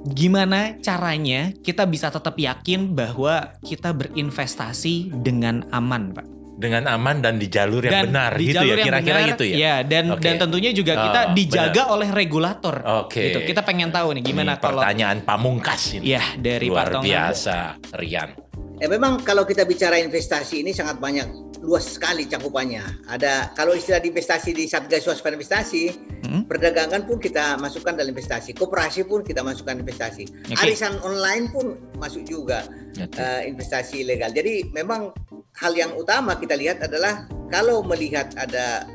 gimana 0.10 0.82
caranya 0.82 1.54
kita 1.62 1.86
bisa 1.86 2.10
tetap 2.10 2.34
yakin 2.34 2.98
bahwa 2.98 3.54
kita 3.62 3.94
berinvestasi 3.94 5.14
dengan 5.22 5.70
aman, 5.70 6.18
Pak? 6.18 6.37
Dengan 6.58 6.90
aman 6.90 7.22
dan 7.22 7.38
di 7.38 7.48
jalur 7.48 7.80
yang 7.80 8.10
benar 8.10 8.34
di 8.34 8.50
gitu 8.50 8.58
jalur 8.58 8.76
ya 8.76 8.86
kira-kira 8.90 9.14
benar, 9.16 9.30
gitu 9.32 9.44
ya. 9.46 9.56
Iya, 9.56 9.76
dan 9.86 10.04
Oke. 10.10 10.26
dan 10.26 10.34
tentunya 10.38 10.72
juga 10.74 10.94
kita 10.98 11.20
Oh, 11.22 11.34
dijaga 11.34 11.84
oleh 11.88 12.10
regulator. 12.10 12.76
Oke. 13.06 13.22
Gitu. 13.30 13.40
Kita 13.46 13.62
pengen 13.62 13.90
tahu 13.90 14.18
nih 14.18 14.24
gimana 14.26 14.52
Ini 14.52 14.60
kalau 14.60 14.82
pertanyaan 14.82 15.18
pamungkas 15.22 15.94
ini. 15.94 16.12
ya 16.12 16.24
dari 16.36 16.66
Luar 16.66 16.90
Pak 16.90 16.94
Tongam. 16.96 17.06
biasa, 17.06 17.58
Rian. 17.94 18.30
Eh, 18.78 18.86
memang 18.86 19.22
kalau 19.22 19.42
kita 19.42 19.64
bicara 19.64 19.98
investasi 19.98 20.62
ini 20.62 20.70
sangat 20.70 20.98
banyak 20.98 21.26
luas 21.60 21.90
sekali 21.92 22.26
cakupannya. 22.26 23.06
Ada 23.08 23.50
kalau 23.52 23.74
istilah 23.74 23.98
di 23.98 24.10
investasi 24.10 24.54
di 24.54 24.66
Satgas 24.66 25.02
Waspada 25.04 25.34
Investasi, 25.34 25.84
Hmm? 26.20 26.44
perdagangan 26.44 27.02
pun 27.04 27.18
kita 27.18 27.56
masukkan 27.56 27.94
dalam 27.94 28.12
investasi, 28.12 28.52
koperasi 28.52 29.06
pun 29.06 29.22
kita 29.22 29.42
masukkan 29.42 29.74
investasi, 29.76 30.26
Oke. 30.44 30.60
arisan 30.60 30.98
online 31.00 31.48
pun 31.48 31.66
masuk 31.96 32.22
juga 32.22 32.66
Oke. 32.92 33.16
eh, 33.16 33.48
investasi 33.48 34.02
ilegal. 34.02 34.30
Jadi 34.30 34.70
memang 34.70 35.10
hal 35.58 35.74
yang 35.74 35.92
utama 35.98 36.38
kita 36.38 36.54
lihat 36.54 36.86
adalah 36.86 37.26
kalau 37.50 37.82
melihat 37.82 38.30
ada 38.38 38.86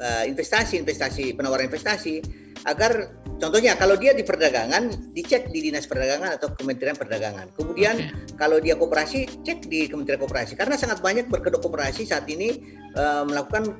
eh, 0.00 0.24
investasi-investasi 0.32 1.36
penawaran 1.36 1.68
investasi 1.68 2.24
agar 2.66 3.12
contohnya 3.36 3.76
kalau 3.76 3.94
dia 3.94 4.16
di 4.16 4.24
perdagangan 4.24 5.12
dicek 5.12 5.52
di 5.52 5.70
dinas 5.70 5.86
perdagangan 5.86 6.40
atau 6.40 6.50
kementerian 6.56 6.96
perdagangan. 6.96 7.52
Kemudian 7.54 7.94
Oke. 8.00 8.34
kalau 8.34 8.58
dia 8.58 8.74
koperasi 8.74 9.44
cek 9.44 9.68
di 9.68 9.86
kementerian 9.86 10.18
koperasi 10.18 10.56
karena 10.56 10.74
sangat 10.74 11.04
banyak 11.04 11.28
berkedok 11.28 11.62
koperasi 11.62 12.08
saat 12.08 12.24
ini 12.26 12.64
eh, 12.96 13.22
melakukan 13.28 13.76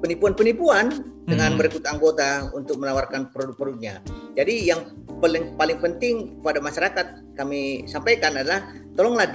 penipuan-penipuan 0.00 0.88
dengan 1.28 1.54
Hmm. 1.54 1.58
merekrut 1.60 1.84
anggota 1.86 2.48
untuk 2.56 2.80
menawarkan 2.80 3.30
produk-produknya. 3.30 4.00
Jadi 4.34 4.72
yang 4.72 4.80
paling 5.20 5.54
paling 5.54 5.78
penting 5.78 6.40
pada 6.40 6.58
masyarakat 6.58 7.36
kami 7.36 7.84
sampaikan 7.84 8.34
adalah 8.34 8.72
tolonglah 8.96 9.28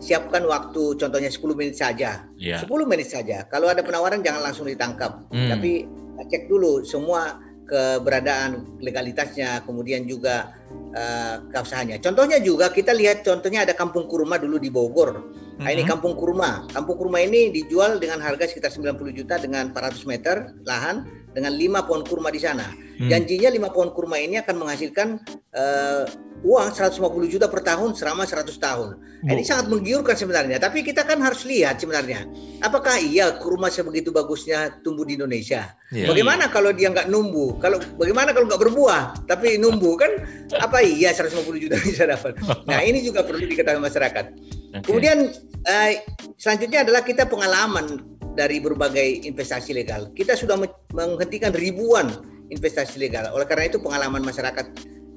disiapkan 0.00 0.48
waktu 0.48 0.96
contohnya 0.96 1.28
10 1.28 1.52
menit 1.52 1.76
saja. 1.76 2.24
Ya. 2.40 2.56
10 2.56 2.88
menit 2.88 3.12
saja. 3.12 3.44
Kalau 3.52 3.68
ada 3.68 3.84
penawaran 3.84 4.24
jangan 4.24 4.40
langsung 4.48 4.64
ditangkap, 4.64 5.28
Hmm. 5.28 5.52
tapi 5.52 5.84
cek 6.24 6.48
dulu 6.48 6.80
semua 6.88 7.36
keberadaan 7.68 8.80
legalitasnya, 8.80 9.62
kemudian 9.68 10.08
juga 10.08 10.56
eh, 10.90 11.36
keabsahannya. 11.54 12.02
Contohnya 12.02 12.42
juga 12.42 12.74
kita 12.74 12.90
lihat 12.90 13.22
contohnya 13.22 13.62
ada 13.62 13.78
kampung 13.78 14.10
kurma 14.10 14.42
dulu 14.42 14.58
di 14.58 14.74
Bogor. 14.74 15.22
Nah, 15.60 15.70
ini 15.76 15.84
kampung 15.84 16.16
kurma. 16.16 16.64
Kampung 16.72 16.96
kurma 16.96 17.20
ini 17.20 17.52
dijual 17.52 18.00
dengan 18.00 18.24
harga 18.24 18.48
sekitar 18.48 18.72
90 18.72 19.12
juta 19.12 19.36
dengan 19.36 19.68
400 19.68 20.08
meter 20.08 20.56
lahan 20.64 21.04
dengan 21.36 21.52
5 21.52 21.84
pohon 21.84 22.02
kurma 22.08 22.32
di 22.32 22.40
sana. 22.40 22.72
Hmm. 22.96 23.12
Janjinya 23.12 23.52
5 23.52 23.68
pohon 23.68 23.92
kurma 23.92 24.16
ini 24.16 24.40
akan 24.40 24.56
menghasilkan 24.56 25.20
eh, 25.52 26.04
uang 26.40 26.68
150 26.72 26.96
juta 27.28 27.46
per 27.52 27.60
tahun 27.60 27.92
selama 27.92 28.24
100 28.24 28.48
tahun. 28.56 28.88
Nah, 29.20 29.36
Ini 29.36 29.44
sangat 29.44 29.68
menggiurkan 29.68 30.16
sebenarnya, 30.16 30.56
tapi 30.56 30.80
kita 30.80 31.04
kan 31.04 31.20
harus 31.20 31.44
lihat 31.44 31.76
sebenarnya 31.76 32.24
apakah 32.64 32.96
iya 32.96 33.36
kurma 33.36 33.68
sebegitu 33.68 34.08
bagusnya 34.08 34.80
tumbuh 34.80 35.04
di 35.04 35.20
Indonesia? 35.20 35.76
Iya. 35.92 36.08
Bagaimana 36.08 36.48
kalau 36.48 36.72
dia 36.72 36.88
nggak 36.88 37.12
numbuh? 37.12 37.60
Kalau 37.60 37.76
bagaimana 38.00 38.32
kalau 38.32 38.48
nggak 38.48 38.62
berbuah 38.64 39.28
tapi 39.28 39.60
numbuh 39.60 40.00
kan 40.00 40.12
apa 40.56 40.80
iya 40.80 41.12
150 41.12 41.36
juta 41.60 41.76
bisa 41.84 42.08
dapat? 42.08 42.40
Nah, 42.64 42.80
ini 42.80 43.04
juga 43.04 43.20
perlu 43.20 43.44
diketahui 43.44 43.84
masyarakat. 43.84 44.56
Oke. 44.70 44.86
Kemudian 44.86 45.18
eh, 45.66 45.92
selanjutnya 46.36 46.86
adalah 46.86 47.02
kita 47.02 47.26
pengalaman 47.26 48.06
dari 48.38 48.62
berbagai 48.62 49.26
investasi 49.26 49.74
legal. 49.74 50.14
Kita 50.14 50.38
sudah 50.38 50.54
me- 50.54 50.86
menghentikan 50.94 51.50
ribuan 51.50 52.06
investasi 52.48 52.98
legal. 52.98 53.30
Oleh 53.34 53.46
karena 53.46 53.66
itu 53.66 53.82
pengalaman 53.82 54.22
masyarakat 54.22 54.66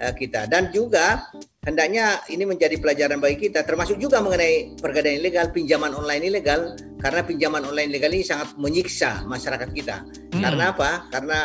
eh, 0.01 0.13
kita 0.17 0.49
dan 0.49 0.73
juga 0.73 1.29
hendaknya 1.63 2.19
ini 2.27 2.43
menjadi 2.43 2.75
pelajaran 2.81 3.21
bagi 3.21 3.47
kita 3.47 3.63
termasuk 3.63 4.01
juga 4.01 4.19
mengenai 4.19 4.75
pergadaian 4.81 5.21
ilegal, 5.21 5.53
pinjaman 5.53 5.93
online 5.93 6.27
ilegal 6.27 6.73
karena 6.99 7.21
pinjaman 7.21 7.61
online 7.63 7.93
ilegal 7.93 8.11
ini 8.11 8.25
sangat 8.25 8.57
menyiksa 8.57 9.21
masyarakat 9.29 9.69
kita. 9.71 10.01
Hmm. 10.33 10.41
Karena 10.41 10.73
apa? 10.73 10.89
Karena 11.13 11.39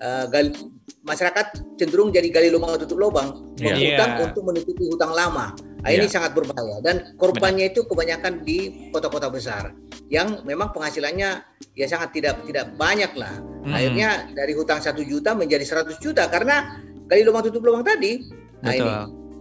eh, 0.00 0.24
gal- 0.32 0.56
masyarakat 1.00 1.46
cenderung 1.80 2.12
jadi 2.12 2.28
gali 2.28 2.52
lubang 2.52 2.76
tutup 2.76 3.00
lubang, 3.00 3.56
Iya. 3.56 3.72
menghutang 3.72 4.10
Iya. 4.12 4.24
untuk 4.28 4.42
menutupi 4.44 4.84
hutang 4.84 5.12
lama. 5.16 5.56
Nah, 5.80 5.90
ini 5.90 6.06
Iya. 6.06 6.12
sangat 6.12 6.36
berbahaya 6.36 6.78
dan 6.84 7.16
korbannya 7.16 7.72
itu 7.72 7.88
kebanyakan 7.88 8.44
di 8.44 8.90
kota-kota 8.92 9.32
besar 9.32 9.72
yang 10.12 10.44
memang 10.44 10.76
penghasilannya 10.76 11.40
ya 11.72 11.86
sangat 11.88 12.12
tidak 12.12 12.44
tidak 12.44 12.76
banyak 12.76 13.08
lah. 13.16 13.32
Hmm. 13.64 13.72
Akhirnya 13.72 14.28
dari 14.36 14.52
hutang 14.52 14.80
satu 14.84 15.00
juta 15.00 15.32
menjadi 15.32 15.64
100 15.64 15.96
juta 15.96 16.28
karena 16.28 16.80
gali 17.08 17.24
lubang 17.24 17.48
tutup 17.48 17.64
lubang 17.64 17.84
tadi. 17.84 18.28
Nah 18.60 18.72
Betul. 18.76 18.84
ini 18.84 18.96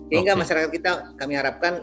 sehingga 0.10 0.34
Oke. 0.34 0.42
masyarakat 0.48 0.70
kita 0.74 0.92
kami 1.20 1.34
harapkan 1.36 1.74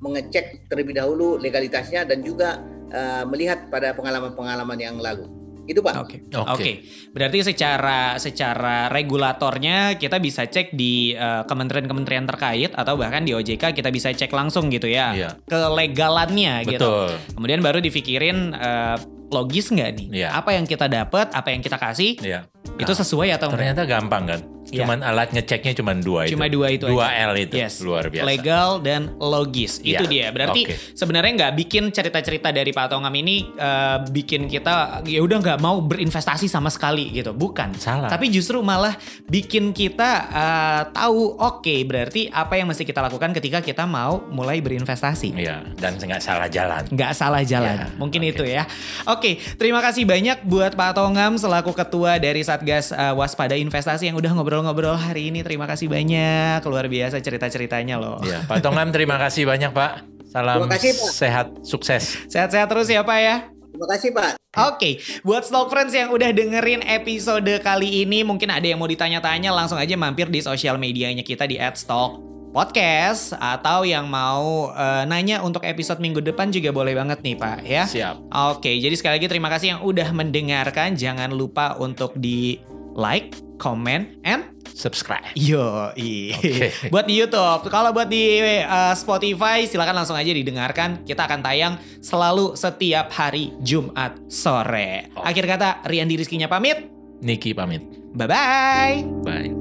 mengecek 0.00 0.66
terlebih 0.72 0.96
dahulu 0.96 1.36
legalitasnya 1.36 2.08
dan 2.08 2.24
juga 2.24 2.60
eh, 2.90 3.22
melihat 3.28 3.70
pada 3.70 3.94
pengalaman-pengalaman 3.94 4.78
yang 4.80 4.96
lalu. 4.98 5.39
Itu 5.70 5.86
Pak. 5.86 5.94
Oke. 6.02 6.16
Oke. 6.34 6.50
Oke. 6.50 6.72
Berarti 7.14 7.38
secara 7.46 8.18
secara 8.18 8.90
regulatornya 8.90 9.94
kita 9.94 10.18
bisa 10.18 10.50
cek 10.50 10.74
di 10.74 11.14
eh, 11.14 11.42
kementerian-kementerian 11.46 12.26
terkait 12.26 12.74
atau 12.74 12.98
bahkan 12.98 13.22
di 13.22 13.30
OJK 13.30 13.70
kita 13.70 13.94
bisa 13.94 14.10
cek 14.10 14.34
langsung 14.34 14.66
gitu 14.66 14.90
ya. 14.90 15.14
Iya. 15.14 15.30
Kelegalannya 15.46 16.66
gitu. 16.66 16.82
Betul. 16.82 17.38
Kemudian 17.38 17.60
baru 17.62 17.78
dipikirin 17.78 18.50
eh, 18.58 18.96
logis 19.30 19.70
nggak 19.70 19.90
nih? 19.94 20.06
Iya. 20.26 20.28
Apa 20.34 20.58
yang 20.58 20.66
kita 20.66 20.90
dapat, 20.90 21.30
apa 21.30 21.54
yang 21.54 21.62
kita 21.62 21.78
kasih 21.78 22.18
Iya. 22.18 22.50
itu 22.82 22.90
sesuai 22.90 23.30
atau 23.38 23.46
enggak? 23.46 23.62
Ternyata 23.62 23.82
gampang 23.86 24.24
kan? 24.26 24.40
Iya. 24.70 24.86
Cuman 24.86 25.02
alat 25.02 25.34
ngeceknya 25.34 25.72
cuma 25.76 25.92
dua 25.94 26.26
itu. 26.26 26.38
Cuma 26.38 26.46
dua 26.46 26.66
itu 26.70 26.86
Dua 26.86 27.06
aja. 27.10 27.30
L 27.30 27.34
itu. 27.36 27.54
Yes. 27.58 27.82
Luar 27.82 28.06
biasa. 28.08 28.26
Legal 28.26 28.68
dan 28.80 29.14
logis. 29.18 29.82
Itu 29.82 30.06
dia. 30.06 30.20
Iya. 30.20 30.28
Berarti 30.30 30.60
Oke. 30.66 30.74
sebenarnya 30.94 31.32
nggak 31.36 31.52
bikin 31.58 31.84
cerita-cerita 31.90 32.54
dari 32.54 32.70
Pak 32.70 32.86
Tongam 32.90 33.12
ini 33.12 33.50
eh, 33.50 33.98
bikin 34.08 34.46
kita 34.46 35.02
ya 35.04 35.20
udah 35.20 35.38
nggak 35.42 35.58
mau 35.58 35.82
berinvestasi 35.82 36.46
sama 36.46 36.70
sekali 36.70 37.10
gitu. 37.10 37.34
Bukan. 37.34 37.74
Salah. 37.76 38.08
Tapi 38.08 38.30
justru 38.30 38.62
malah 38.62 38.94
bikin 39.26 39.74
kita 39.74 40.10
eh, 40.30 40.82
tahu 40.94 41.34
oke 41.36 41.74
berarti 41.84 42.30
apa 42.30 42.54
yang 42.56 42.70
mesti 42.70 42.86
kita 42.86 43.02
lakukan 43.02 43.34
ketika 43.34 43.58
kita 43.60 43.84
mau 43.84 44.22
mulai 44.30 44.62
berinvestasi. 44.62 45.34
Iya. 45.34 45.66
Dan 45.76 45.98
nggak 45.98 46.22
salah 46.22 46.46
jalan. 46.46 46.82
nggak 46.90 47.12
salah 47.12 47.42
jalan. 47.42 47.76
Ya, 47.76 47.86
Mungkin 47.98 48.20
oke. 48.22 48.30
itu 48.32 48.44
ya. 48.46 48.62
Oke, 49.08 49.40
terima 49.56 49.80
kasih 49.80 50.04
banyak 50.04 50.44
buat 50.44 50.76
Pak 50.76 50.94
Tongam 50.94 51.34
selaku 51.40 51.72
ketua 51.72 52.20
dari 52.20 52.44
Satgas 52.44 52.92
uh, 52.92 53.16
Waspada 53.16 53.56
Investasi 53.56 54.06
yang 54.10 54.16
udah 54.18 54.32
ngobrol-ngobrol 54.60 54.96
hari 55.00 55.32
ini. 55.32 55.40
Terima 55.40 55.64
kasih 55.64 55.88
banyak. 55.88 56.60
Luar 56.68 56.86
biasa 56.86 57.18
cerita-ceritanya 57.18 57.96
loh. 57.96 58.20
Iya. 58.20 58.44
Pak 58.44 58.60
Tongam 58.60 58.92
terima 58.92 59.16
kasih 59.16 59.48
banyak 59.48 59.72
Pak. 59.72 59.92
Salam 60.30 60.62
Terima 60.62 60.78
kasih, 60.78 60.90
Pak. 60.94 61.10
sehat, 61.10 61.46
sukses. 61.66 62.04
Sehat-sehat 62.30 62.70
terus 62.70 62.86
ya 62.86 63.02
Pak 63.02 63.18
ya. 63.18 63.36
Terima 63.50 63.86
kasih 63.90 64.10
Pak. 64.14 64.30
Oke, 64.70 65.02
buat 65.26 65.42
Stock 65.42 65.70
Friends 65.70 65.90
yang 65.90 66.14
udah 66.14 66.30
dengerin 66.30 66.86
episode 66.86 67.50
kali 67.62 68.06
ini, 68.06 68.22
mungkin 68.22 68.50
ada 68.50 68.62
yang 68.62 68.78
mau 68.78 68.86
ditanya-tanya, 68.86 69.50
langsung 69.50 69.78
aja 69.78 69.94
mampir 69.98 70.30
di 70.30 70.42
sosial 70.42 70.78
medianya 70.78 71.26
kita 71.26 71.50
di 71.50 71.58
@stock 71.74 72.30
podcast 72.50 73.30
atau 73.38 73.86
yang 73.86 74.10
mau 74.10 74.74
eh, 74.74 75.06
nanya 75.06 75.38
untuk 75.42 75.62
episode 75.62 76.02
minggu 76.02 76.18
depan 76.18 76.50
juga 76.50 76.74
boleh 76.74 76.98
banget 76.98 77.22
nih 77.22 77.36
Pak 77.38 77.58
ya. 77.62 77.86
Siap. 77.86 78.14
Oke, 78.54 78.74
jadi 78.78 78.94
sekali 78.98 79.22
lagi 79.22 79.28
terima 79.30 79.48
kasih 79.50 79.78
yang 79.78 79.80
udah 79.86 80.10
mendengarkan. 80.10 80.98
Jangan 80.98 81.30
lupa 81.30 81.78
untuk 81.78 82.14
di 82.18 82.58
like, 82.94 83.36
comment, 83.60 84.16
and 84.24 84.50
Subscribe. 84.80 85.36
yo 85.36 85.92
Oke. 85.92 86.32
buat 86.92 87.04
di 87.04 87.20
YouTube. 87.20 87.68
Kalau 87.68 87.92
buat 87.92 88.08
di 88.08 88.40
uh, 88.64 88.96
Spotify 88.96 89.68
silakan 89.68 90.00
langsung 90.00 90.16
aja 90.16 90.32
didengarkan. 90.32 91.04
Kita 91.04 91.28
akan 91.28 91.40
tayang 91.44 91.74
selalu 92.00 92.56
setiap 92.56 93.12
hari 93.12 93.52
Jumat 93.60 94.16
sore. 94.32 95.12
Oke. 95.12 95.20
Akhir 95.20 95.44
kata 95.44 95.84
Rian 95.84 96.08
Rizkinya 96.08 96.48
pamit. 96.48 96.88
Niki 97.20 97.52
pamit. 97.52 97.84
Bye 98.16 98.24
bye. 98.24 98.96
Bye. 99.20 99.52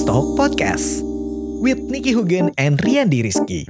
Stock 0.00 0.32
Podcast 0.40 1.04
with 1.60 1.76
Nicky 1.92 2.16
Hugen 2.16 2.56
and 2.56 2.80
Rian 2.80 3.12
Rizky. 3.12 3.68